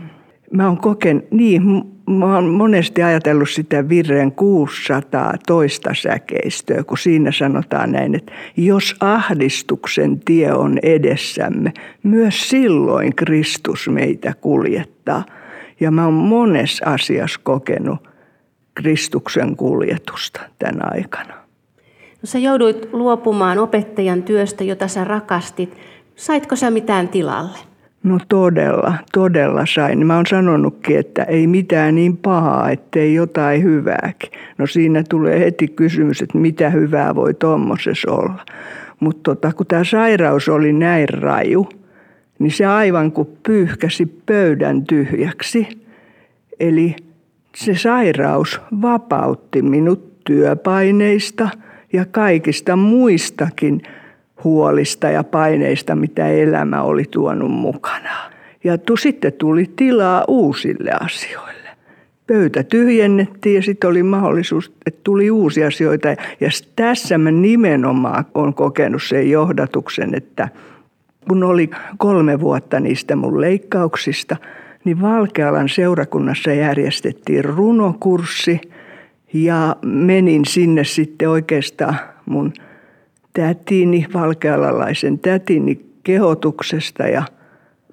mä 0.51 0.68
oon 0.68 0.78
kokenut, 0.78 1.32
niin 1.32 1.61
mä 2.10 2.36
oon 2.36 2.49
monesti 2.49 3.04
ajatellut 3.04 3.49
sitä 3.49 3.89
virren 3.89 4.32
600 4.32 5.34
toista 5.47 5.93
säkeistöä, 5.93 6.84
kun 6.84 6.97
siinä 6.97 7.32
sanotaan 7.32 7.91
näin, 7.91 8.16
että 8.16 8.32
jos 8.58 8.95
ahdistuksen 8.99 10.20
tie 10.20 10.54
on 10.54 10.80
edessämme, 10.84 11.74
myös 12.04 12.49
silloin 12.49 13.16
Kristus 13.16 13.88
meitä 13.88 14.34
kuljettaa. 14.41 15.26
Ja 15.80 15.91
mä 15.91 16.06
oon 16.06 16.14
monessa 16.14 16.86
asiassa 16.86 17.39
kokenut 17.43 18.08
Kristuksen 18.74 19.56
kuljetusta 19.56 20.41
tänä 20.60 20.88
aikana. 20.91 21.34
No 22.22 22.28
sä 22.28 22.39
jouduit 22.39 22.89
luopumaan 22.93 23.60
opettajan 23.60 24.24
työstä, 24.24 24.64
jota 24.64 24.88
sä 24.88 25.04
rakastit. 25.04 25.78
Saitko 26.16 26.56
sä 26.56 26.72
mitään 26.72 27.08
tilalle? 27.08 27.72
No 28.04 28.20
todella, 28.30 28.93
todella 29.14 29.66
sain. 29.66 30.08
Mä 30.08 30.16
oon 30.16 30.26
sanonutkin, 30.26 30.97
että 30.97 31.24
ei 31.24 31.47
mitään 31.47 31.95
niin 31.95 32.18
pahaa, 32.18 32.70
ettei 32.70 33.14
jotain 33.14 33.64
hyvääkin. 33.64 34.32
No 34.58 34.68
siinä 34.68 35.04
tulee 35.10 35.39
heti 35.39 35.68
kysymys, 35.68 36.22
että 36.22 36.38
mitä 36.38 36.70
hyvää 36.70 37.16
voi 37.16 37.34
tuommoisessa 37.34 38.12
olla. 38.12 38.45
Mutta 38.99 39.22
tota, 39.24 39.54
kun 39.54 39.66
tämä 39.66 39.84
sairaus 39.84 40.49
oli 40.49 40.74
näin 40.74 41.10
raju, 41.10 41.70
niin 42.39 42.51
se 42.51 42.66
aivan 42.66 43.12
kuin 43.12 43.28
pyyhkäsi 43.43 44.06
pöydän 44.26 44.84
tyhjäksi. 44.84 45.68
Eli 46.60 46.95
se 47.56 47.76
sairaus 47.76 48.62
vapautti 48.82 49.62
minut 49.62 50.24
työpaineista 50.24 51.49
ja 51.93 52.06
kaikista 52.06 52.76
muistakin 52.76 53.82
huolista 54.43 55.09
ja 55.09 55.23
paineista, 55.23 55.95
mitä 55.95 56.27
elämä 56.27 56.81
oli 56.81 57.03
tuonut 57.11 57.51
mukanaan. 57.51 58.33
Ja 58.63 58.77
tu, 58.77 58.97
sitten 58.97 59.33
tuli 59.33 59.69
tilaa 59.75 60.23
uusille 60.27 60.91
asioille. 61.01 61.69
Pöytä 62.27 62.63
tyhjennettiin 62.63 63.55
ja 63.55 63.61
sitten 63.61 63.89
oli 63.89 64.03
mahdollisuus, 64.03 64.71
että 64.85 64.99
tuli 65.03 65.31
uusia 65.31 65.67
asioita. 65.67 66.07
Ja 66.39 66.49
tässä 66.75 67.17
mä 67.17 67.31
nimenomaan 67.31 68.25
olen 68.33 68.53
kokenut 68.53 69.03
sen 69.03 69.29
johdatuksen, 69.29 70.15
että 70.15 70.49
kun 71.27 71.43
oli 71.43 71.69
kolme 71.97 72.39
vuotta 72.39 72.79
niistä 72.79 73.15
mun 73.15 73.41
leikkauksista, 73.41 74.37
niin 74.85 75.01
Valkealan 75.01 75.69
seurakunnassa 75.69 76.51
järjestettiin 76.53 77.45
runokurssi 77.45 78.61
ja 79.33 79.75
menin 79.85 80.45
sinne 80.45 80.83
sitten 80.83 81.29
oikeastaan 81.29 81.97
mun 82.25 82.53
tätini, 83.34 84.05
valkealalaisen 84.13 85.19
tätini 85.19 85.86
kehotuksesta 86.03 87.03
ja 87.03 87.23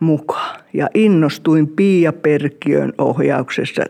mukaan. 0.00 0.60
Ja 0.72 0.88
innostuin 0.94 1.68
Pia 1.68 2.12
Perkiön 2.12 2.92
ohjauksessa 2.98 3.82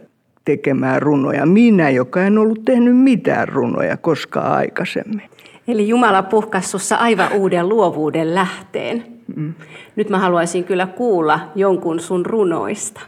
tekemään 0.45 1.03
runoja. 1.03 1.47
Minä, 1.47 1.91
joka 1.91 2.23
en 2.23 2.39
ollut 2.39 2.65
tehnyt 2.65 2.97
mitään 2.97 3.49
runoja 3.49 3.97
koskaan 3.97 4.53
aikaisemmin. 4.53 5.23
Eli 5.69 5.89
Jumala 5.89 6.23
puhkasi 6.23 6.69
sussa 6.69 6.97
aivan 6.97 7.33
uuden 7.33 7.69
luovuuden 7.69 8.35
lähteen. 8.35 9.05
Mm. 9.37 9.55
Nyt 9.97 10.11
mä 10.11 10.19
haluaisin 10.19 10.65
kyllä 10.65 10.87
kuulla 10.87 11.41
jonkun 11.55 12.01
sun 12.01 12.27
runoista. 12.27 13.01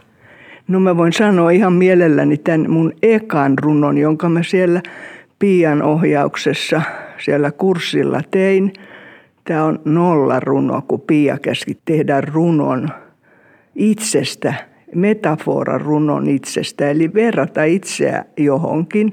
No 0.67 0.79
mä 0.79 0.97
voin 0.97 1.13
sanoa 1.13 1.51
ihan 1.51 1.73
mielelläni 1.73 2.37
tämän 2.37 2.71
mun 2.71 2.93
ekan 3.01 3.57
runon, 3.59 3.97
jonka 3.97 4.29
mä 4.29 4.43
siellä 4.43 4.81
Pian 5.39 5.81
ohjauksessa 5.81 6.81
siellä 7.23 7.51
kurssilla 7.51 8.21
tein. 8.31 8.73
Tämä 9.43 9.63
on 9.63 9.79
nolla 9.85 10.39
runo, 10.39 10.81
kun 10.87 11.01
Pia 11.01 11.37
käski 11.39 11.77
tehdä 11.85 12.21
runon 12.21 12.89
itsestä, 13.75 14.53
metafora 14.95 15.77
runon 15.77 16.29
itsestä, 16.29 16.89
eli 16.89 17.13
verrata 17.13 17.63
itseä 17.63 18.25
johonkin, 18.37 19.11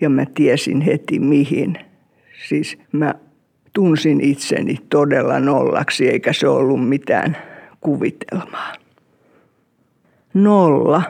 ja 0.00 0.10
mä 0.10 0.24
tiesin 0.34 0.80
heti 0.80 1.18
mihin. 1.18 1.78
Siis 2.48 2.78
mä 2.92 3.14
tunsin 3.72 4.20
itseni 4.20 4.76
todella 4.90 5.40
nollaksi, 5.40 6.08
eikä 6.08 6.32
se 6.32 6.48
ollut 6.48 6.88
mitään 6.88 7.36
kuvitelmaa. 7.80 8.72
Nolla. 10.34 11.02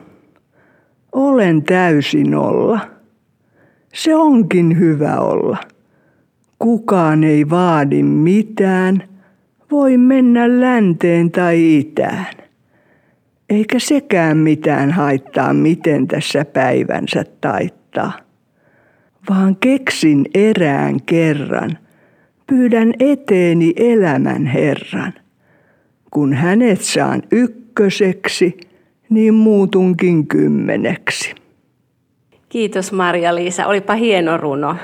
Olen 1.12 1.62
täysin 1.62 2.30
nolla. 2.30 2.80
Se 3.94 4.14
onkin 4.14 4.78
hyvä 4.78 5.20
olla. 5.20 5.58
Kukaan 6.62 7.24
ei 7.24 7.50
vaadi 7.50 8.02
mitään, 8.02 9.02
voi 9.70 9.96
mennä 9.96 10.60
länteen 10.60 11.30
tai 11.30 11.78
itään. 11.78 12.26
Eikä 13.50 13.78
sekään 13.78 14.36
mitään 14.36 14.90
haittaa, 14.90 15.52
miten 15.52 16.08
tässä 16.08 16.44
päivänsä 16.44 17.24
taittaa. 17.40 18.12
Vaan 19.30 19.56
keksin 19.56 20.24
erään 20.34 21.02
kerran, 21.06 21.78
pyydän 22.46 22.94
eteeni 22.98 23.72
elämän 23.76 24.46
Herran. 24.46 25.12
Kun 26.10 26.34
hänet 26.34 26.80
saan 26.80 27.22
ykköseksi, 27.32 28.60
niin 29.10 29.34
muutunkin 29.34 30.26
kymmeneksi. 30.26 31.34
Kiitos 32.48 32.92
Maria-Liisa, 32.92 33.66
olipa 33.66 33.94
hieno 33.94 34.36
runo. 34.36 34.76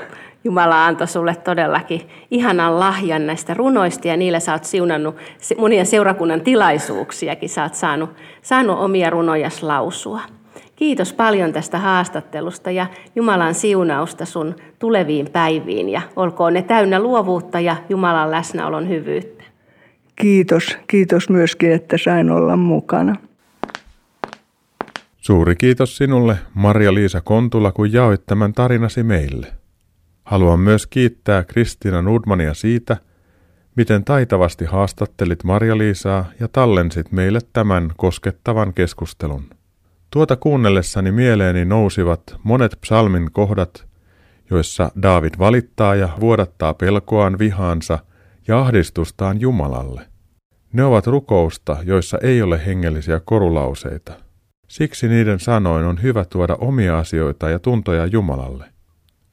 Jumala 0.43 0.85
antoi 0.85 1.07
sulle 1.07 1.35
todellakin 1.35 2.01
ihanan 2.31 2.79
lahjan 2.79 3.27
näistä 3.27 3.53
runoista 3.53 4.07
ja 4.07 4.17
niillä 4.17 4.39
sä 4.39 4.53
oot 4.53 4.63
siunannut 4.63 5.15
monia 5.57 5.85
seurakunnan 5.85 6.41
tilaisuuksiakin. 6.41 7.49
Sä 7.49 7.63
oot 7.63 7.75
saanut, 7.75 8.09
saanut 8.41 8.79
omia 8.79 9.09
runojas 9.09 9.63
lausua. 9.63 10.21
Kiitos 10.75 11.13
paljon 11.13 11.53
tästä 11.53 11.79
haastattelusta 11.79 12.71
ja 12.71 12.87
Jumalan 13.15 13.53
siunausta 13.53 14.25
sun 14.25 14.55
tuleviin 14.79 15.29
päiviin 15.29 15.89
ja 15.89 16.01
olkoon 16.15 16.53
ne 16.53 16.61
täynnä 16.61 16.99
luovuutta 16.99 17.59
ja 17.59 17.75
Jumalan 17.89 18.31
läsnäolon 18.31 18.89
hyvyyttä. 18.89 19.43
Kiitos. 20.15 20.77
Kiitos 20.87 21.29
myöskin, 21.29 21.71
että 21.71 21.97
sain 21.97 22.31
olla 22.31 22.57
mukana. 22.57 23.15
Suuri 25.17 25.55
kiitos 25.55 25.97
sinulle, 25.97 26.37
Maria-Liisa 26.53 27.21
Kontula, 27.21 27.71
kun 27.71 27.93
jaoit 27.93 28.25
tämän 28.25 28.53
tarinasi 28.53 29.03
meille. 29.03 29.58
Haluan 30.29 30.59
myös 30.59 30.87
kiittää 30.87 31.43
Kristiina 31.43 32.01
Nudmania 32.01 32.53
siitä, 32.53 32.97
miten 33.75 34.03
taitavasti 34.03 34.65
haastattelit 34.65 35.43
Maria-Liisaa 35.43 36.25
ja 36.39 36.47
tallensit 36.47 37.11
meille 37.11 37.39
tämän 37.53 37.91
koskettavan 37.97 38.73
keskustelun. 38.73 39.49
Tuota 40.11 40.35
kuunnellessani 40.35 41.11
mieleeni 41.11 41.65
nousivat 41.65 42.21
monet 42.43 42.77
psalmin 42.81 43.31
kohdat, 43.31 43.87
joissa 44.49 44.91
Daavid 45.01 45.33
valittaa 45.39 45.95
ja 45.95 46.09
vuodattaa 46.19 46.73
pelkoaan 46.73 47.39
vihaansa 47.39 47.99
ja 48.47 48.59
ahdistustaan 48.59 49.41
Jumalalle. 49.41 50.01
Ne 50.73 50.83
ovat 50.83 51.07
rukousta, 51.07 51.77
joissa 51.83 52.17
ei 52.23 52.41
ole 52.41 52.65
hengellisiä 52.65 53.21
korulauseita– 53.25 54.13
Siksi 54.69 55.07
niiden 55.07 55.39
sanoin 55.39 55.85
on 55.85 56.01
hyvä 56.01 56.25
tuoda 56.25 56.55
omia 56.55 56.97
asioita 56.97 57.49
ja 57.49 57.59
tuntoja 57.59 58.05
Jumalalle. 58.05 58.65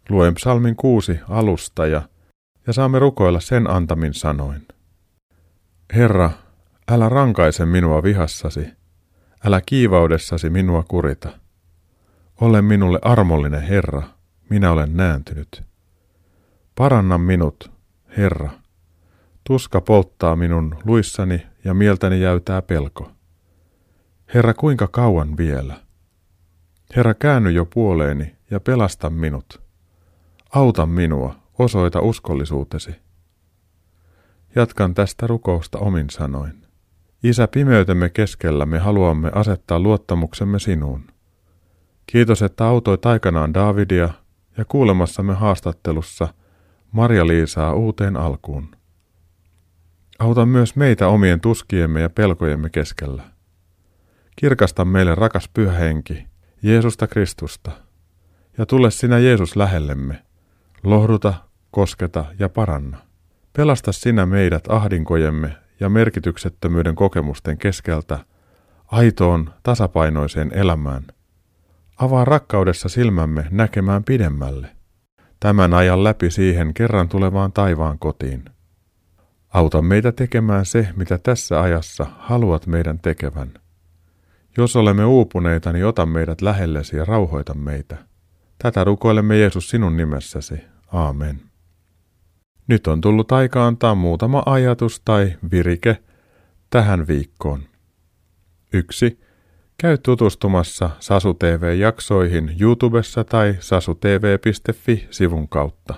Luen 0.09 0.35
psalmin 0.35 0.77
kuusi 0.77 1.21
alusta 1.29 1.87
ja, 1.87 2.03
ja 2.67 2.73
saamme 2.73 2.99
rukoilla 2.99 3.41
sen 3.41 3.71
antamin 3.71 4.15
sanoin. 4.15 4.69
Herra, 5.95 6.31
älä 6.91 7.09
rankaise 7.09 7.67
minua 7.67 8.03
vihassasi, 8.03 8.69
älä 9.45 9.61
kiivaudessasi 9.67 10.51
minua 10.51 10.83
kurita. 10.83 11.29
Ole 12.41 12.63
minulle 12.63 12.99
armollinen 13.03 13.63
Herra, 13.63 14.03
minä 14.51 14.73
olen 14.73 14.97
nääntynyt. 14.97 15.63
Paranna 16.75 17.19
minut, 17.19 17.71
Herra. 18.17 18.51
Tuska 19.45 19.81
polttaa 19.81 20.37
minun 20.37 20.77
luissani 20.85 21.47
ja 21.65 21.75
mieltäni 21.75 22.21
jäytää 22.21 22.63
pelko. 22.63 23.11
Herra, 24.35 24.55
kuinka 24.55 24.89
kauan 24.89 25.37
vielä? 25.37 25.81
Herra, 26.97 27.15
käänny 27.15 27.51
jo 27.51 27.67
puoleeni 27.67 28.37
ja 28.51 28.61
pelasta 28.61 29.11
minut. 29.11 29.66
Auta 30.51 30.87
minua, 30.87 31.35
osoita 31.59 32.01
uskollisuutesi. 32.01 32.91
Jatkan 34.55 34.95
tästä 34.95 35.27
rukousta 35.27 35.79
omin 35.79 36.11
sanoin. 36.11 36.63
Isä, 37.23 37.49
pimeytemme 37.49 38.09
keskellä 38.09 38.67
me 38.67 38.79
haluamme 38.79 39.31
asettaa 39.35 39.81
luottamuksemme 39.81 40.59
sinuun. 40.59 41.07
Kiitos, 42.07 42.43
että 42.43 42.67
autoit 42.67 43.07
aikanaan 43.07 43.55
Davidia 43.55 44.09
ja 44.57 44.65
kuulemassamme 44.65 45.35
haastattelussa 45.35 46.29
Maria-Liisaa 46.93 47.75
uuteen 47.75 48.17
alkuun. 48.17 48.69
Auta 50.19 50.47
myös 50.47 50.77
meitä 50.77 51.09
omien 51.09 51.41
tuskiemme 51.41 52.01
ja 52.01 52.11
pelkojemme 52.11 52.71
keskellä. 52.71 53.23
Kirkasta 54.37 54.85
meille 54.85 55.15
rakas 55.15 55.51
pyhä 55.55 55.73
henki, 55.73 56.27
Jeesusta 56.63 57.07
Kristusta, 57.07 57.71
ja 58.59 58.67
tule 58.67 58.91
sinä 58.91 59.19
Jeesus 59.19 59.57
lähellemme. 59.57 60.26
Lohduta, 60.85 61.35
kosketa 61.71 62.25
ja 62.39 62.49
paranna. 62.49 62.99
Pelasta 63.53 63.93
sinä 63.93 64.27
meidät 64.27 64.65
ahdinkojemme 64.69 65.57
ja 65.81 65.89
merkityksettömyyden 65.89 66.95
kokemusten 66.95 67.59
keskeltä 67.59 68.19
aitoon, 68.87 69.55
tasapainoiseen 69.63 70.51
elämään. 70.55 71.03
Avaa 71.97 72.25
rakkaudessa 72.25 72.89
silmämme 72.89 73.47
näkemään 73.51 74.05
pidemmälle. 74.05 74.69
Tämän 75.41 75.75
ajan 75.75 76.05
läpi 76.05 76.31
siihen 76.31 76.75
kerran 76.75 77.09
tulevaan 77.09 77.53
taivaan 77.53 77.99
kotiin. 77.99 78.45
Auta 79.49 79.83
meitä 79.83 80.13
tekemään 80.13 80.67
se, 80.67 80.89
mitä 80.97 81.19
tässä 81.19 81.61
ajassa 81.61 82.07
haluat 82.19 82.67
meidän 82.67 82.99
tekevän. 82.99 83.55
Jos 84.59 84.77
olemme 84.77 85.05
uupuneita, 85.05 85.73
niin 85.73 85.87
ota 85.87 86.07
meidät 86.07 86.43
lähellesi 86.43 86.97
ja 86.97 87.05
rauhoita 87.05 87.55
meitä. 87.55 87.97
Tätä 88.59 88.85
rukoilemme 88.85 89.39
Jeesus 89.39 89.71
sinun 89.71 89.97
nimessäsi. 89.97 90.55
Aamen. 90.93 91.41
Nyt 92.69 92.87
on 92.87 93.01
tullut 93.01 93.33
aika 93.33 93.67
antaa 93.67 93.95
muutama 93.95 94.43
ajatus 94.47 95.01
tai 95.05 95.33
virike 95.51 95.97
tähän 96.71 97.07
viikkoon. 97.07 97.63
1. 98.73 99.21
Käy 99.79 99.99
tutustumassa 99.99 100.91
Sasu 101.01 101.35
TV-jaksoihin 101.35 102.57
YouTubessa 102.61 103.25
tai 103.25 103.57
sasutv.fi-sivun 103.61 105.49
kautta. 105.49 105.95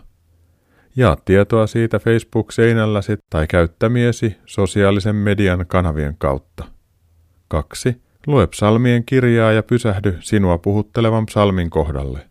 Jaa 0.97 1.17
tietoa 1.25 1.67
siitä 1.67 1.99
Facebook-seinälläsi 1.99 3.17
tai 3.31 3.47
käyttämiesi 3.47 4.37
sosiaalisen 4.47 5.17
median 5.17 5.67
kanavien 5.67 6.17
kautta. 6.19 6.65
2. 7.49 8.03
Lue 8.27 8.47
psalmien 8.47 9.05
kirjaa 9.05 9.53
ja 9.53 9.63
pysähdy 9.63 10.17
sinua 10.21 10.59
puhuttelevan 10.59 11.27
psalmin 11.27 11.71
kohdalle. 11.71 12.28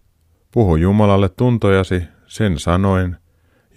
Puhu 0.57 0.75
Jumalalle 0.75 1.29
tuntojasi 1.29 2.03
sen 2.27 2.59
sanoin 2.59 3.15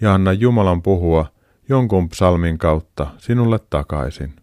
ja 0.01 0.13
anna 0.13 0.33
Jumalan 0.33 0.81
puhua 0.81 1.25
jonkun 1.69 2.09
psalmin 2.09 2.57
kautta 2.57 3.07
sinulle 3.17 3.59
takaisin. 3.69 4.33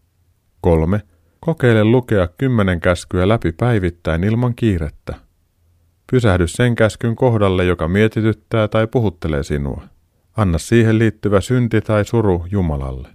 3. 0.60 1.00
Kokeile 1.40 1.84
lukea 1.84 2.28
kymmenen 2.38 2.80
käskyä 2.80 3.28
läpi 3.28 3.52
päivittäin 3.52 4.24
ilman 4.24 4.54
kiirettä. 4.54 5.14
Pysähdy 6.10 6.48
sen 6.48 6.74
käskyn 6.74 7.16
kohdalle, 7.16 7.64
joka 7.64 7.88
mietityttää 7.88 8.68
tai 8.68 8.86
puhuttelee 8.86 9.42
sinua. 9.42 9.82
Anna 10.36 10.58
siihen 10.58 10.98
liittyvä 10.98 11.40
synti 11.40 11.80
tai 11.80 12.04
suru 12.04 12.46
Jumalalle. 12.50 13.08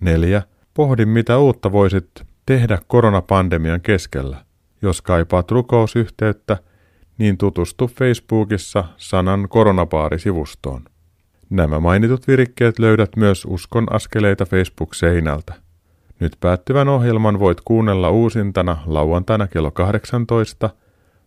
4. 0.00 0.42
Pohdi, 0.74 1.06
mitä 1.06 1.38
uutta 1.38 1.72
voisit 1.72 2.10
tehdä 2.46 2.78
koronapandemian 2.86 3.80
keskellä. 3.80 4.44
Jos 4.82 5.02
kaipaat 5.02 5.50
rukousyhteyttä, 5.50 6.56
niin 7.18 7.38
tutustu 7.38 7.88
Facebookissa 7.88 8.84
sanan 8.96 9.46
koronapaari-sivustoon. 9.48 10.84
Nämä 11.50 11.80
mainitut 11.80 12.28
virikkeet 12.28 12.78
löydät 12.78 13.16
myös 13.16 13.44
Uskon 13.44 13.86
askeleita 13.90 14.44
Facebook-seinältä. 14.44 15.54
Nyt 16.20 16.36
päättyvän 16.40 16.88
ohjelman 16.88 17.38
voit 17.38 17.58
kuunnella 17.64 18.10
uusintana 18.10 18.78
lauantaina 18.86 19.46
kello 19.46 19.70
18 19.70 20.70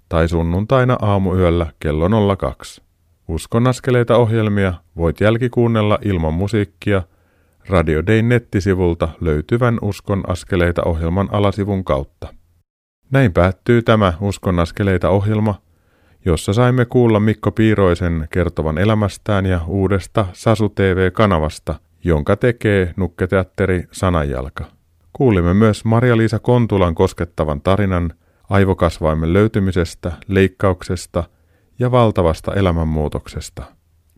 tai 0.09 0.27
sunnuntaina 0.27 0.97
aamuyöllä 1.01 1.65
kello 1.79 2.35
02. 2.37 2.81
Uskon 3.27 3.67
askeleita 3.67 4.17
ohjelmia 4.17 4.73
voit 4.97 5.21
jälkikuunnella 5.21 5.99
ilman 6.01 6.33
musiikkia 6.33 7.03
Radio 7.69 8.05
Dayn 8.07 8.29
nettisivulta 8.29 9.09
löytyvän 9.21 9.77
Uskon 9.81 10.23
askeleita 10.27 10.81
ohjelman 10.83 11.29
alasivun 11.31 11.83
kautta. 11.83 12.33
Näin 13.11 13.33
päättyy 13.33 13.81
tämä 13.81 14.13
Uskon 14.21 14.59
askeleita 14.59 15.09
ohjelma, 15.09 15.55
jossa 16.25 16.53
saimme 16.53 16.85
kuulla 16.85 17.19
Mikko 17.19 17.51
Piiroisen 17.51 18.27
kertovan 18.31 18.77
elämästään 18.77 19.45
ja 19.45 19.61
uudesta 19.67 20.25
Sasu 20.33 20.69
TV-kanavasta, 20.69 21.79
jonka 22.03 22.35
tekee 22.35 22.93
nukketeatteri 22.97 23.87
Sananjalka. 23.91 24.65
Kuulimme 25.13 25.53
myös 25.53 25.85
Maria-Liisa 25.85 26.39
Kontulan 26.39 26.95
koskettavan 26.95 27.61
tarinan 27.61 28.13
aivokasvaimen 28.49 29.33
löytymisestä, 29.33 30.11
leikkauksesta 30.27 31.23
ja 31.79 31.91
valtavasta 31.91 32.53
elämänmuutoksesta. 32.53 33.63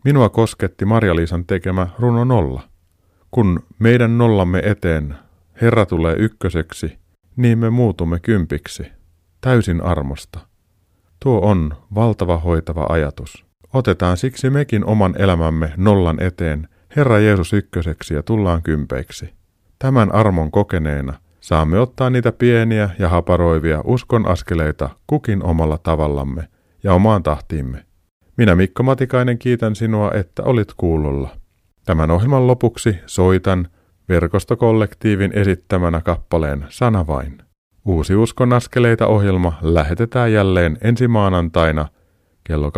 Minua 0.04 0.28
kosketti 0.28 0.84
Maria-Liisan 0.84 1.44
tekemä 1.46 1.88
runo 1.98 2.24
nolla. 2.24 2.62
Kun 3.30 3.62
meidän 3.78 4.18
nollamme 4.18 4.62
eteen 4.64 5.14
Herra 5.60 5.86
tulee 5.86 6.16
ykköseksi, 6.18 6.98
niin 7.36 7.58
me 7.58 7.70
muutumme 7.70 8.20
kympiksi, 8.20 8.86
täysin 9.40 9.82
armosta. 9.82 10.47
Tuo 11.20 11.40
on 11.40 11.76
valtava 11.94 12.38
hoitava 12.38 12.86
ajatus. 12.88 13.44
Otetaan 13.72 14.16
siksi 14.16 14.50
mekin 14.50 14.84
oman 14.84 15.14
elämämme 15.18 15.72
nollan 15.76 16.22
eteen 16.22 16.68
Herra 16.96 17.18
Jeesus 17.18 17.52
ykköseksi 17.52 18.14
ja 18.14 18.22
tullaan 18.22 18.62
kympeiksi. 18.62 19.34
Tämän 19.78 20.14
armon 20.14 20.50
kokeneena 20.50 21.14
saamme 21.40 21.80
ottaa 21.80 22.10
niitä 22.10 22.32
pieniä 22.32 22.90
ja 22.98 23.08
haparoivia 23.08 23.80
uskon 23.84 24.28
askeleita 24.28 24.90
kukin 25.06 25.44
omalla 25.44 25.78
tavallamme 25.78 26.48
ja 26.82 26.94
omaan 26.94 27.22
tahtiimme. 27.22 27.84
Minä 28.36 28.54
Mikko 28.54 28.82
Matikainen 28.82 29.38
kiitän 29.38 29.76
sinua, 29.76 30.12
että 30.14 30.42
olit 30.42 30.74
kuulolla. 30.76 31.36
Tämän 31.86 32.10
ohjelman 32.10 32.46
lopuksi 32.46 32.96
soitan 33.06 33.68
verkostokollektiivin 34.08 35.32
esittämänä 35.34 36.00
kappaleen 36.00 36.66
Sana 36.68 37.06
vain. 37.06 37.42
Uusi 37.88 38.16
Uskon 38.16 38.52
askeleita 38.52 39.06
ohjelma 39.06 39.52
lähetetään 39.62 40.32
jälleen 40.32 40.78
ensi 40.80 41.08
maanantaina 41.08 41.88
kello 42.44 42.70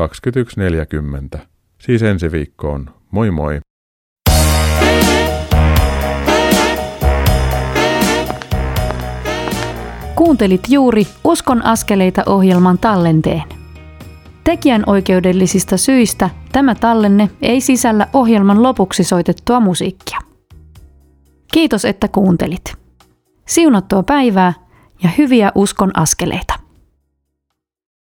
21.40. 1.35 1.39
Siis 1.81 2.03
ensi 2.03 2.33
viikkoon. 2.33 2.91
Moi 3.11 3.31
moi! 3.31 3.61
Kuuntelit 10.15 10.61
juuri 10.69 11.07
Uskon 11.25 11.65
askeleita 11.65 12.23
ohjelman 12.27 12.79
tallenteen. 12.79 13.43
Tekijän 14.45 14.83
oikeudellisista 14.87 15.77
syistä 15.77 16.31
tämä 16.53 16.75
tallenne 16.75 17.31
ei 17.43 17.61
sisällä 17.61 18.07
ohjelman 18.13 18.63
lopuksi 18.63 19.05
soitettua 19.05 19.61
musiikkia. 19.61 20.19
Kiitos, 21.53 21.85
että 21.85 22.09
kuuntelit. 22.09 22.75
Siunattua 23.49 24.03
päivää 24.03 24.53
ja 25.03 25.11
hyviä 25.19 25.53
uskon 25.55 25.91
askeleita. 25.99 26.70